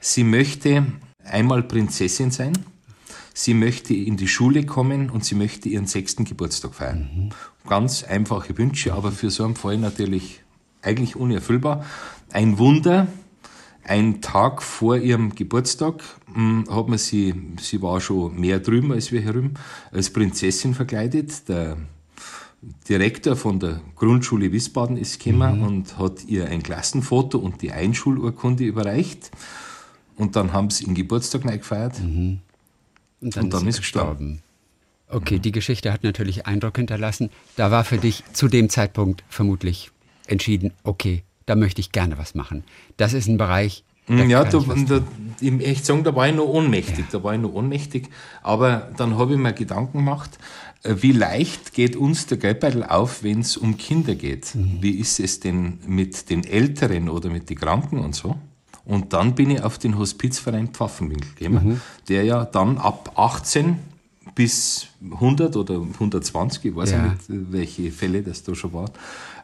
sie 0.00 0.24
möchte 0.24 0.86
einmal 1.24 1.62
Prinzessin 1.62 2.30
sein, 2.30 2.58
sie 3.32 3.54
möchte 3.54 3.94
in 3.94 4.16
die 4.16 4.28
Schule 4.28 4.66
kommen 4.66 5.10
und 5.10 5.24
sie 5.24 5.36
möchte 5.36 5.68
ihren 5.68 5.86
sechsten 5.86 6.24
Geburtstag 6.24 6.74
feiern. 6.74 7.10
Mhm. 7.14 7.68
Ganz 7.68 8.02
einfache 8.02 8.58
Wünsche, 8.58 8.92
aber 8.92 9.12
für 9.12 9.30
so 9.30 9.44
einen 9.44 9.56
Fall 9.56 9.78
natürlich 9.78 10.40
eigentlich 10.82 11.16
unerfüllbar. 11.16 11.84
Ein 12.32 12.58
Wunder, 12.58 13.06
ein 13.86 14.20
Tag 14.20 14.62
vor 14.62 14.96
ihrem 14.96 15.34
Geburtstag 15.34 16.02
hm, 16.32 16.64
hat 16.70 16.88
man 16.88 16.98
sie, 16.98 17.34
sie 17.60 17.82
war 17.82 18.00
schon 18.00 18.38
mehr 18.38 18.60
drüben 18.60 18.92
als 18.92 19.12
wir 19.12 19.20
herüben, 19.20 19.54
als 19.92 20.10
Prinzessin 20.10 20.74
verkleidet. 20.74 21.48
Der 21.48 21.76
Direktor 22.88 23.36
von 23.36 23.60
der 23.60 23.80
Grundschule 23.94 24.52
Wiesbaden 24.52 24.96
ist 24.96 25.22
gekommen 25.22 25.58
mhm. 25.58 25.66
und 25.66 25.98
hat 25.98 26.24
ihr 26.24 26.48
ein 26.48 26.62
Klassenfoto 26.62 27.38
und 27.38 27.62
die 27.62 27.72
Einschulurkunde 27.72 28.64
überreicht. 28.64 29.30
Und 30.16 30.36
dann 30.36 30.52
haben 30.52 30.70
sie 30.70 30.84
ihren 30.84 30.94
Geburtstag 30.94 31.42
gefeiert. 31.42 32.00
Mhm. 32.00 32.40
Und 33.20 33.36
dann, 33.36 33.44
und 33.44 33.54
dann 33.54 33.62
ist, 33.62 33.76
ist 33.76 33.80
gestorben. 33.80 34.42
Okay, 35.08 35.36
mhm. 35.36 35.42
die 35.42 35.52
Geschichte 35.52 35.92
hat 35.92 36.02
natürlich 36.02 36.46
Eindruck 36.46 36.76
hinterlassen. 36.76 37.30
Da 37.56 37.70
war 37.70 37.84
für 37.84 37.98
dich 37.98 38.22
zu 38.32 38.48
dem 38.48 38.68
Zeitpunkt 38.68 39.24
vermutlich 39.28 39.90
entschieden, 40.26 40.72
okay, 40.82 41.22
da 41.46 41.56
möchte 41.56 41.80
ich 41.80 41.92
gerne 41.92 42.18
was 42.18 42.34
machen. 42.34 42.64
Das 42.96 43.12
ist 43.12 43.28
ein 43.28 43.36
Bereich, 43.36 43.84
ja, 44.06 44.44
da, 44.44 44.58
da, 44.58 45.00
im 45.40 45.60
echt 45.60 45.86
sagen, 45.86 46.04
da 46.04 46.14
war 46.14 46.28
ich 46.28 46.34
noch 46.34 46.46
ohnmächtig, 46.46 46.98
ja. 46.98 47.04
da 47.12 47.24
war 47.24 47.34
ich 47.34 47.40
noch 47.40 47.54
ohnmächtig. 47.54 48.08
Aber 48.42 48.90
dann 48.98 49.16
habe 49.16 49.32
ich 49.32 49.38
mir 49.38 49.54
Gedanken 49.54 49.98
gemacht, 49.98 50.38
äh, 50.82 50.96
wie 50.98 51.12
leicht 51.12 51.72
geht 51.72 51.96
uns 51.96 52.26
der 52.26 52.36
Geldbeutel 52.36 52.84
auf, 52.84 53.22
wenn 53.22 53.40
es 53.40 53.56
um 53.56 53.78
Kinder 53.78 54.14
geht? 54.14 54.54
Mhm. 54.54 54.78
Wie 54.80 54.98
ist 54.98 55.20
es 55.20 55.40
denn 55.40 55.78
mit 55.86 56.28
den 56.28 56.44
Älteren 56.44 57.08
oder 57.08 57.30
mit 57.30 57.48
den 57.48 57.58
Kranken 57.58 57.98
und 57.98 58.14
so? 58.14 58.36
Und 58.84 59.14
dann 59.14 59.34
bin 59.34 59.50
ich 59.50 59.62
auf 59.62 59.78
den 59.78 59.96
Hospizverein 59.96 60.68
Pfaffenwinkel 60.68 61.30
gekommen, 61.36 61.66
mhm. 61.66 61.80
der 62.08 62.24
ja 62.24 62.44
dann 62.44 62.76
ab 62.76 63.12
18 63.16 63.78
bis 64.34 64.86
100 65.12 65.56
oder 65.56 65.80
120, 65.80 66.64
ich 66.64 66.76
weiß 66.76 66.90
ja. 66.92 67.02
nicht, 67.02 67.20
welche 67.28 67.90
Fälle 67.90 68.22
das 68.22 68.42
da 68.42 68.54
schon 68.54 68.72
waren. 68.72 68.90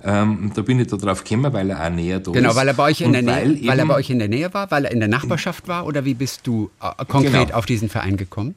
Ähm, 0.03 0.53
da 0.55 0.63
bin 0.63 0.81
ich 0.81 0.89
da 0.89 0.97
drauf 0.97 1.25
gekommen, 1.25 1.53
weil 1.53 1.71
er 1.71 1.85
auch 1.85 1.91
näher 1.91 2.19
da 2.19 2.31
genau, 2.33 2.37
ist. 2.37 2.43
Genau, 2.43 2.55
weil 2.57 2.69
er 2.69 2.75
bei 2.75 2.85
euch 2.85 3.01
in 3.01 3.13
der 3.13 3.23
Nähe, 3.23 3.35
weil, 3.35 3.67
weil, 3.67 3.79
er 3.79 3.87
bei 3.87 3.95
euch 3.95 4.11
in 4.11 4.19
der 4.19 4.29
Nähe 4.29 4.53
war, 4.55 4.71
weil 4.71 4.87
er 4.87 4.93
in 4.93 5.01
der 5.01 5.09
Nachbarschaft 5.09 5.69
war 5.69 5.87
oder 5.87 6.05
wie 6.05 6.15
bist 6.15 6.47
du 6.47 6.71
äh, 6.81 7.05
konkret 7.05 7.49
genau. 7.49 7.59
auf 7.59 7.67
diesen 7.67 7.89
Verein 7.89 8.17
gekommen? 8.17 8.55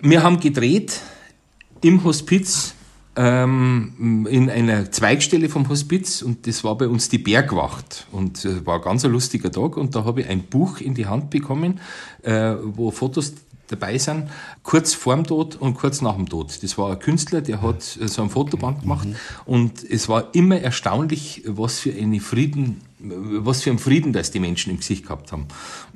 Wir 0.00 0.22
haben 0.22 0.40
gedreht 0.40 1.00
im 1.82 2.02
Hospiz 2.04 2.74
ähm, 3.16 4.26
in 4.30 4.48
einer 4.48 4.90
Zweigstelle 4.90 5.48
vom 5.48 5.68
Hospiz 5.68 6.22
und 6.22 6.46
das 6.46 6.64
war 6.64 6.78
bei 6.78 6.88
uns 6.88 7.08
die 7.08 7.18
Bergwacht 7.18 8.06
und 8.12 8.44
äh, 8.44 8.64
war 8.64 8.76
ein 8.76 8.82
ganz 8.82 9.04
ein 9.04 9.10
lustiger 9.10 9.50
Tag 9.50 9.76
und 9.76 9.94
da 9.94 10.04
habe 10.04 10.22
ich 10.22 10.28
ein 10.28 10.44
Buch 10.44 10.80
in 10.80 10.94
die 10.94 11.06
Hand 11.06 11.28
bekommen, 11.28 11.80
äh, 12.22 12.54
wo 12.62 12.90
Fotos 12.90 13.34
dabei 13.70 13.98
sind, 13.98 14.28
kurz 14.62 14.94
vorm 14.94 15.24
Tod 15.24 15.56
und 15.56 15.74
kurz 15.74 16.00
nach 16.00 16.16
dem 16.16 16.28
Tod. 16.28 16.62
Das 16.62 16.78
war 16.78 16.90
ein 16.92 16.98
Künstler, 16.98 17.40
der 17.40 17.62
hat 17.62 17.98
äh, 18.00 18.08
so 18.08 18.22
ein 18.22 18.30
Fotoband 18.30 18.82
gemacht 18.82 19.08
mhm. 19.08 19.16
und 19.46 19.84
es 19.84 20.08
war 20.08 20.34
immer 20.34 20.58
erstaunlich, 20.58 21.42
was 21.46 21.78
für 21.78 21.92
eine 21.92 22.20
Frieden, 22.20 22.80
was 22.98 23.62
für 23.62 23.70
ein 23.70 23.78
Frieden 23.78 24.12
das 24.12 24.30
die 24.30 24.40
Menschen 24.40 24.70
im 24.70 24.78
Gesicht 24.78 25.04
gehabt 25.04 25.32
haben. 25.32 25.46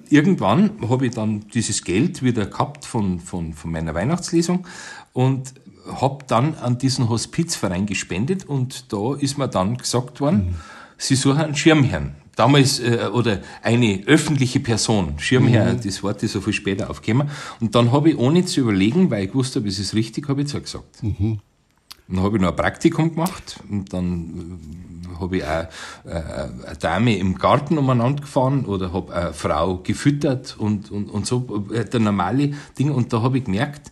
Irgendwann 0.08 0.70
habe 0.88 1.06
ich 1.06 1.14
dann 1.14 1.48
dieses 1.54 1.84
Geld 1.84 2.22
wieder 2.22 2.46
gehabt 2.46 2.84
von, 2.84 3.20
von, 3.20 3.52
von 3.54 3.70
meiner 3.70 3.94
Weihnachtslesung 3.94 4.66
und 5.12 5.54
habe 5.86 6.24
dann 6.26 6.54
an 6.54 6.78
diesen 6.78 7.08
Hospizverein 7.08 7.86
gespendet 7.86 8.44
und 8.44 8.92
da 8.92 9.14
ist 9.14 9.38
mir 9.38 9.48
dann 9.48 9.76
gesagt 9.76 10.20
worden, 10.20 10.46
mhm. 10.46 10.54
Sie 10.96 11.16
suchen 11.16 11.40
einen 11.40 11.56
Schirmherrn. 11.56 12.14
Damals, 12.36 12.80
äh, 12.80 13.08
oder 13.12 13.40
eine 13.62 14.02
öffentliche 14.06 14.60
Person, 14.60 15.14
Schirmherr, 15.18 15.74
mhm. 15.74 15.80
das 15.82 16.02
Wort 16.02 16.22
ist 16.22 16.32
so 16.32 16.40
viel 16.40 16.52
später 16.52 16.90
aufgekommen. 16.90 17.30
Und 17.60 17.74
dann 17.74 17.92
habe 17.92 18.10
ich, 18.10 18.18
ohne 18.18 18.44
zu 18.44 18.60
überlegen, 18.60 19.10
weil 19.10 19.24
ich 19.24 19.30
gewusst 19.30 19.56
habe, 19.56 19.68
es 19.68 19.78
ist 19.78 19.94
richtig, 19.94 20.28
habe 20.28 20.42
ich 20.42 20.52
es 20.52 20.62
gesagt. 20.62 21.02
Mhm. 21.02 21.40
Dann 22.08 22.22
habe 22.22 22.36
ich 22.36 22.42
noch 22.42 22.50
ein 22.50 22.56
Praktikum 22.56 23.14
gemacht 23.14 23.60
und 23.70 23.92
dann 23.92 24.60
äh, 25.14 25.20
habe 25.20 25.36
ich 25.38 25.44
auch 25.44 25.66
äh, 26.04 26.10
eine 26.66 26.76
Dame 26.78 27.16
im 27.16 27.36
Garten 27.36 27.78
umeinander 27.78 28.20
gefahren 28.20 28.66
oder 28.66 28.92
habe 28.92 29.14
eine 29.14 29.32
Frau 29.32 29.78
gefüttert 29.78 30.56
und, 30.58 30.90
und, 30.90 31.08
und 31.08 31.26
so, 31.26 31.64
äh, 31.72 31.84
der 31.84 32.00
normale 32.00 32.52
Ding. 32.78 32.90
Und 32.90 33.12
da 33.12 33.22
habe 33.22 33.38
ich 33.38 33.44
gemerkt, 33.44 33.90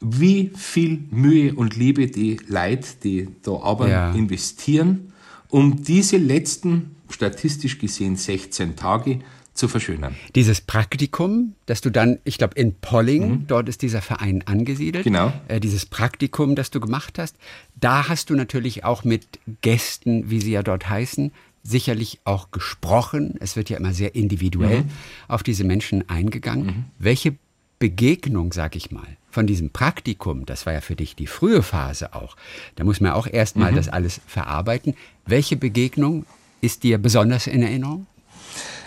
wie 0.00 0.50
viel 0.54 1.04
Mühe 1.10 1.54
und 1.54 1.76
Liebe 1.76 2.08
die 2.08 2.40
Leute, 2.48 2.88
die 3.02 3.28
da 3.42 3.52
arbeiten, 3.52 3.90
ja. 3.90 4.12
investieren, 4.12 5.12
um 5.48 5.82
diese 5.82 6.16
letzten, 6.16 6.96
statistisch 7.08 7.78
gesehen 7.78 8.16
16 8.16 8.76
Tage 8.76 9.20
zu 9.58 9.68
verschönern. 9.68 10.14
Dieses 10.34 10.60
Praktikum, 10.60 11.54
das 11.66 11.80
du 11.80 11.90
dann, 11.90 12.18
ich 12.24 12.38
glaube, 12.38 12.54
in 12.54 12.74
Polling, 12.74 13.28
mhm. 13.28 13.46
dort 13.48 13.68
ist 13.68 13.82
dieser 13.82 14.00
Verein 14.00 14.42
angesiedelt. 14.46 15.04
Genau. 15.04 15.32
Äh, 15.48 15.60
dieses 15.60 15.84
Praktikum, 15.84 16.54
das 16.54 16.70
du 16.70 16.80
gemacht 16.80 17.18
hast, 17.18 17.36
da 17.74 18.08
hast 18.08 18.30
du 18.30 18.34
natürlich 18.34 18.84
auch 18.84 19.04
mit 19.04 19.40
Gästen, 19.60 20.30
wie 20.30 20.40
sie 20.40 20.52
ja 20.52 20.62
dort 20.62 20.88
heißen, 20.88 21.32
sicherlich 21.64 22.20
auch 22.24 22.50
gesprochen. 22.52 23.34
Es 23.40 23.56
wird 23.56 23.68
ja 23.68 23.76
immer 23.76 23.92
sehr 23.92 24.14
individuell 24.14 24.82
mhm. 24.82 24.90
auf 25.26 25.42
diese 25.42 25.64
Menschen 25.64 26.08
eingegangen. 26.08 26.66
Mhm. 26.66 26.84
Welche 26.98 27.34
Begegnung, 27.80 28.52
sag 28.52 28.76
ich 28.76 28.90
mal, 28.90 29.16
von 29.30 29.46
diesem 29.46 29.70
Praktikum, 29.70 30.46
das 30.46 30.66
war 30.66 30.72
ja 30.72 30.80
für 30.80 30.96
dich 30.96 31.14
die 31.14 31.26
frühe 31.26 31.62
Phase 31.62 32.14
auch, 32.14 32.36
da 32.76 32.84
muss 32.84 33.00
man 33.00 33.12
auch 33.12 33.26
erstmal 33.26 33.72
mhm. 33.72 33.76
das 33.76 33.88
alles 33.88 34.20
verarbeiten. 34.26 34.94
Welche 35.26 35.56
Begegnung 35.56 36.24
ist 36.60 36.82
dir 36.82 36.98
besonders 36.98 37.46
in 37.46 37.62
Erinnerung? 37.62 38.06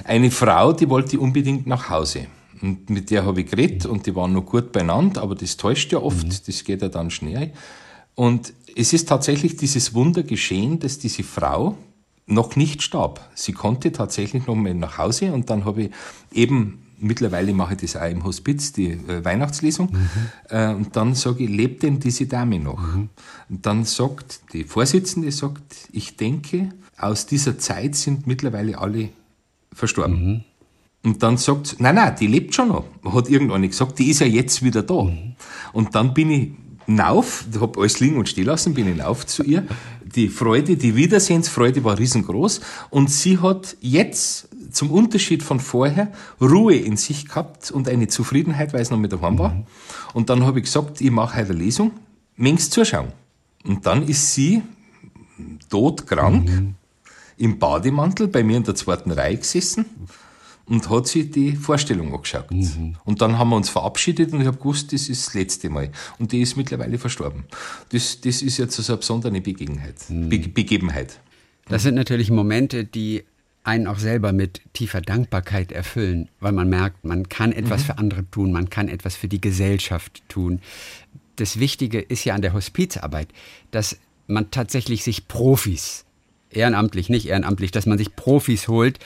Eine 0.04 0.32
Frau, 0.32 0.74
die 0.74 0.90
wollte 0.90 1.20
unbedingt 1.20 1.68
nach 1.68 1.90
Hause. 1.90 2.28
Und 2.62 2.90
mit 2.90 3.10
der 3.10 3.26
habe 3.26 3.42
ich 3.42 3.50
geredet 3.50 3.86
und 3.86 4.06
die 4.06 4.16
waren 4.16 4.34
noch 4.34 4.46
gut 4.46 4.72
beieinander, 4.72 5.22
aber 5.22 5.36
das 5.36 5.58
täuscht 5.58 5.92
ja 5.92 6.00
oft, 6.00 6.28
mhm. 6.28 6.34
das 6.46 6.64
geht 6.64 6.82
ja 6.82 6.90
dann 6.90 7.10
schnell. 7.10 7.52
Und 8.16 8.54
es 8.76 8.94
ist 8.94 9.08
tatsächlich 9.10 9.58
dieses 9.58 9.94
Wunder 9.94 10.24
geschehen, 10.24 10.80
dass 10.80 11.00
diese 11.00 11.24
Frau 11.24 11.78
noch 12.28 12.56
nicht 12.56 12.84
starb. 12.84 13.30
Sie 13.36 13.52
konnte 13.52 13.92
tatsächlich 13.92 14.46
noch 14.48 14.56
mal 14.56 14.74
nach 14.74 14.98
Hause 14.98 15.34
und 15.34 15.50
dann 15.50 15.66
habe 15.66 15.84
ich 15.84 15.92
eben 16.32 16.82
mittlerweile 17.02 17.54
mache 17.54 17.74
ich 17.74 17.82
das 17.82 17.96
auch 17.96 18.10
im 18.10 18.24
Hospiz, 18.24 18.74
die 18.74 18.92
äh, 18.92 19.26
Weihnachtslesung. 19.26 19.92
Mhm. 19.92 20.10
Äh, 20.50 20.74
und 20.74 20.96
dann 20.96 21.16
sage 21.16 21.44
ich, 21.44 21.50
lebt 21.50 21.84
denn 21.84 22.00
diese 22.00 22.28
Dame 22.28 22.60
noch? 22.60 22.80
Mhm. 22.80 23.10
Und 23.50 23.66
dann 23.66 23.86
sagt 23.86 24.42
die 24.54 24.64
Vorsitzende, 24.64 25.32
sagt, 25.32 25.90
ich 25.92 26.16
denke, 26.16 26.70
aus 27.02 27.26
dieser 27.26 27.58
Zeit 27.58 27.96
sind 27.96 28.28
mittlerweile 28.28 28.78
alle 28.78 29.10
verstorben. 29.74 30.26
Mhm. 30.26 30.42
Und 31.04 31.24
dann 31.24 31.38
sagt 31.38 31.68
sie, 31.68 31.76
nein, 31.80 31.96
nein, 31.96 32.16
die 32.20 32.28
lebt 32.28 32.54
schon 32.54 32.68
noch. 32.68 32.86
Hat 33.04 33.28
irgendwann 33.28 33.64
gesagt, 33.64 33.98
die 33.98 34.10
ist 34.10 34.20
ja 34.20 34.28
jetzt 34.28 34.64
wieder 34.64 34.84
da. 34.84 35.04
Mhm. 35.04 35.36
Und 35.74 35.96
dann 35.96 36.14
bin 36.14 36.30
ich 36.30 36.52
nauf, 36.86 37.46
habe 37.60 37.80
alles 37.80 38.00
liegen 38.00 38.18
und 38.18 38.30
stehen 38.30 38.46
lassen, 38.46 38.74
bin 38.74 38.88
ich 38.88 38.98
nauf 38.98 39.26
zu 39.26 39.44
ihr. 39.44 39.66
Die 40.04 40.28
Freude, 40.28 40.78
die 40.78 40.96
Wiedersehensfreude 40.96 41.84
war 41.84 41.98
riesengroß. 41.98 42.62
Und 42.90 43.10
sie 43.10 43.40
hat 43.40 43.78
jetzt, 43.82 44.50
zum 44.72 44.92
Unterschied 44.92 45.42
von 45.44 45.60
vorher, 45.60 46.12
Ruhe 46.40 46.76
in 46.76 46.98
sich 46.98 47.28
gehabt 47.28 47.72
und 47.72 47.90
eine 47.90 48.08
Zufriedenheit, 48.08 48.74
weil 48.74 48.82
es 48.82 48.92
noch 48.92 49.00
mit 49.00 49.12
daheim 49.12 49.40
war. 49.40 49.56
Mhm. 49.56 49.64
Und 50.14 50.30
dann 50.30 50.46
habe 50.46 50.60
ich 50.60 50.66
gesagt, 50.66 51.02
ich 51.02 51.12
mache 51.12 51.38
heute 51.38 51.52
eine 51.52 51.64
Lesung, 51.64 51.92
mengs 52.36 52.70
zuschauen. 52.70 53.08
Und 53.64 53.86
dann 53.86 54.08
ist 54.08 54.34
sie 54.34 54.62
todkrank. 55.70 56.48
Mhm 56.48 56.76
im 57.42 57.58
Bademantel 57.58 58.28
bei 58.28 58.44
mir 58.44 58.58
in 58.58 58.64
der 58.64 58.76
zweiten 58.76 59.12
Reihe 59.12 59.38
gesessen 59.38 59.86
und 60.66 60.90
hat 60.90 61.08
sich 61.08 61.32
die 61.32 61.56
Vorstellung 61.56 62.14
angeschaut. 62.14 62.52
Mhm. 62.52 62.96
Und 63.04 63.22
dann 63.22 63.38
haben 63.38 63.50
wir 63.50 63.56
uns 63.56 63.70
verabschiedet 63.70 64.32
und 64.32 64.42
ich 64.42 64.48
habe 64.48 64.58
gewusst, 64.58 64.94
das 64.94 65.10
ist 65.10 65.28
das 65.28 65.34
letzte 65.34 65.70
Mal. 65.70 65.92
Und 66.20 66.32
die 66.32 66.42
ist 66.42 66.56
mittlerweile 66.56 66.98
verstorben. 67.00 67.46
Das, 67.90 68.22
das 68.22 68.42
ist 68.42 68.58
jetzt 68.58 68.76
so 68.76 68.94
eine 68.94 69.00
besondere 69.00 69.42
Begebenheit. 69.42 69.96
Mhm. 70.08 70.30
Be 70.30 70.40
Begebenheit. 70.40 71.20
Das 71.68 71.84
sind 71.84 71.96
natürlich 71.96 72.30
Momente, 72.30 72.86
die 72.86 73.24
einen 73.64 73.88
auch 73.88 74.00
selber 74.00 74.34
mit 74.34 74.62
tiefer 74.74 75.02
Dankbarkeit 75.02 75.72
erfüllen, 75.72 76.30
weil 76.40 76.52
man 76.52 76.70
merkt, 76.70 77.04
man 77.04 77.28
kann 77.28 77.52
etwas 77.52 77.82
mhm. 77.82 77.86
für 77.86 77.98
andere 77.98 78.30
tun, 78.30 78.52
man 78.52 78.70
kann 78.70 78.88
etwas 78.88 79.16
für 79.16 79.28
die 79.28 79.42
Gesellschaft 79.42 80.24
tun. 80.30 80.62
Das 81.36 81.60
Wichtige 81.60 82.00
ist 82.00 82.24
ja 82.24 82.36
an 82.36 82.42
der 82.42 82.54
Hospizarbeit, 82.54 83.30
dass 83.72 83.98
man 84.28 84.52
tatsächlich 84.52 85.04
sich 85.04 85.28
Profis 85.28 86.06
ehrenamtlich, 86.54 87.10
nicht 87.10 87.28
ehrenamtlich, 87.28 87.72
dass 87.72 87.86
man 87.86 87.98
sich 87.98 88.16
Profis 88.16 88.68
holt, 88.68 89.00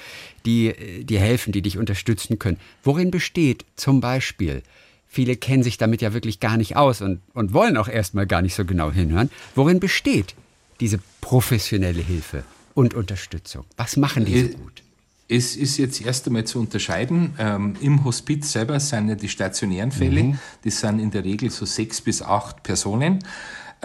die 0.45 0.73
dir 1.03 1.19
helfen, 1.19 1.51
die 1.51 1.61
dich 1.61 1.77
unterstützen 1.77 2.39
können. 2.39 2.57
Worin 2.83 3.11
besteht 3.11 3.65
zum 3.75 4.01
Beispiel, 4.01 4.63
viele 5.07 5.35
kennen 5.35 5.63
sich 5.63 5.77
damit 5.77 6.01
ja 6.01 6.13
wirklich 6.13 6.39
gar 6.39 6.57
nicht 6.57 6.75
aus 6.75 7.01
und, 7.01 7.21
und 7.33 7.53
wollen 7.53 7.77
auch 7.77 7.87
erstmal 7.87 8.27
gar 8.27 8.41
nicht 8.41 8.55
so 8.55 8.65
genau 8.65 8.91
hinhören, 8.91 9.29
worin 9.55 9.79
besteht 9.79 10.35
diese 10.79 10.99
professionelle 11.21 12.01
Hilfe 12.01 12.43
und 12.73 12.93
Unterstützung? 12.93 13.65
Was 13.77 13.97
machen 13.97 14.25
die 14.25 14.41
so 14.41 14.49
gut? 14.49 14.83
Es 15.27 15.55
ist 15.55 15.77
jetzt 15.77 16.01
erst 16.01 16.27
einmal 16.27 16.43
zu 16.43 16.59
unterscheiden. 16.59 17.33
Ähm, 17.39 17.75
Im 17.81 18.03
Hospiz 18.03 18.51
selber 18.51 18.79
sind 18.79 19.09
ja 19.09 19.15
die 19.15 19.29
stationären 19.29 19.91
Fälle, 19.91 20.21
mhm. 20.21 20.39
das 20.63 20.81
sind 20.81 20.99
in 20.99 21.09
der 21.09 21.23
Regel 21.23 21.49
so 21.49 21.65
sechs 21.65 21.99
bis 21.99 22.21
acht 22.21 22.61
Personen. 22.61 23.23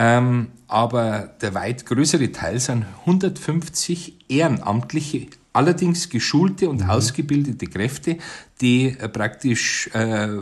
Ähm, 0.02 0.52
aber 0.66 1.34
der 1.42 1.52
weit 1.52 1.84
größere 1.84 2.32
Teil 2.32 2.58
sind 2.58 2.86
150 3.00 4.30
ehrenamtliche, 4.30 5.26
allerdings 5.52 6.08
geschulte 6.08 6.70
und 6.70 6.84
mhm. 6.84 6.90
ausgebildete 6.90 7.66
Kräfte, 7.66 8.16
die 8.62 8.96
äh, 8.98 9.08
praktisch 9.10 9.90
äh, 9.92 10.24
äh, 10.24 10.38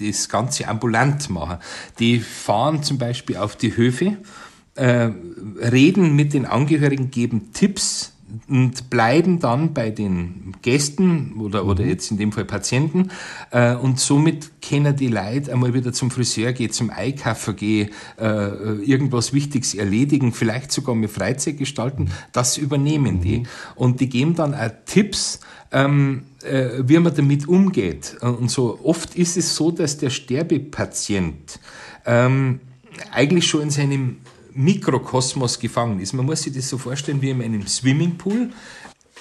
das 0.00 0.28
Ganze 0.28 0.68
ambulant 0.68 1.30
machen. 1.30 1.58
Die 1.98 2.20
fahren 2.20 2.84
zum 2.84 2.98
Beispiel 2.98 3.38
auf 3.38 3.56
die 3.56 3.76
Höfe, 3.76 4.18
äh, 4.76 5.10
reden 5.60 6.14
mit 6.14 6.32
den 6.32 6.46
Angehörigen, 6.46 7.10
geben 7.10 7.52
Tipps, 7.52 8.12
und 8.48 8.90
bleiben 8.90 9.38
dann 9.38 9.74
bei 9.74 9.90
den 9.90 10.54
Gästen 10.62 11.34
oder, 11.38 11.64
oder 11.64 11.82
mhm. 11.82 11.90
jetzt 11.90 12.10
in 12.10 12.18
dem 12.18 12.32
Fall 12.32 12.44
Patienten 12.44 13.10
äh, 13.50 13.74
und 13.74 14.00
somit 14.00 14.62
können 14.62 14.94
die 14.96 15.08
Leute 15.08 15.52
einmal 15.52 15.74
wieder 15.74 15.92
zum 15.92 16.10
Friseur 16.10 16.52
gehen, 16.52 16.70
zum 16.70 16.90
Einkaufen 16.90 17.56
gehen, 17.56 17.90
äh, 18.18 18.24
irgendwas 18.84 19.32
Wichtiges 19.32 19.74
erledigen, 19.74 20.32
vielleicht 20.32 20.72
sogar 20.72 20.94
mit 20.94 21.10
Freizeit 21.10 21.58
gestalten, 21.58 22.10
das 22.32 22.56
übernehmen 22.56 23.16
mhm. 23.16 23.20
die. 23.20 23.42
Und 23.74 24.00
die 24.00 24.08
geben 24.08 24.34
dann 24.34 24.54
auch 24.54 24.70
Tipps, 24.86 25.40
ähm, 25.72 26.22
äh, 26.42 26.82
wie 26.82 26.98
man 26.98 27.14
damit 27.14 27.48
umgeht. 27.48 28.16
Und 28.20 28.50
so 28.50 28.80
oft 28.82 29.14
ist 29.14 29.36
es 29.36 29.54
so, 29.54 29.70
dass 29.70 29.98
der 29.98 30.10
Sterbepatient 30.10 31.60
ähm, 32.06 32.60
eigentlich 33.12 33.46
schon 33.46 33.62
in 33.62 33.70
seinem 33.70 34.16
Mikrokosmos 34.54 35.58
gefangen 35.58 36.00
ist. 36.00 36.12
Man 36.12 36.26
muss 36.26 36.42
sich 36.42 36.52
das 36.52 36.68
so 36.68 36.78
vorstellen 36.78 37.22
wie 37.22 37.30
in 37.30 37.42
einem 37.42 37.66
Swimmingpool. 37.66 38.50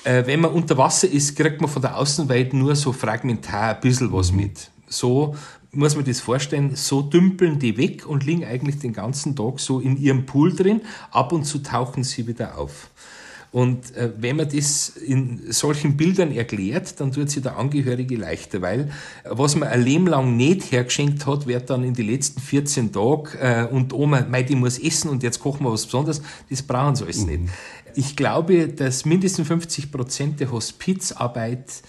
Äh, 0.04 0.26
wenn 0.26 0.42
man 0.42 0.52
unter 0.52 0.78
Wasser 0.78 1.10
ist, 1.10 1.36
kriegt 1.36 1.62
man 1.62 1.70
von 1.70 1.82
der 1.82 1.98
Außenwelt 1.98 2.54
nur 2.54 2.76
so 2.76 2.94
fragmentar 2.94 3.76
ein 3.76 3.82
bisschen 3.82 4.12
was 4.14 4.32
mit. 4.32 4.72
So 4.88 5.36
muss 5.72 5.96
man 5.96 6.06
das 6.06 6.20
vorstellen, 6.20 6.76
so 6.76 7.02
dümpeln 7.02 7.60
die 7.60 7.78
weg 7.78 8.06
und 8.08 8.26
liegen 8.26 8.44
eigentlich 8.44 8.80
den 8.80 8.94
ganzen 8.94 9.36
Tag 9.36 9.60
so 9.60 9.80
in 9.80 9.98
ihrem 9.98 10.26
Pool 10.26 10.56
drin. 10.56 10.82
Ab 11.12 11.32
und 11.32 11.44
zu 11.44 11.60
tauchen 11.60 12.04
sie 12.04 12.28
wieder 12.28 12.58
auf. 12.58 12.90
Und 13.52 13.96
äh, 13.96 14.12
wenn 14.18 14.36
man 14.36 14.48
das 14.48 14.90
in 14.90 15.52
solchen 15.52 15.98
Bildern 15.98 16.32
erklärt, 16.32 17.00
dann 17.00 17.12
tut 17.12 17.32
sich 17.32 17.42
der 17.42 17.58
Angehörige 17.58 18.16
leichter, 18.16 18.62
weil 18.62 18.82
äh, 18.82 19.30
was 19.30 19.56
man 19.56 19.70
ein 19.70 19.82
Leben 19.82 20.06
lang 20.06 20.38
nicht 20.38 20.72
hergeschenkt 20.72 21.26
hat, 21.26 21.48
wird 21.48 21.70
dann 21.70 21.84
in 21.84 21.96
die 21.96 22.04
letzten 22.04 22.40
14 22.40 22.92
Tage 22.92 23.40
äh, 23.40 23.66
und 23.66 23.92
Oma, 23.94 24.24
mei, 24.30 24.44
die 24.44 24.56
muss 24.56 24.78
essen 24.78 25.10
und 25.10 25.24
jetzt 25.24 25.40
kochen 25.40 25.66
wir 25.66 25.72
was 25.72 25.86
Besonderes, 25.86 26.22
das 26.50 26.62
brauchen 26.62 26.96
sie 26.96 27.06
alles 27.06 27.22
mhm. 27.22 27.28
nicht. 27.28 27.54
Ich 27.96 28.16
glaube, 28.16 28.68
dass 28.68 29.06
mindestens 29.06 29.48
50 29.48 29.92
Prozent 29.92 30.40
der 30.40 30.52
Hospizarbeit 30.52 31.82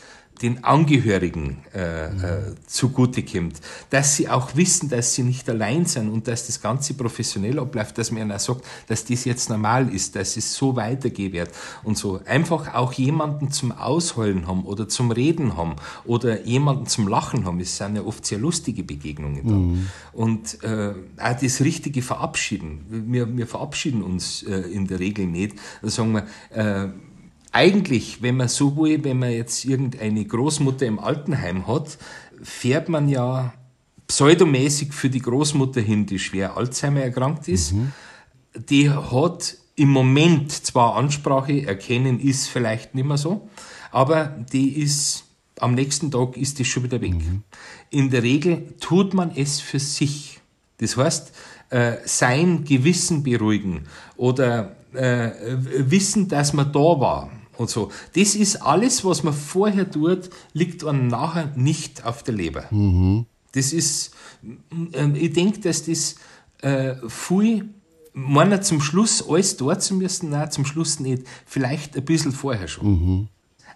den 0.42 0.64
Angehörigen 0.64 1.58
äh, 1.74 2.06
äh, 2.06 2.10
zugute 2.66 3.22
kommt. 3.22 3.60
Dass 3.90 4.16
sie 4.16 4.28
auch 4.28 4.56
wissen, 4.56 4.88
dass 4.88 5.14
sie 5.14 5.22
nicht 5.22 5.48
allein 5.50 5.84
sind 5.84 6.08
und 6.10 6.28
dass 6.28 6.46
das 6.46 6.60
Ganze 6.62 6.94
professionell 6.94 7.58
abläuft, 7.58 7.98
dass 7.98 8.10
man 8.10 8.22
ihnen 8.22 8.32
auch 8.32 8.38
sagt, 8.38 8.64
dass 8.86 9.04
das 9.04 9.24
jetzt 9.24 9.50
normal 9.50 9.92
ist, 9.92 10.16
dass 10.16 10.36
es 10.36 10.54
so 10.54 10.76
weitergehen 10.76 11.32
wird 11.32 11.50
und 11.84 11.98
so. 11.98 12.20
Einfach 12.24 12.74
auch 12.74 12.92
jemanden 12.94 13.50
zum 13.50 13.72
Ausheulen 13.72 14.46
haben 14.46 14.64
oder 14.64 14.88
zum 14.88 15.10
Reden 15.10 15.56
haben 15.56 15.76
oder 16.04 16.44
jemanden 16.44 16.86
zum 16.86 17.06
Lachen 17.06 17.44
haben. 17.44 17.60
Es 17.60 17.76
sind 17.76 17.96
ja 17.96 18.02
oft 18.02 18.24
sehr 18.24 18.38
lustige 18.38 18.82
Begegnungen 18.82 19.46
da. 19.46 19.54
Mhm. 19.54 19.86
Und 20.12 20.64
äh, 20.64 20.94
auch 21.18 21.40
das 21.40 21.60
richtige 21.60 22.02
Verabschieden. 22.02 23.06
Wir, 23.10 23.36
wir 23.36 23.46
verabschieden 23.46 24.02
uns 24.02 24.42
äh, 24.42 24.60
in 24.60 24.86
der 24.86 25.00
Regel 25.00 25.26
nicht. 25.26 25.56
Da 25.82 25.90
sagen 25.90 26.12
wir, 26.12 26.26
äh, 26.50 26.88
eigentlich, 27.52 28.22
wenn 28.22 28.36
man 28.36 28.48
so 28.48 28.76
will, 28.76 29.02
wenn 29.04 29.18
man 29.18 29.32
jetzt 29.32 29.64
irgendeine 29.64 30.24
Großmutter 30.24 30.86
im 30.86 30.98
Altenheim 30.98 31.66
hat, 31.66 31.98
fährt 32.42 32.88
man 32.88 33.08
ja 33.08 33.52
pseudomäßig 34.06 34.92
für 34.92 35.10
die 35.10 35.20
Großmutter 35.20 35.80
hin, 35.80 36.06
die 36.06 36.18
schwer 36.18 36.56
Alzheimer 36.56 37.00
erkrankt 37.00 37.48
ist. 37.48 37.72
Mhm. 37.72 37.92
Die 38.68 38.90
hat 38.90 39.56
im 39.76 39.88
Moment 39.90 40.52
zwar 40.52 40.96
Ansprache, 40.96 41.66
erkennen 41.66 42.20
ist 42.20 42.48
vielleicht 42.48 42.94
nicht 42.94 43.06
mehr 43.06 43.18
so, 43.18 43.48
aber 43.90 44.26
die 44.52 44.80
ist 44.80 45.24
am 45.58 45.74
nächsten 45.74 46.10
Tag 46.10 46.36
ist 46.36 46.58
die 46.58 46.64
schon 46.64 46.84
wieder 46.84 47.00
weg. 47.00 47.14
Mhm. 47.14 47.42
In 47.90 48.10
der 48.10 48.22
Regel 48.22 48.74
tut 48.80 49.14
man 49.14 49.30
es 49.34 49.60
für 49.60 49.78
sich. 49.78 50.40
Das 50.78 50.96
heißt, 50.96 51.32
äh, 51.70 51.96
sein 52.04 52.64
Gewissen 52.64 53.22
beruhigen 53.22 53.86
oder 54.16 54.76
äh, 54.92 55.30
wissen, 55.76 56.28
dass 56.28 56.52
man 56.52 56.72
da 56.72 56.78
war 56.78 57.30
und 57.60 57.68
so. 57.68 57.92
Das 58.14 58.34
ist 58.34 58.56
alles, 58.62 59.04
was 59.04 59.22
man 59.22 59.34
vorher 59.34 59.88
tut, 59.90 60.30
liegt 60.54 60.82
einem 60.82 61.08
nachher 61.08 61.52
nicht 61.56 62.06
auf 62.06 62.22
der 62.22 62.34
Leber. 62.34 62.64
Mhm. 62.70 63.26
Das 63.52 63.74
ist, 63.74 64.12
äh, 64.92 65.10
ich 65.14 65.34
denke, 65.34 65.60
dass 65.60 65.84
das 65.84 66.16
äh, 66.62 66.94
viel 67.08 67.68
meiner 68.14 68.62
zum 68.62 68.80
Schluss 68.80 69.22
alles 69.28 69.58
dort 69.58 69.82
zu 69.82 69.94
müssen, 69.94 70.30
nein, 70.30 70.50
zum 70.50 70.64
Schluss 70.64 71.00
nicht. 71.00 71.24
Vielleicht 71.46 71.96
ein 71.96 72.04
bisschen 72.04 72.32
vorher 72.32 72.66
schon. 72.66 72.86
Mhm 72.86 73.28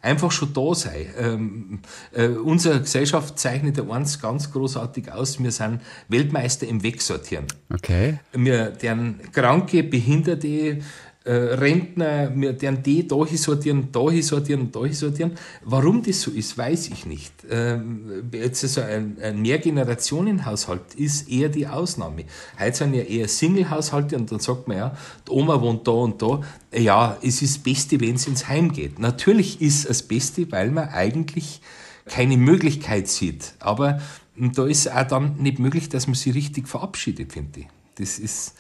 einfach 0.05 0.31
schon 0.31 0.53
da 0.53 0.75
sein. 0.75 1.07
Ähm, 1.19 1.79
äh, 2.13 2.29
unsere 2.29 2.81
Gesellschaft 2.81 3.39
zeichnet 3.39 3.79
ja 3.79 3.89
eins 3.89 4.21
ganz 4.21 4.53
großartig 4.53 5.11
aus. 5.11 5.43
Wir 5.43 5.51
sind 5.51 5.81
Weltmeister 6.09 6.67
im 6.67 6.83
Wegsortieren. 6.83 7.47
Okay. 7.73 8.21
Wir, 8.33 8.71
deren 8.71 9.21
Kranke, 9.33 9.83
Behinderte, 9.83 10.81
äh, 11.25 11.33
Rentner, 11.33 12.29
deren 12.29 12.83
die 12.83 13.09
da 13.09 13.25
sortieren, 13.27 13.89
da 13.91 14.11
sortieren, 14.21 14.71
da 14.71 14.87
sortieren. 14.93 15.33
Warum 15.65 16.03
das 16.03 16.21
so 16.21 16.31
ist, 16.31 16.59
weiß 16.59 16.89
ich 16.89 17.07
nicht. 17.07 17.33
Ähm, 17.51 18.29
jetzt 18.33 18.63
also 18.63 18.83
ein, 18.83 19.17
ein 19.23 19.41
Mehrgenerationenhaushalt 19.41 20.95
ist 20.97 21.31
eher 21.31 21.49
die 21.49 21.67
Ausnahme. 21.67 22.25
Heute 22.59 22.77
sind 22.77 22.95
ja 22.95 23.03
eher 23.03 23.27
Single-Haushalte 23.27 24.17
und 24.17 24.31
dann 24.31 24.41
sagt 24.41 24.69
man 24.69 24.77
ja, 24.77 24.97
die 25.27 25.31
Oma 25.31 25.61
wohnt 25.63 25.89
da 25.89 25.93
und 25.93 26.21
da. 26.21 26.43
Ja, 26.77 27.17
es 27.23 27.41
ist 27.41 27.57
das 27.57 27.63
Beste, 27.63 28.01
wenn 28.01 28.17
es 28.17 28.27
ins 28.27 28.49
Heim 28.49 28.73
geht. 28.73 28.99
Natürlich 28.99 29.63
ist 29.63 29.85
es 29.85 29.89
das 29.89 30.03
Beste, 30.03 30.53
weil 30.53 30.71
man 30.71 30.91
eigentlich 30.91 31.63
keine 32.05 32.37
Möglichkeit 32.37 33.09
sieht. 33.09 33.55
Aber 33.61 33.99
da 34.37 34.67
ist 34.67 34.93
auch 34.93 35.07
dann 35.07 35.37
nicht 35.37 35.59
möglich, 35.59 35.89
dass 35.89 36.07
man 36.07 36.17
sie 36.17 36.31
richtig 36.31 36.69
verabschiedet, 36.69 37.33
finde 37.33 37.61
ich. 37.61 37.67
Das 37.95 38.19
ist, 38.19 38.57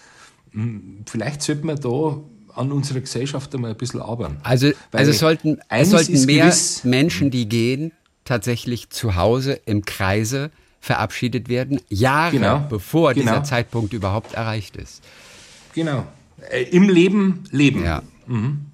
hm, 0.53 1.03
vielleicht 1.07 1.43
sollte 1.43 1.67
man 1.67 1.77
da 1.79 2.23
an 2.55 2.73
unserer 2.73 3.01
Gesellschaft 3.01 3.55
einmal 3.55 3.73
ein 3.73 3.77
bisschen 3.77 4.01
arbeiten. 4.01 4.37
Also, 4.43 4.71
also 4.93 5.11
es 5.11 5.19
sollten, 5.19 5.59
es 5.69 5.91
sollten 5.91 6.25
mehr 6.25 6.53
Menschen, 6.85 7.31
die 7.31 7.49
gehen, 7.49 7.93
tatsächlich 8.25 8.91
zu 8.91 9.17
Hause 9.17 9.61
im 9.67 9.85
Kreise 9.85 10.51
verabschiedet 10.81 11.49
werden, 11.49 11.81
Jahre 11.89 12.33
genau, 12.33 12.67
bevor 12.69 13.15
genau. 13.15 13.33
dieser 13.33 13.45
Zeitpunkt 13.45 13.93
überhaupt 13.93 14.35
erreicht 14.35 14.77
ist. 14.77 15.03
Genau. 15.75 16.07
Äh, 16.51 16.65
Im 16.65 16.89
Leben 16.89 17.45
leben. 17.51 17.85
Ja. 17.85 18.03
Mhm. 18.27 18.67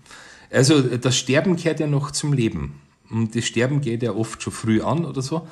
Also 0.50 0.80
das 0.82 1.16
Sterben 1.16 1.56
kehrt 1.56 1.80
ja 1.80 1.86
noch 1.86 2.10
zum 2.10 2.32
Leben. 2.32 2.80
Und 3.08 3.34
das 3.34 3.44
Sterben 3.44 3.80
geht 3.80 4.02
ja 4.02 4.12
oft 4.12 4.42
schon 4.42 4.52
früh 4.52 4.82
an 4.82 5.04
oder 5.04 5.22
so. 5.22 5.46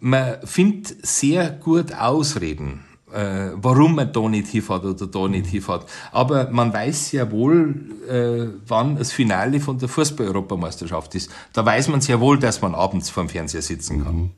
Man 0.00 0.36
findet 0.44 1.06
sehr 1.06 1.50
gut 1.50 1.94
Ausreden 1.94 2.80
äh, 3.14 3.52
warum 3.54 3.94
man 3.94 4.12
da 4.12 4.28
nicht 4.28 4.48
hinfährt 4.48 4.84
oder 4.84 5.06
da 5.06 5.28
nicht 5.28 5.46
hinfährt. 5.46 5.86
Aber 6.12 6.50
man 6.50 6.72
weiß 6.72 7.10
sehr 7.10 7.30
wohl, 7.30 7.74
äh, 8.08 8.46
wann 8.66 8.96
das 8.96 9.12
Finale 9.12 9.60
von 9.60 9.78
der 9.78 9.88
Fußball-Europameisterschaft 9.88 11.14
ist. 11.14 11.30
Da 11.52 11.64
weiß 11.64 11.88
man 11.88 12.00
sehr 12.00 12.20
wohl, 12.20 12.38
dass 12.38 12.60
man 12.60 12.74
abends 12.74 13.10
vorm 13.10 13.28
Fernseher 13.28 13.62
sitzen 13.62 14.04
kann. 14.04 14.16
Mhm. 14.16 14.30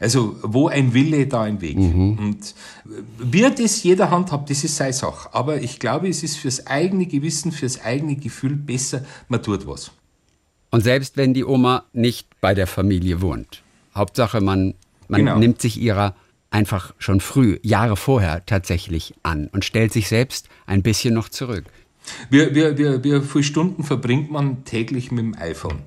Also 0.00 0.36
wo 0.42 0.68
ein 0.68 0.94
Wille, 0.94 1.26
da 1.26 1.42
ein 1.42 1.60
Weg. 1.60 1.76
Mhm. 1.76 2.18
Und 2.18 2.54
wie 3.18 3.42
das 3.42 3.82
jeder 3.82 4.10
handhabt, 4.10 4.48
das 4.48 4.64
ist 4.64 4.76
seine 4.76 4.94
Sache. 4.94 5.28
Aber 5.32 5.60
ich 5.60 5.78
glaube, 5.78 6.08
es 6.08 6.22
ist 6.22 6.36
fürs 6.36 6.66
eigene 6.66 7.06
Gewissen, 7.06 7.52
fürs 7.52 7.82
eigene 7.82 8.16
Gefühl 8.16 8.56
besser, 8.56 9.04
man 9.28 9.42
tut 9.42 9.66
was. 9.66 9.92
Und 10.70 10.82
selbst 10.82 11.16
wenn 11.16 11.34
die 11.34 11.44
Oma 11.44 11.84
nicht 11.92 12.28
bei 12.40 12.54
der 12.54 12.66
Familie 12.66 13.20
wohnt. 13.20 13.62
Hauptsache, 13.94 14.40
man, 14.40 14.74
man 15.08 15.20
genau. 15.20 15.38
nimmt 15.38 15.60
sich 15.60 15.78
ihrer 15.78 16.14
einfach 16.50 16.94
schon 16.98 17.20
früh, 17.20 17.58
Jahre 17.62 17.96
vorher 17.96 18.44
tatsächlich 18.44 19.14
an 19.22 19.48
und 19.52 19.64
stellt 19.64 19.92
sich 19.92 20.08
selbst 20.08 20.48
ein 20.66 20.82
bisschen 20.82 21.14
noch 21.14 21.28
zurück. 21.28 21.64
Wie, 22.28 22.54
wie, 22.54 22.78
wie, 22.78 23.04
wie 23.04 23.20
viele 23.20 23.44
Stunden 23.44 23.84
verbringt 23.84 24.30
man 24.30 24.64
täglich 24.64 25.10
mit 25.10 25.24
dem 25.24 25.34
iPhone? 25.38 25.80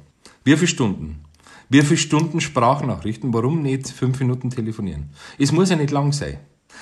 Wie 0.44 0.56
viele 0.56 0.68
Stunden? 0.68 1.24
Wie 1.70 1.82
viele 1.82 1.98
Stunden 1.98 2.40
Sprachnachrichten? 2.40 3.34
Warum 3.34 3.62
nicht 3.62 3.90
fünf 3.90 4.20
Minuten 4.20 4.50
telefonieren? 4.50 5.10
Es 5.40 5.52
muss 5.52 5.70
ja 5.70 5.76
nicht 5.76 5.92
lang 5.92 6.12
sein. 6.12 6.38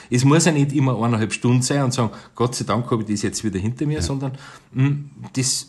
Es 0.09 0.25
muss 0.25 0.45
ja 0.45 0.51
nicht 0.51 0.73
immer 0.73 0.95
eineinhalb 1.01 1.33
Stunden 1.33 1.61
sein 1.61 1.83
und 1.83 1.93
sagen, 1.93 2.11
Gott 2.35 2.55
sei 2.55 2.65
Dank 2.65 2.89
habe 2.91 3.03
ich 3.03 3.09
das 3.09 3.21
jetzt 3.21 3.43
wieder 3.43 3.59
hinter 3.59 3.85
mir, 3.85 3.95
ja. 3.95 4.01
sondern 4.01 4.33
mh, 4.73 4.85
hm, 4.85 5.09
das, 5.33 5.67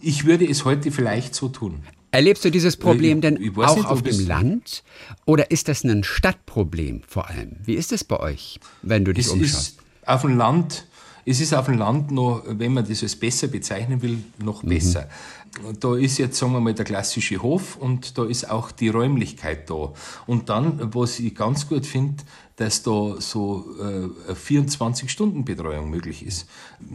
ich 0.00 0.24
würde 0.24 0.48
es 0.48 0.64
heute 0.64 0.90
vielleicht 0.90 1.34
so 1.34 1.48
tun. 1.48 1.82
Erlebst 2.10 2.44
du 2.44 2.50
dieses 2.50 2.76
Problem 2.76 3.20
denn 3.20 3.38
auch 3.58 3.84
auf 3.84 4.02
dem 4.02 4.26
Land 4.26 4.82
oder 5.26 5.50
ist 5.50 5.68
das 5.68 5.84
ein 5.84 6.04
Stadtproblem 6.04 7.02
vor 7.06 7.28
allem? 7.28 7.56
Wie 7.62 7.74
ist 7.74 7.92
es 7.92 8.02
bei 8.04 8.18
euch, 8.18 8.60
wenn 8.82 9.04
du 9.04 9.12
dich 9.12 9.26
es 9.26 9.32
umschaust? 9.32 9.78
Auf 10.06 10.22
dem 10.22 10.38
Land, 10.38 10.86
es 11.26 11.40
ist 11.40 11.52
auf 11.52 11.66
dem 11.66 11.76
Land 11.76 12.10
noch, 12.10 12.42
wenn 12.46 12.72
man 12.72 12.88
das 12.88 13.02
als 13.02 13.14
besser 13.14 13.48
bezeichnen 13.48 14.00
will, 14.00 14.18
noch 14.42 14.62
mhm. 14.62 14.70
besser. 14.70 15.08
Da 15.80 15.96
ist 15.96 16.18
jetzt, 16.18 16.38
sagen 16.38 16.52
wir 16.52 16.60
mal, 16.60 16.72
der 16.72 16.86
klassische 16.86 17.42
Hof 17.42 17.76
und 17.76 18.16
da 18.16 18.24
ist 18.24 18.50
auch 18.50 18.70
die 18.70 18.88
Räumlichkeit 18.88 19.68
da. 19.68 19.92
Und 20.26 20.48
dann, 20.48 20.94
was 20.94 21.18
ich 21.20 21.34
ganz 21.34 21.68
gut 21.68 21.84
finde, 21.84 22.22
dass 22.58 22.82
da 22.82 23.20
so 23.20 23.66
äh, 23.80 24.32
24-Stunden-Betreuung 24.32 25.88
möglich 25.88 26.26
ist. 26.26 26.48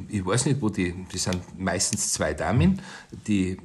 Ich 0.10 0.26
weiß 0.26 0.46
nicht, 0.46 0.62
wo 0.62 0.68
die, 0.68 0.94
die 1.12 1.18
sind 1.18 1.40
meistens 1.58 2.12
zwei 2.12 2.34
Damen, 2.34 2.82
die 3.28 3.58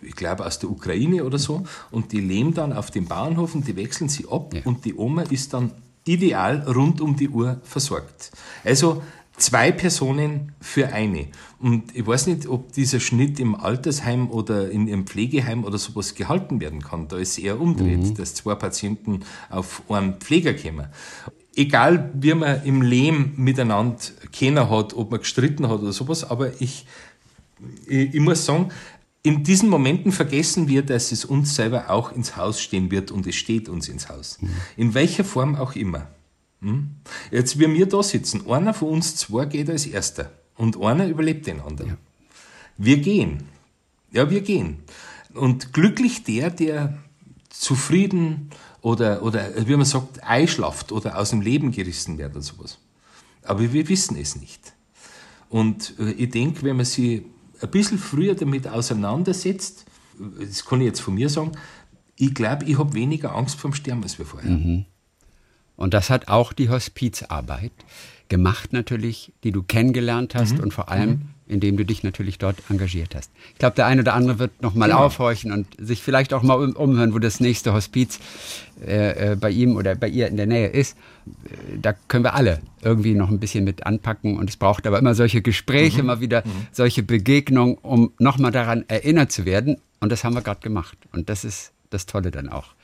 ich 0.00 0.16
glaube 0.16 0.44
aus 0.46 0.58
der 0.58 0.70
Ukraine 0.70 1.24
oder 1.24 1.38
so, 1.38 1.64
und 1.90 2.10
die 2.10 2.20
leben 2.20 2.54
dann 2.54 2.72
auf 2.72 2.90
dem 2.90 3.06
Bauernhof 3.06 3.54
und 3.54 3.68
die 3.68 3.76
wechseln 3.76 4.08
sie 4.08 4.26
ab 4.28 4.52
ja. 4.54 4.62
und 4.64 4.84
die 4.84 4.94
Oma 4.94 5.22
ist 5.22 5.52
dann 5.52 5.72
ideal 6.04 6.62
rund 6.68 7.00
um 7.00 7.16
die 7.16 7.28
Uhr 7.28 7.60
versorgt. 7.62 8.32
Also 8.64 9.02
zwei 9.36 9.72
Personen 9.72 10.52
für 10.60 10.88
eine. 10.88 11.28
Und 11.58 11.94
ich 11.94 12.06
weiß 12.06 12.28
nicht, 12.28 12.46
ob 12.46 12.72
dieser 12.72 12.98
Schnitt 12.98 13.38
im 13.38 13.54
Altersheim 13.54 14.30
oder 14.30 14.70
in 14.70 14.88
ihrem 14.88 15.06
Pflegeheim 15.06 15.64
oder 15.64 15.78
sowas 15.78 16.14
gehalten 16.14 16.60
werden 16.60 16.82
kann. 16.82 17.08
Da 17.08 17.18
ist 17.18 17.32
es 17.32 17.38
eher 17.38 17.60
umdreht, 17.60 17.98
mhm. 17.98 18.14
dass 18.14 18.34
zwei 18.34 18.54
Patienten 18.54 19.20
auf 19.50 19.82
einen 19.88 20.14
Pfleger 20.14 20.54
kommen. 20.54 20.88
Egal, 21.54 22.10
wie 22.14 22.34
man 22.34 22.64
im 22.64 22.82
Leben 22.82 23.34
miteinander 23.36 23.98
kennen 24.32 24.70
hat, 24.70 24.94
ob 24.94 25.10
man 25.10 25.20
gestritten 25.20 25.68
hat 25.68 25.80
oder 25.80 25.92
sowas, 25.92 26.24
aber 26.24 26.60
ich, 26.60 26.86
ich, 27.86 28.14
ich 28.14 28.20
muss 28.20 28.44
sagen, 28.44 28.70
in 29.22 29.44
diesen 29.44 29.68
Momenten 29.68 30.10
vergessen 30.12 30.66
wir, 30.66 30.82
dass 30.82 31.12
es 31.12 31.24
uns 31.24 31.54
selber 31.54 31.90
auch 31.90 32.12
ins 32.12 32.36
Haus 32.36 32.60
stehen 32.60 32.90
wird 32.90 33.10
und 33.10 33.26
es 33.26 33.36
steht 33.36 33.68
uns 33.68 33.88
ins 33.88 34.08
Haus. 34.08 34.38
Mhm. 34.40 34.50
In 34.76 34.94
welcher 34.94 35.24
Form 35.24 35.54
auch 35.54 35.76
immer. 35.76 36.08
Hm? 36.60 36.90
Jetzt, 37.30 37.58
wie 37.58 37.72
wir 37.72 37.86
da 37.86 38.02
sitzen, 38.02 38.48
einer 38.48 38.72
von 38.72 38.88
uns 38.88 39.16
zwei 39.16 39.46
geht 39.46 39.68
als 39.68 39.86
Erster 39.86 40.32
und 40.56 40.80
einer 40.80 41.06
überlebt 41.06 41.46
den 41.46 41.60
anderen. 41.60 41.90
Ja. 41.90 41.96
Wir 42.78 42.98
gehen. 42.98 43.44
Ja, 44.12 44.30
wir 44.30 44.40
gehen. 44.40 44.78
Und 45.34 45.72
glücklich 45.72 46.24
der, 46.24 46.50
der 46.50 46.98
zufrieden 47.48 48.50
oder, 48.82 49.22
oder 49.22 49.48
wie 49.66 49.76
man 49.76 49.86
sagt, 49.86 50.22
einschlaft 50.22 50.92
oder 50.92 51.18
aus 51.18 51.30
dem 51.30 51.40
Leben 51.40 51.70
gerissen 51.70 52.18
wird 52.18 52.32
oder 52.32 52.42
sowas. 52.42 52.78
Aber 53.44 53.72
wir 53.72 53.88
wissen 53.88 54.16
es 54.16 54.36
nicht. 54.36 54.74
Und 55.48 55.94
äh, 55.98 56.12
ich 56.12 56.30
denke, 56.30 56.62
wenn 56.62 56.76
man 56.76 56.84
sie 56.84 57.24
ein 57.60 57.70
bisschen 57.70 57.98
früher 57.98 58.34
damit 58.34 58.68
auseinandersetzt, 58.68 59.86
das 60.38 60.64
kann 60.64 60.80
ich 60.80 60.86
jetzt 60.86 61.00
von 61.00 61.14
mir 61.14 61.28
sagen, 61.28 61.52
ich 62.16 62.34
glaube, 62.34 62.64
ich 62.66 62.78
habe 62.78 62.92
weniger 62.94 63.34
Angst 63.34 63.58
vorm 63.58 63.74
Sterben 63.74 64.02
als 64.02 64.18
wir 64.18 64.26
vorher. 64.26 64.50
Mhm. 64.50 64.84
Und 65.76 65.94
das 65.94 66.10
hat 66.10 66.28
auch 66.28 66.52
die 66.52 66.68
Hospizarbeit 66.68 67.72
gemacht 68.28 68.72
natürlich, 68.72 69.32
die 69.44 69.52
du 69.52 69.62
kennengelernt 69.62 70.34
hast 70.34 70.54
mhm. 70.54 70.64
und 70.64 70.74
vor 70.74 70.90
allem, 70.90 71.10
mhm. 71.10 71.22
Indem 71.46 71.76
du 71.76 71.84
dich 71.84 72.02
natürlich 72.02 72.38
dort 72.38 72.56
engagiert 72.70 73.14
hast. 73.14 73.30
Ich 73.52 73.58
glaube, 73.58 73.76
der 73.76 73.86
eine 73.86 74.02
oder 74.02 74.14
andere 74.14 74.38
wird 74.38 74.62
noch 74.62 74.74
mal 74.74 74.86
genau. 74.86 75.04
aufhorchen 75.04 75.52
und 75.52 75.66
sich 75.78 76.02
vielleicht 76.02 76.32
auch 76.32 76.42
mal 76.42 76.54
um, 76.54 76.72
umhören, 76.72 77.14
wo 77.14 77.18
das 77.18 77.40
nächste 77.40 77.72
Hospiz 77.72 78.20
äh, 78.84 79.32
äh, 79.32 79.36
bei 79.36 79.50
ihm 79.50 79.76
oder 79.76 79.94
bei 79.94 80.08
ihr 80.08 80.28
in 80.28 80.36
der 80.36 80.46
Nähe 80.46 80.68
ist. 80.68 80.96
Äh, 81.26 81.78
da 81.80 81.92
können 82.08 82.24
wir 82.24 82.34
alle 82.34 82.60
irgendwie 82.82 83.14
noch 83.14 83.30
ein 83.30 83.40
bisschen 83.40 83.64
mit 83.64 83.86
anpacken 83.86 84.38
und 84.38 84.48
es 84.50 84.56
braucht 84.56 84.86
aber 84.86 84.98
immer 84.98 85.14
solche 85.14 85.42
Gespräche, 85.42 85.98
mhm. 85.98 86.04
immer 86.04 86.20
wieder 86.20 86.42
mhm. 86.44 86.66
solche 86.72 87.02
Begegnungen, 87.02 87.76
um 87.82 88.12
noch 88.18 88.38
mal 88.38 88.50
daran 88.50 88.84
erinnert 88.88 89.32
zu 89.32 89.44
werden. 89.44 89.78
Und 90.00 90.10
das 90.10 90.24
haben 90.24 90.34
wir 90.34 90.42
gerade 90.42 90.60
gemacht. 90.60 90.96
Und 91.12 91.28
das 91.28 91.44
ist 91.44 91.72
das 91.90 92.06
Tolle 92.06 92.30
dann 92.30 92.48
auch. 92.48 92.74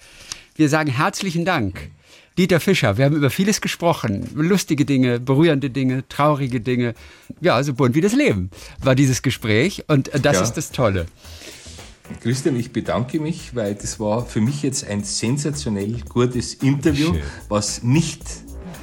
Wir 0.55 0.69
sagen 0.69 0.91
herzlichen 0.91 1.45
Dank 1.45 1.91
Dieter 2.39 2.61
Fischer. 2.61 2.97
Wir 2.97 3.07
haben 3.07 3.16
über 3.16 3.30
vieles 3.30 3.61
gesprochen. 3.61 4.30
Lustige 4.34 4.84
Dinge, 4.84 5.18
berührende 5.18 5.70
Dinge, 5.70 6.05
traurige 6.09 6.61
Dinge. 6.61 6.95
Ja, 7.41 7.61
so 7.64 7.74
bunt 7.74 7.97
wie 7.97 8.01
das 8.01 8.12
Leben 8.12 8.51
war 8.80 8.95
dieses 8.95 9.22
Gespräch. 9.22 9.84
Und 9.89 10.14
äh, 10.14 10.20
das 10.20 10.36
ja. 10.36 10.43
ist 10.43 10.53
das 10.53 10.70
Tolle. 10.70 11.07
Christian, 12.22 12.55
ich 12.55 12.72
bedanke 12.72 13.18
mich, 13.18 13.57
weil 13.57 13.74
das 13.74 13.99
war 13.99 14.24
für 14.24 14.41
mich 14.41 14.62
jetzt 14.62 14.86
ein 14.86 15.03
sensationell 15.03 15.97
gutes 16.09 16.55
Interview, 16.55 17.12
Schön. 17.12 17.22
was 17.49 17.82
nicht 17.82 18.22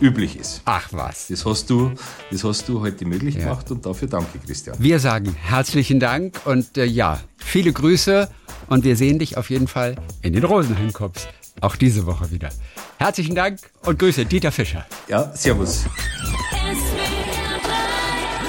üblich 0.02 0.38
ist. 0.38 0.62
Ach 0.66 0.90
was. 0.92 1.28
Das 1.30 1.46
hast 1.46 1.70
du, 1.70 1.92
das 2.32 2.44
hast 2.44 2.68
du 2.68 2.82
heute 2.82 3.06
möglich 3.06 3.40
gemacht 3.40 3.68
ja. 3.70 3.76
und 3.76 3.86
dafür 3.86 4.10
danke, 4.10 4.38
Christian. 4.46 4.76
Wir 4.80 5.00
sagen 5.00 5.34
herzlichen 5.34 6.02
Dank 6.02 6.42
und 6.44 6.78
äh, 6.78 6.84
ja, 6.84 7.22
viele 7.38 7.72
Grüße 7.72 8.30
und 8.68 8.84
wir 8.84 8.98
sehen 8.98 9.18
dich 9.18 9.38
auf 9.38 9.50
jeden 9.50 9.70
Fall 9.70 9.96
in 10.22 10.34
den 10.34 10.44
Rosenheimkopf 10.44 11.26
auch 11.62 11.76
diese 11.76 12.06
Woche 12.06 12.32
wieder. 12.32 12.50
Herzlichen 12.98 13.36
Dank 13.36 13.60
und 13.84 14.00
Grüße, 14.00 14.26
Dieter 14.26 14.52
Fischer. 14.52 14.86
Ja, 15.08 15.32
Servus. 15.36 15.86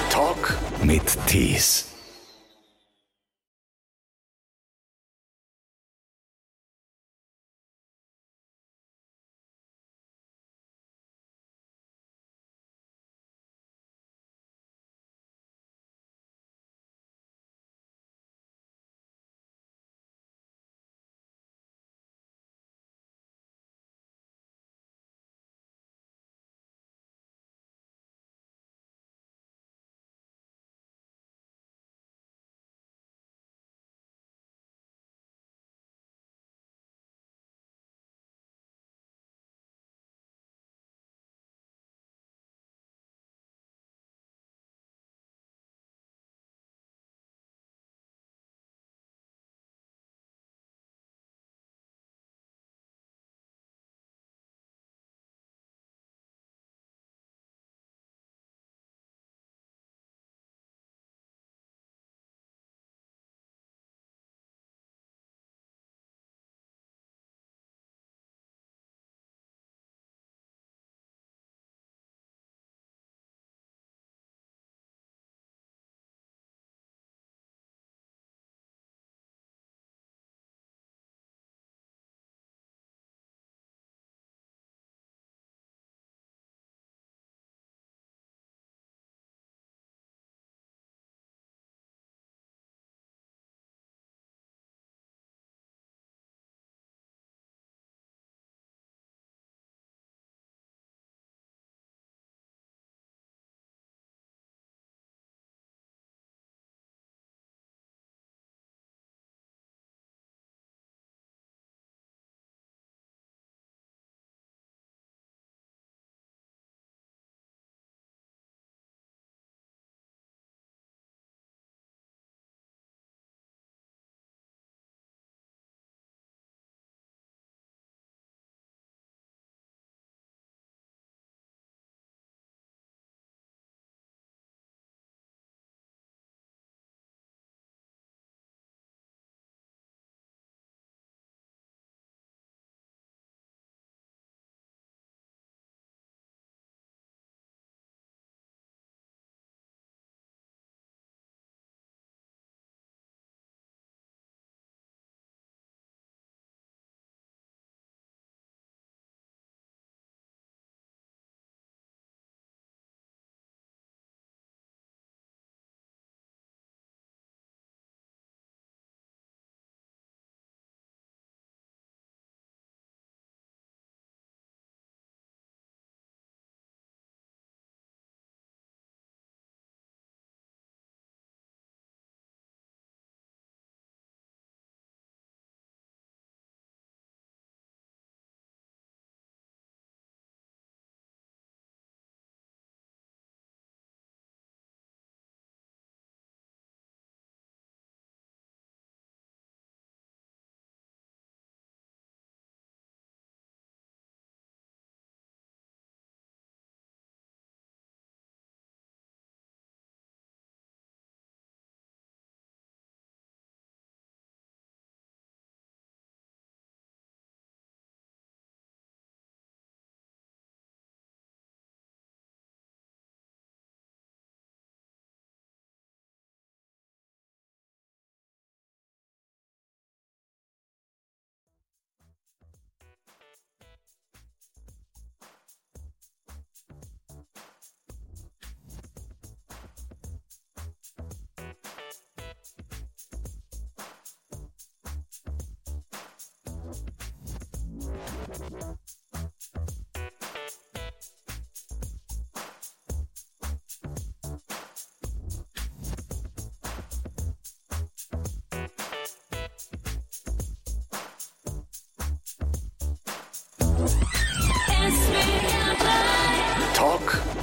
Talk 0.09 0.55
mit 0.83 1.03
Tees. 1.27 1.86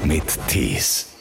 mit 0.05 0.39
Tees. 0.49 1.14